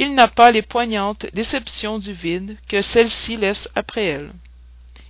il 0.00 0.14
n'a 0.14 0.28
pas 0.28 0.52
les 0.52 0.62
poignantes 0.62 1.26
déceptions 1.34 1.98
du 1.98 2.12
vide 2.12 2.56
que 2.68 2.82
celle-ci 2.82 3.36
laisse 3.36 3.68
après 3.74 4.04
elle. 4.04 4.30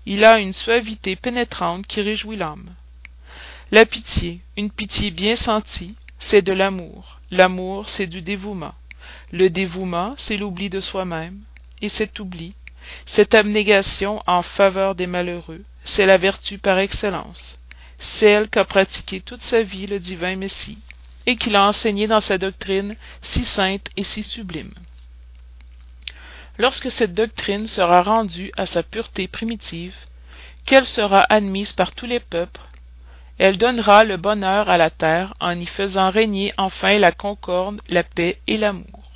Il 0.06 0.24
a 0.24 0.38
une 0.38 0.54
suavité 0.54 1.14
pénétrante 1.14 1.86
qui 1.86 2.00
réjouit 2.00 2.38
l'âme. 2.38 2.70
La 3.70 3.84
pitié, 3.84 4.40
une 4.56 4.70
pitié 4.70 5.10
bien 5.10 5.36
sentie, 5.36 5.94
c'est 6.18 6.40
de 6.40 6.54
l'amour. 6.54 7.20
L'amour, 7.30 7.90
c'est 7.90 8.06
du 8.06 8.22
dévouement. 8.22 8.74
Le 9.30 9.50
dévouement, 9.50 10.14
c'est 10.16 10.38
l'oubli 10.38 10.70
de 10.70 10.80
soi-même. 10.80 11.38
Et 11.82 11.90
cet 11.90 12.18
oubli, 12.18 12.54
cette 13.04 13.34
abnégation 13.34 14.22
en 14.26 14.42
faveur 14.42 14.94
des 14.94 15.06
malheureux, 15.06 15.64
c'est 15.84 16.06
la 16.06 16.16
vertu 16.16 16.56
par 16.56 16.78
excellence, 16.78 17.58
celle 17.98 18.48
qu'a 18.48 18.64
pratiquée 18.64 19.20
toute 19.20 19.42
sa 19.42 19.62
vie 19.62 19.86
le 19.86 20.00
divin 20.00 20.36
Messie 20.36 20.78
et 21.28 21.36
qu'il 21.36 21.56
a 21.56 21.64
enseigné 21.66 22.06
dans 22.06 22.22
sa 22.22 22.38
doctrine 22.38 22.96
si 23.20 23.44
sainte 23.44 23.90
et 23.98 24.02
si 24.02 24.22
sublime. 24.22 24.72
Lorsque 26.56 26.90
cette 26.90 27.12
doctrine 27.12 27.66
sera 27.66 28.00
rendue 28.00 28.50
à 28.56 28.64
sa 28.64 28.82
pureté 28.82 29.28
primitive, 29.28 29.94
qu'elle 30.64 30.86
sera 30.86 31.20
admise 31.28 31.74
par 31.74 31.92
tous 31.92 32.06
les 32.06 32.18
peuples, 32.18 32.62
elle 33.36 33.58
donnera 33.58 34.04
le 34.04 34.16
bonheur 34.16 34.70
à 34.70 34.78
la 34.78 34.88
terre 34.88 35.34
en 35.38 35.50
y 35.50 35.66
faisant 35.66 36.08
régner 36.08 36.54
enfin 36.56 36.98
la 36.98 37.12
concorde, 37.12 37.82
la 37.90 38.04
paix 38.04 38.40
et 38.46 38.56
l'amour. 38.56 39.12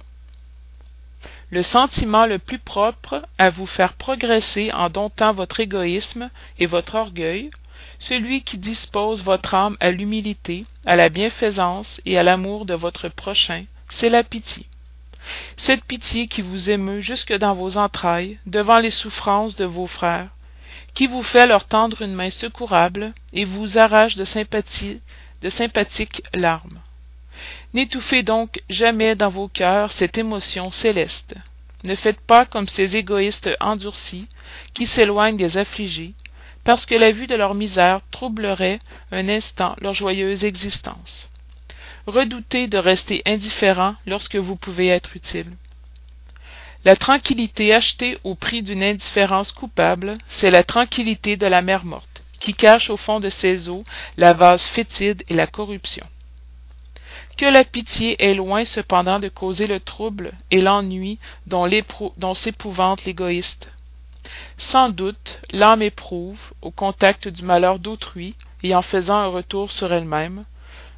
Le 1.48 1.62
sentiment 1.62 2.26
le 2.26 2.38
plus 2.38 2.58
propre 2.58 3.22
à 3.38 3.48
vous 3.48 3.66
faire 3.66 3.94
progresser 3.94 4.70
en 4.72 4.90
domptant 4.90 5.32
votre 5.32 5.60
égoïsme 5.60 6.28
et 6.58 6.66
votre 6.66 6.94
orgueil, 6.94 7.50
celui 8.02 8.42
qui 8.42 8.58
dispose 8.58 9.22
votre 9.22 9.54
âme 9.54 9.76
à 9.78 9.92
l'humilité, 9.92 10.64
à 10.86 10.96
la 10.96 11.08
bienfaisance 11.08 12.00
et 12.04 12.18
à 12.18 12.24
l'amour 12.24 12.66
de 12.66 12.74
votre 12.74 13.08
prochain, 13.08 13.64
c'est 13.88 14.08
la 14.08 14.24
pitié. 14.24 14.66
Cette 15.56 15.84
pitié 15.84 16.26
qui 16.26 16.42
vous 16.42 16.68
émeut 16.68 17.00
jusque 17.00 17.32
dans 17.32 17.54
vos 17.54 17.78
entrailles, 17.78 18.38
devant 18.44 18.80
les 18.80 18.90
souffrances 18.90 19.54
de 19.54 19.64
vos 19.64 19.86
frères, 19.86 20.30
qui 20.94 21.06
vous 21.06 21.22
fait 21.22 21.46
leur 21.46 21.66
tendre 21.66 22.02
une 22.02 22.14
main 22.14 22.30
secourable 22.30 23.14
et 23.32 23.44
vous 23.44 23.78
arrache 23.78 24.16
de 24.16 24.24
sympathie, 24.24 25.00
de 25.40 25.48
sympathiques 25.48 26.24
larmes. 26.34 26.80
N'étouffez 27.72 28.24
donc 28.24 28.62
jamais 28.68 29.14
dans 29.14 29.28
vos 29.30 29.46
cœurs 29.46 29.92
cette 29.92 30.18
émotion 30.18 30.72
céleste. 30.72 31.36
Ne 31.84 31.94
faites 31.94 32.20
pas 32.20 32.46
comme 32.46 32.66
ces 32.66 32.96
égoïstes 32.96 33.50
endurcis 33.60 34.26
qui 34.74 34.86
s'éloignent 34.86 35.36
des 35.36 35.56
affligés, 35.56 36.14
parce 36.64 36.86
que 36.86 36.94
la 36.94 37.10
vue 37.10 37.26
de 37.26 37.34
leur 37.34 37.54
misère 37.54 38.00
troublerait 38.10 38.78
un 39.10 39.28
instant 39.28 39.74
leur 39.80 39.94
joyeuse 39.94 40.44
existence. 40.44 41.28
Redoutez 42.06 42.66
de 42.66 42.78
rester 42.78 43.22
indifférent 43.26 43.94
lorsque 44.06 44.36
vous 44.36 44.56
pouvez 44.56 44.88
être 44.88 45.16
utile. 45.16 45.50
La 46.84 46.96
tranquillité 46.96 47.72
achetée 47.72 48.18
au 48.24 48.34
prix 48.34 48.62
d'une 48.62 48.82
indifférence 48.82 49.52
coupable, 49.52 50.14
c'est 50.28 50.50
la 50.50 50.64
tranquillité 50.64 51.36
de 51.36 51.46
la 51.46 51.62
mer 51.62 51.84
morte, 51.84 52.24
qui 52.40 52.54
cache 52.54 52.90
au 52.90 52.96
fond 52.96 53.20
de 53.20 53.28
ses 53.28 53.68
eaux 53.68 53.84
la 54.16 54.32
vase 54.32 54.64
fétide 54.64 55.22
et 55.28 55.34
la 55.34 55.46
corruption. 55.46 56.06
que 57.38 57.46
la 57.46 57.64
pitié 57.64 58.22
est 58.22 58.34
loin 58.34 58.64
cependant 58.64 59.18
de 59.18 59.28
causer 59.28 59.66
le 59.66 59.80
trouble 59.80 60.32
et 60.50 60.60
l'ennui 60.60 61.18
dont, 61.46 61.68
dont 62.18 62.34
s'épouvante 62.34 63.04
l'égoïste. 63.04 63.72
Sans 64.56 64.88
doute, 64.88 65.40
l'âme 65.50 65.82
éprouve, 65.82 66.40
au 66.62 66.70
contact 66.70 67.28
du 67.28 67.42
malheur 67.42 67.78
d'autrui 67.78 68.34
et 68.62 68.74
en 68.74 68.82
faisant 68.82 69.18
un 69.18 69.26
retour 69.26 69.72
sur 69.72 69.92
elle-même, 69.92 70.44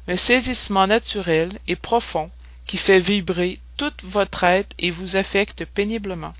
un 0.07 0.15
saisissement 0.15 0.87
naturel 0.87 1.49
et 1.67 1.75
profond 1.75 2.29
qui 2.65 2.77
fait 2.77 2.99
vibrer 2.99 3.59
toute 3.77 4.03
votre 4.03 4.43
être 4.43 4.73
et 4.79 4.91
vous 4.91 5.17
affecte 5.17 5.65
péniblement. 5.65 6.33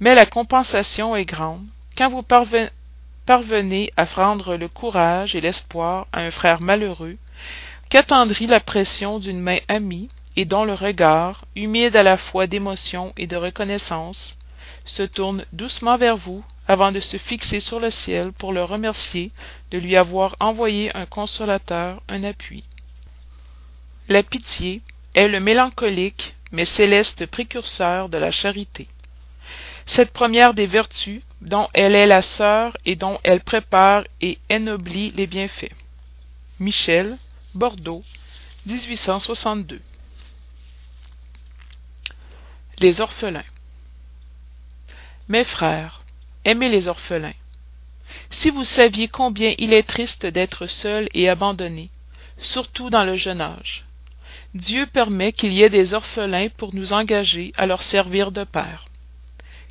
Mais 0.00 0.14
la 0.14 0.26
compensation 0.26 1.14
est 1.16 1.24
grande 1.24 1.64
quand 1.96 2.08
vous 2.08 2.22
parvenez 2.22 3.92
à 3.96 4.04
rendre 4.04 4.56
le 4.56 4.68
courage 4.68 5.34
et 5.34 5.40
l'espoir 5.40 6.06
à 6.12 6.20
un 6.20 6.30
frère 6.30 6.62
malheureux 6.62 7.16
qu'attendrit 7.90 8.46
la 8.46 8.60
pression 8.60 9.18
d'une 9.18 9.40
main 9.40 9.58
amie 9.68 10.08
et 10.36 10.44
dont 10.44 10.64
le 10.64 10.74
regard, 10.74 11.44
humide 11.56 11.96
à 11.96 12.02
la 12.02 12.16
fois 12.16 12.46
d'émotion 12.46 13.12
et 13.16 13.26
de 13.26 13.36
reconnaissance, 13.36 14.38
se 14.88 15.02
tourne 15.02 15.44
doucement 15.52 15.96
vers 15.96 16.16
vous 16.16 16.44
avant 16.66 16.92
de 16.92 17.00
se 17.00 17.16
fixer 17.16 17.60
sur 17.60 17.80
le 17.80 17.90
ciel 17.90 18.32
pour 18.32 18.52
le 18.52 18.64
remercier 18.64 19.30
de 19.70 19.78
lui 19.78 19.96
avoir 19.96 20.36
envoyé 20.40 20.94
un 20.96 21.06
consolateur, 21.06 22.02
un 22.08 22.24
appui. 22.24 22.64
La 24.08 24.22
pitié 24.22 24.82
est 25.14 25.28
le 25.28 25.40
mélancolique 25.40 26.34
mais 26.50 26.64
céleste 26.64 27.26
précurseur 27.26 28.08
de 28.08 28.18
la 28.18 28.30
charité. 28.30 28.88
Cette 29.86 30.10
première 30.10 30.54
des 30.54 30.66
vertus, 30.66 31.22
dont 31.40 31.68
elle 31.72 31.94
est 31.94 32.06
la 32.06 32.22
sœur 32.22 32.76
et 32.84 32.96
dont 32.96 33.18
elle 33.24 33.40
prépare 33.40 34.04
et 34.20 34.38
ennoblit 34.50 35.10
les 35.12 35.26
bienfaits. 35.26 35.72
Michel, 36.60 37.16
Bordeaux, 37.54 38.02
1862. 38.66 39.80
Les 42.80 43.00
orphelins. 43.00 43.44
Mes 45.28 45.44
frères, 45.44 46.04
aimez 46.46 46.70
les 46.70 46.88
orphelins. 46.88 47.34
Si 48.30 48.48
vous 48.48 48.64
saviez 48.64 49.08
combien 49.08 49.54
il 49.58 49.74
est 49.74 49.82
triste 49.82 50.24
d'être 50.24 50.64
seul 50.64 51.08
et 51.12 51.28
abandonné, 51.28 51.90
surtout 52.38 52.88
dans 52.88 53.04
le 53.04 53.14
jeune 53.14 53.42
âge. 53.42 53.84
Dieu 54.54 54.86
permet 54.86 55.32
qu'il 55.32 55.52
y 55.52 55.62
ait 55.62 55.68
des 55.68 55.92
orphelins 55.92 56.48
pour 56.56 56.74
nous 56.74 56.94
engager 56.94 57.52
à 57.58 57.66
leur 57.66 57.82
servir 57.82 58.32
de 58.32 58.44
père. 58.44 58.86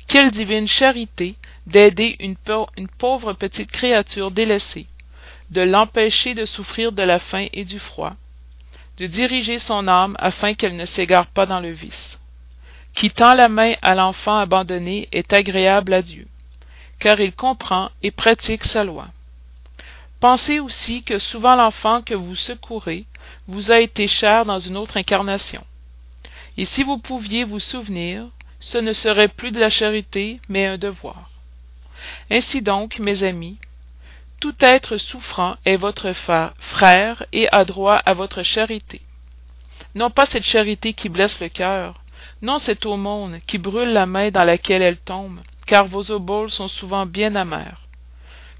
Quelle 0.06 0.30
divine 0.30 0.68
charité 0.68 1.34
d'aider 1.66 2.16
une, 2.20 2.36
pauvre 2.96 3.32
petite 3.32 3.72
créature 3.72 4.30
délaissée, 4.30 4.86
de 5.50 5.62
l'empêcher 5.62 6.34
de 6.34 6.44
souffrir 6.44 6.92
de 6.92 7.02
la 7.02 7.18
faim 7.18 7.48
et 7.52 7.64
du 7.64 7.80
froid, 7.80 8.14
de 8.96 9.06
diriger 9.06 9.58
son 9.58 9.88
âme 9.88 10.16
afin 10.20 10.54
qu'elle 10.54 10.76
ne 10.76 10.86
s'égare 10.86 11.26
pas 11.26 11.46
dans 11.46 11.60
le 11.60 11.72
vice. 11.72 12.20
Qui 12.98 13.12
tend 13.12 13.34
la 13.34 13.48
main 13.48 13.74
à 13.80 13.94
l'enfant 13.94 14.36
abandonné 14.38 15.08
est 15.12 15.32
agréable 15.32 15.94
à 15.94 16.02
Dieu, 16.02 16.26
car 16.98 17.20
il 17.20 17.32
comprend 17.32 17.92
et 18.02 18.10
pratique 18.10 18.64
sa 18.64 18.82
loi. 18.82 19.06
Pensez 20.18 20.58
aussi 20.58 21.04
que 21.04 21.20
souvent 21.20 21.54
l'enfant 21.54 22.02
que 22.02 22.14
vous 22.14 22.34
secourez 22.34 23.04
vous 23.46 23.70
a 23.70 23.78
été 23.78 24.08
cher 24.08 24.44
dans 24.44 24.58
une 24.58 24.76
autre 24.76 24.96
incarnation. 24.96 25.64
Et 26.56 26.64
si 26.64 26.82
vous 26.82 26.98
pouviez 26.98 27.44
vous 27.44 27.60
souvenir, 27.60 28.26
ce 28.58 28.78
ne 28.78 28.92
serait 28.92 29.28
plus 29.28 29.52
de 29.52 29.60
la 29.60 29.70
charité, 29.70 30.40
mais 30.48 30.66
un 30.66 30.76
devoir. 30.76 31.30
Ainsi 32.32 32.62
donc, 32.62 32.98
mes 32.98 33.22
amis, 33.22 33.58
tout 34.40 34.56
être 34.58 34.96
souffrant 34.96 35.54
est 35.64 35.76
votre 35.76 36.12
frère 36.58 37.24
et 37.32 37.46
a 37.52 37.64
droit 37.64 37.94
à 37.94 38.12
votre 38.12 38.42
charité. 38.42 39.02
Non 39.94 40.10
pas 40.10 40.26
cette 40.26 40.44
charité 40.44 40.94
qui 40.94 41.08
blesse 41.08 41.40
le 41.40 41.48
cœur, 41.48 42.02
non 42.42 42.58
cette 42.58 42.86
aumône 42.86 43.40
qui 43.46 43.58
brûle 43.58 43.92
la 43.92 44.06
main 44.06 44.30
dans 44.30 44.44
laquelle 44.44 44.82
elle 44.82 44.98
tombe, 44.98 45.40
car 45.66 45.86
vos 45.86 46.10
oboles 46.10 46.50
sont 46.50 46.68
souvent 46.68 47.06
bien 47.06 47.34
amères. 47.34 47.82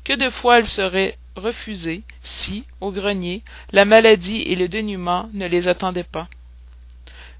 Que 0.04 0.14
de 0.14 0.30
fois 0.30 0.58
elle 0.58 0.66
serait 0.66 1.16
refusée 1.36 2.02
si, 2.22 2.64
au 2.80 2.90
grenier, 2.90 3.42
la 3.72 3.84
maladie 3.84 4.42
et 4.42 4.56
le 4.56 4.68
dénuement 4.68 5.28
ne 5.32 5.46
les 5.46 5.68
attendaient 5.68 6.02
pas. 6.02 6.28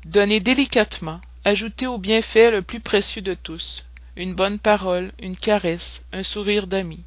Donnez 0.04 0.40
délicatement, 0.40 1.20
ajoutez 1.44 1.86
au 1.86 1.98
bienfait 1.98 2.50
le 2.50 2.62
plus 2.62 2.80
précieux 2.80 3.22
de 3.22 3.34
tous, 3.34 3.84
une 4.16 4.34
bonne 4.34 4.58
parole, 4.58 5.12
une 5.20 5.36
caresse, 5.36 6.02
un 6.12 6.22
sourire 6.22 6.66
d'ami. 6.66 7.04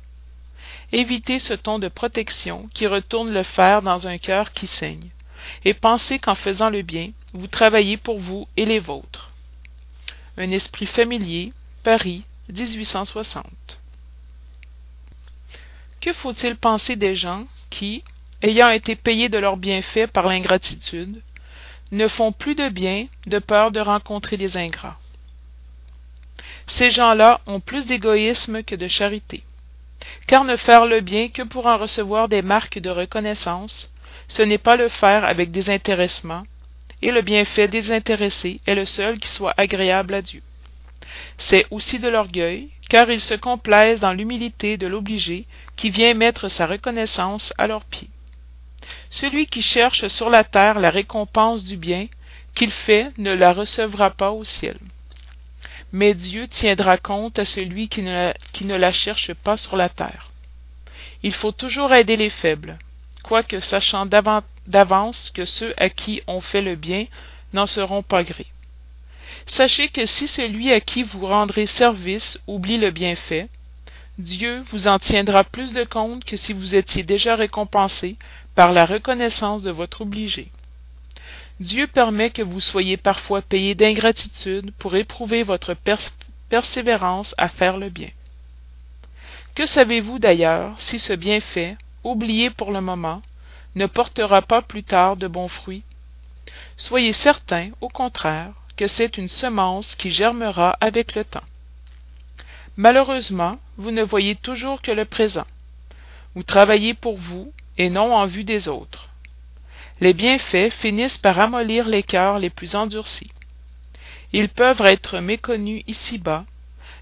Évitez 0.92 1.40
ce 1.40 1.54
ton 1.54 1.80
de 1.80 1.88
protection 1.88 2.70
qui 2.74 2.86
retourne 2.86 3.32
le 3.32 3.44
fer 3.44 3.82
dans 3.82 4.08
un 4.08 4.18
cœur 4.18 4.52
qui 4.52 4.68
saigne, 4.68 5.10
et 5.66 5.74
pensez 5.74 6.20
qu'en 6.20 6.36
faisant 6.36 6.70
le 6.70 6.82
bien, 6.82 7.12
vous 7.34 7.48
travaillez 7.48 7.98
pour 7.98 8.20
vous 8.20 8.48
et 8.58 8.66
les 8.66 8.80
vôtres. 8.80 9.32
Un 10.38 10.52
esprit 10.52 10.86
familier, 10.86 11.54
Paris, 11.84 12.24
1860. 12.50 13.46
Que 16.00 16.14
faut-il 16.14 16.56
penser 16.56 16.96
des 16.96 17.16
gens 17.16 17.46
qui, 17.70 18.04
ayant 18.42 18.70
été 18.70 18.96
payés 18.96 19.30
de 19.30 19.38
leurs 19.38 19.58
bienfaits 19.58 20.08
par 20.08 20.28
l'ingratitude, 20.28 21.22
ne 21.92 22.08
font 22.08 22.32
plus 22.32 22.56
de 22.56 22.70
bien 22.70 23.08
de 23.28 23.40
peur 23.40 23.72
de 23.72 23.80
rencontrer 23.80 24.38
des 24.38 24.58
ingrats? 24.58 24.98
Ces 26.68 26.90
gens-là 26.90 27.42
ont 27.46 27.60
plus 27.60 27.86
d'égoïsme 27.86 28.64
que 28.64 28.76
de 28.76 28.88
charité 28.88 29.44
car 30.28 30.44
ne 30.44 30.56
faire 30.56 30.86
le 30.86 31.02
bien 31.02 31.30
que 31.30 31.42
pour 31.42 31.68
en 31.68 31.78
recevoir 31.78 32.28
des 32.28 32.42
marques 32.42 32.80
de 32.80 32.90
reconnaissance, 32.90 33.92
ce 34.32 34.42
n'est 34.42 34.58
pas 34.58 34.78
le 34.78 34.88
faire 34.88 35.26
avec 35.26 35.52
désintéressement, 35.52 36.44
et 37.02 37.12
le 37.12 37.22
bienfait 37.22 37.68
désintéressé 37.68 38.62
est 38.66 38.76
le 38.76 38.86
seul 38.86 39.20
qui 39.20 39.28
soit 39.28 39.54
agréable 39.58 40.14
à 40.14 40.22
Dieu. 40.22 40.42
C'est 41.38 41.66
aussi 41.70 42.00
de 42.00 42.08
l'orgueil, 42.08 42.70
car 42.90 43.10
ils 43.10 43.22
se 43.22 43.34
complaisent 43.34 44.00
dans 44.00 44.14
l'humilité 44.14 44.78
de 44.78 44.88
l'obligé 44.88 45.46
qui 45.76 45.90
vient 45.90 46.14
mettre 46.14 46.48
sa 46.48 46.66
reconnaissance 46.66 47.54
à 47.58 47.68
leurs 47.68 47.84
pieds. 47.84 48.10
Celui 49.10 49.48
qui 49.48 49.62
cherche 49.62 50.08
sur 50.08 50.30
la 50.30 50.46
terre 50.46 50.80
la 50.80 50.90
récompense 50.90 51.66
du 51.66 51.76
bien 51.76 52.08
qu'il 52.56 52.72
fait 52.72 53.12
ne 53.18 53.34
la 53.34 53.52
recevra 53.52 54.12
pas 54.12 54.32
au 54.32 54.44
ciel 54.46 54.78
mais 55.92 56.14
Dieu 56.14 56.48
tiendra 56.48 56.98
compte 56.98 57.38
à 57.38 57.46
celui 57.46 57.90
qui 57.90 58.02
ne, 58.02 58.32
la, 58.78 58.92
cherche 58.92 59.34
pas 59.34 59.58
sur 59.58 59.76
la 59.76 59.90
terre. 59.90 60.32
Il 61.22 61.34
faut 61.34 61.52
toujours 61.52 61.94
aider 61.94 62.16
les 62.16 62.30
faibles, 62.30 62.78
quoique 63.24 63.60
sachant 63.60 64.06
d'avance 64.06 65.32
que 65.34 65.46
ceux 65.46 65.74
à 65.78 65.90
qui 65.90 66.22
on 66.28 66.42
fait 66.42 66.62
le 66.62 66.76
bien 66.76 67.06
n'en 67.54 67.66
seront 67.66 68.04
pas 68.04 68.24
grés. 68.24 68.52
Sachez 69.46 69.90
que 69.90 70.06
si 70.06 70.28
celui 70.28 70.72
à 70.72 70.80
qui 70.80 71.04
vous 71.04 71.26
rendrez 71.26 71.66
service 71.66 72.40
oublie 72.48 72.78
le 72.78 72.92
bienfait, 72.92 73.50
Dieu 74.18 74.62
vous 74.68 74.88
en 74.88 75.00
tiendra 75.00 75.44
plus 75.44 75.74
de 75.74 75.84
compte 75.84 76.26
que 76.26 76.38
si 76.38 76.54
vous 76.54 76.76
étiez 76.76 77.04
déjà 77.04 77.36
récompensé 77.36 78.18
par 78.56 78.72
la 78.72 78.86
reconnaissance 78.86 79.64
de 79.64 79.72
votre 79.72 80.02
obligé. 80.02 80.52
Dieu 81.60 81.88
permet 81.88 82.32
que 82.32 82.42
vous 82.42 82.60
soyez 82.60 82.98
parfois 82.98 83.42
payé 83.42 83.76
d'ingratitude 83.76 84.72
pour 84.80 84.96
éprouver 84.96 85.44
votre 85.44 85.76
persévérance 86.50 87.36
à 87.38 87.48
faire 87.48 87.78
le 87.78 87.90
bien. 87.90 88.10
Que 89.56 89.66
savez-vous 89.66 90.20
d'ailleurs 90.20 90.80
si 90.80 90.98
ce 90.98 91.14
bienfait, 91.14 91.78
oublié 92.04 92.50
pour 92.50 92.72
le 92.72 92.82
moment, 92.82 93.22
ne 93.76 93.86
portera 93.86 94.42
pas 94.42 94.62
plus 94.62 94.84
tard 94.84 95.18
de 95.18 95.28
bons 95.28 95.48
fruits? 95.48 95.84
Soyez 96.78 97.14
certain, 97.14 97.72
au 97.82 97.90
contraire, 97.90 98.54
que 98.78 98.88
c'est 98.88 99.18
une 99.18 99.30
semence 99.30 99.96
qui 99.96 100.10
germera 100.10 100.78
avec 100.82 101.16
le 101.16 101.24
temps. 101.24 101.44
Malheureusement, 102.78 103.58
vous 103.78 103.92
ne 103.92 104.04
voyez 104.04 104.36
toujours 104.36 104.82
que 104.82 104.92
le 104.92 105.06
présent. 105.06 105.48
Vous 106.36 106.44
travaillez 106.44 106.94
pour 106.94 107.18
vous 107.18 107.52
et 107.78 107.90
non 107.90 108.16
en 108.16 108.26
vue 108.26 108.44
des 108.44 108.68
autres 108.68 109.12
les 110.02 110.14
bienfaits 110.14 110.72
finissent 110.72 111.20
par 111.20 111.40
amollir 111.40 111.88
les 111.88 112.02
cœurs 112.02 112.40
les 112.40 112.50
plus 112.50 112.76
endurcis. 112.76 113.30
Ils 114.34 114.50
peuvent 114.50 114.82
être 114.82 115.20
méconnus 115.20 115.84
ici-bas, 115.86 116.46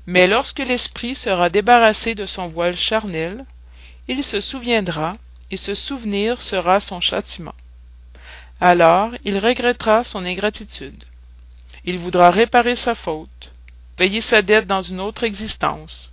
mais 0.05 0.27
lorsque 0.27 0.59
l'esprit 0.59 1.15
sera 1.15 1.49
débarrassé 1.49 2.13
de 2.13 2.25
son 2.25 2.49
voile 2.49 2.75
charnel, 2.75 3.45
il 4.09 4.23
se 4.23 4.41
souviendra, 4.41 5.17
et 5.51 5.57
ce 5.57 5.75
souvenir 5.75 6.41
sera 6.41 6.79
son 6.79 6.99
châtiment. 6.99 7.53
Alors 8.59 9.11
il 9.23 9.37
regrettera 9.37 10.03
son 10.03 10.25
ingratitude. 10.25 11.05
Il 11.85 11.99
voudra 11.99 12.31
réparer 12.31 12.75
sa 12.75 12.95
faute, 12.95 13.53
payer 13.97 14.21
sa 14.21 14.41
dette 14.41 14.65
dans 14.65 14.81
une 14.81 14.99
autre 14.99 15.23
existence, 15.23 16.11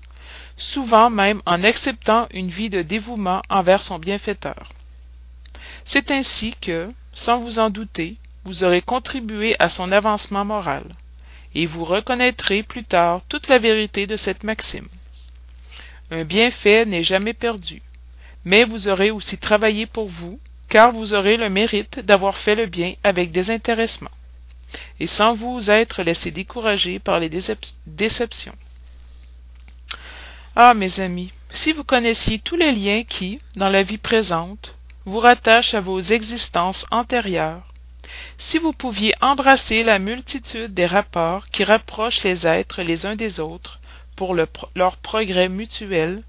souvent 0.59 1.09
même 1.09 1.41
en 1.47 1.65
acceptant 1.65 2.29
une 2.33 2.51
vie 2.51 2.69
de 2.69 2.83
dévouement 2.83 3.41
envers 3.49 3.81
son 3.81 3.99
bienfaiteur. 3.99 4.73
C'est 5.87 6.11
ainsi 6.11 6.55
que, 6.61 6.89
sans 7.15 7.39
vous 7.39 7.59
en 7.59 7.71
douter, 7.71 8.17
vous 8.45 8.63
aurez 8.63 8.83
contribué 8.83 9.57
à 9.59 9.71
son 9.71 9.91
avancement 9.91 10.45
moral, 10.45 10.85
et 11.55 11.65
vous 11.65 11.85
reconnaîtrez 11.85 12.63
plus 12.63 12.85
tard 12.85 13.23
toute 13.27 13.49
la 13.49 13.59
vérité 13.59 14.07
de 14.07 14.17
cette 14.17 14.45
maxime. 14.45 14.89
Un 16.11 16.25
bienfait 16.25 16.85
n'est 16.85 17.03
jamais 17.03 17.35
perdu, 17.35 17.83
mais 18.47 18.63
vous 18.63 18.87
aurez 18.87 19.11
aussi 19.11 19.39
travaillé 19.39 19.87
pour 19.87 20.07
vous, 20.07 20.39
car 20.69 20.93
vous 20.93 21.15
aurez 21.15 21.37
le 21.37 21.51
mérite 21.51 21.99
d'avoir 21.99 22.39
fait 22.39 22.55
le 22.55 22.67
bien 22.67 22.95
avec 23.03 23.33
désintéressement, 23.33 24.11
et 25.01 25.09
sans 25.09 25.35
vous 25.35 25.69
être 25.69 26.05
laissé 26.05 26.31
décourager 26.31 27.01
par 27.01 27.19
les 27.19 27.29
déceptions. 27.87 28.55
Ah, 30.55 30.75
mes 30.75 31.01
amis, 31.01 31.33
si 31.51 31.73
vous 31.73 31.83
connaissiez 31.83 32.39
tous 32.39 32.55
les 32.55 32.71
liens 32.71 33.03
qui, 33.03 33.41
dans 33.57 33.69
la 33.69 33.83
vie 33.83 33.99
présente, 33.99 34.77
vous 35.05 35.19
rattachent 35.19 35.75
à 35.75 35.81
vos 35.81 36.01
existences 36.01 36.87
antérieures, 36.93 37.75
si 38.39 38.59
vous 38.59 38.73
pouviez 38.73 39.13
embrasser 39.21 39.83
la 39.83 39.99
multitude 39.99 40.73
des 40.73 40.87
rapports 40.87 41.49
qui 41.49 41.65
rapprochent 41.65 42.23
les 42.23 42.47
êtres 42.47 42.83
les 42.83 43.07
uns 43.07 43.17
des 43.17 43.41
autres 43.41 43.81
pour 44.15 44.35
leur 44.35 44.97
progrès 44.99 45.49
mutuel, 45.49 46.23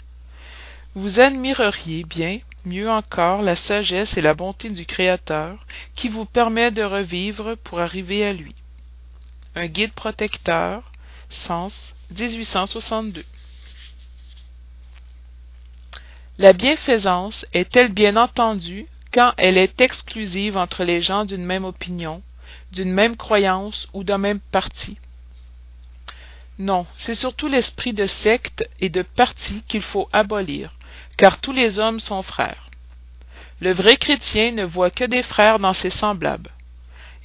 vous 0.97 1.19
admireriez 1.19 2.03
bien 2.05 2.39
mieux 2.65 2.89
encore 2.89 3.43
la 3.43 3.55
sagesse 3.55 4.17
et 4.17 4.21
la 4.21 4.33
bonté 4.33 4.71
du 4.71 4.87
Créateur 4.87 5.63
qui 5.93 6.09
vous 6.09 6.25
permet 6.25 6.71
de 6.71 6.81
revivre 6.81 7.55
pour 7.63 7.79
arriver 7.79 8.25
à 8.25 8.33
lui. 8.33 8.55
Un 9.53 9.67
guide 9.67 9.93
protecteur, 9.93 10.91
Sens 11.29 11.95
1862. 12.17 13.23
La 16.39 16.53
bienfaisance 16.53 17.45
est-elle 17.53 17.93
bien 17.93 18.17
entendue 18.17 18.87
quand 19.13 19.33
elle 19.37 19.59
est 19.59 19.79
exclusive 19.81 20.57
entre 20.57 20.83
les 20.83 20.99
gens 20.99 21.25
d'une 21.25 21.45
même 21.45 21.65
opinion, 21.65 22.23
d'une 22.71 22.91
même 22.91 23.17
croyance 23.17 23.87
ou 23.93 24.03
d'un 24.03 24.17
même 24.17 24.39
parti? 24.39 24.97
Non, 26.57 26.87
c'est 26.97 27.13
surtout 27.13 27.47
l'esprit 27.47 27.93
de 27.93 28.05
secte 28.05 28.67
et 28.79 28.89
de 28.89 29.03
parti 29.03 29.61
qu'il 29.67 29.83
faut 29.83 30.09
abolir, 30.11 30.73
car 31.17 31.39
tous 31.39 31.51
les 31.51 31.79
hommes 31.79 31.99
sont 31.99 32.21
frères. 32.21 32.69
Le 33.59 33.73
vrai 33.73 33.97
chrétien 33.97 34.51
ne 34.51 34.63
voit 34.63 34.91
que 34.91 35.03
des 35.03 35.23
frères 35.23 35.59
dans 35.59 35.73
ses 35.73 35.89
semblables. 35.89 36.51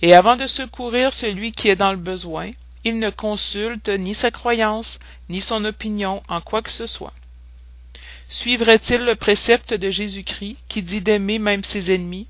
Et 0.00 0.14
avant 0.14 0.36
de 0.36 0.46
secourir 0.46 1.12
celui 1.12 1.52
qui 1.52 1.68
est 1.68 1.76
dans 1.76 1.92
le 1.92 1.98
besoin, 1.98 2.50
il 2.84 2.98
ne 2.98 3.10
consulte 3.10 3.88
ni 3.88 4.14
sa 4.14 4.30
croyance, 4.30 4.98
ni 5.28 5.40
son 5.40 5.64
opinion 5.64 6.22
en 6.28 6.40
quoi 6.40 6.62
que 6.62 6.70
ce 6.70 6.86
soit 6.86 7.12
suivrait-il 8.32 9.04
le 9.04 9.14
précepte 9.14 9.74
de 9.74 9.90
Jésus-Christ 9.90 10.56
qui 10.66 10.82
dit 10.82 11.02
d'aimer 11.02 11.38
même 11.38 11.62
ses 11.64 11.94
ennemis? 11.94 12.26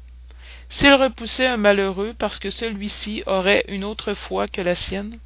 S'il 0.69 0.93
repoussait 0.95 1.47
un 1.47 1.57
malheureux 1.57 2.13
parce 2.19 2.41
que 2.41 2.51
celui-ci 2.51 3.23
aurait 3.27 3.65
une 3.69 3.85
autre 3.85 4.15
foi 4.15 4.49
que 4.49 4.61
la 4.61 4.75
sienne? 4.75 5.19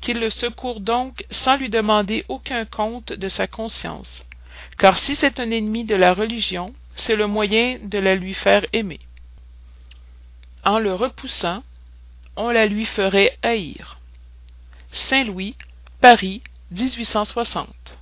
Qu'il 0.00 0.20
le 0.20 0.30
secourt 0.30 0.80
donc 0.80 1.26
sans 1.30 1.56
lui 1.56 1.68
demander 1.68 2.24
aucun 2.28 2.64
compte 2.64 3.12
de 3.12 3.28
sa 3.28 3.46
conscience, 3.46 4.24
car 4.78 4.96
si 4.96 5.16
c'est 5.16 5.40
un 5.40 5.50
ennemi 5.50 5.84
de 5.84 5.96
la 5.96 6.14
religion, 6.14 6.72
c'est 6.94 7.16
le 7.16 7.26
moyen 7.26 7.78
de 7.82 7.98
la 7.98 8.14
lui 8.14 8.34
faire 8.34 8.64
aimer. 8.72 9.00
En 10.64 10.78
le 10.78 10.94
repoussant, 10.94 11.62
on 12.36 12.50
la 12.50 12.66
lui 12.66 12.86
ferait 12.86 13.36
haïr. 13.42 13.98
Saint 14.90 15.24
Louis, 15.24 15.56
Paris, 16.00 16.42
1860. 16.70 17.97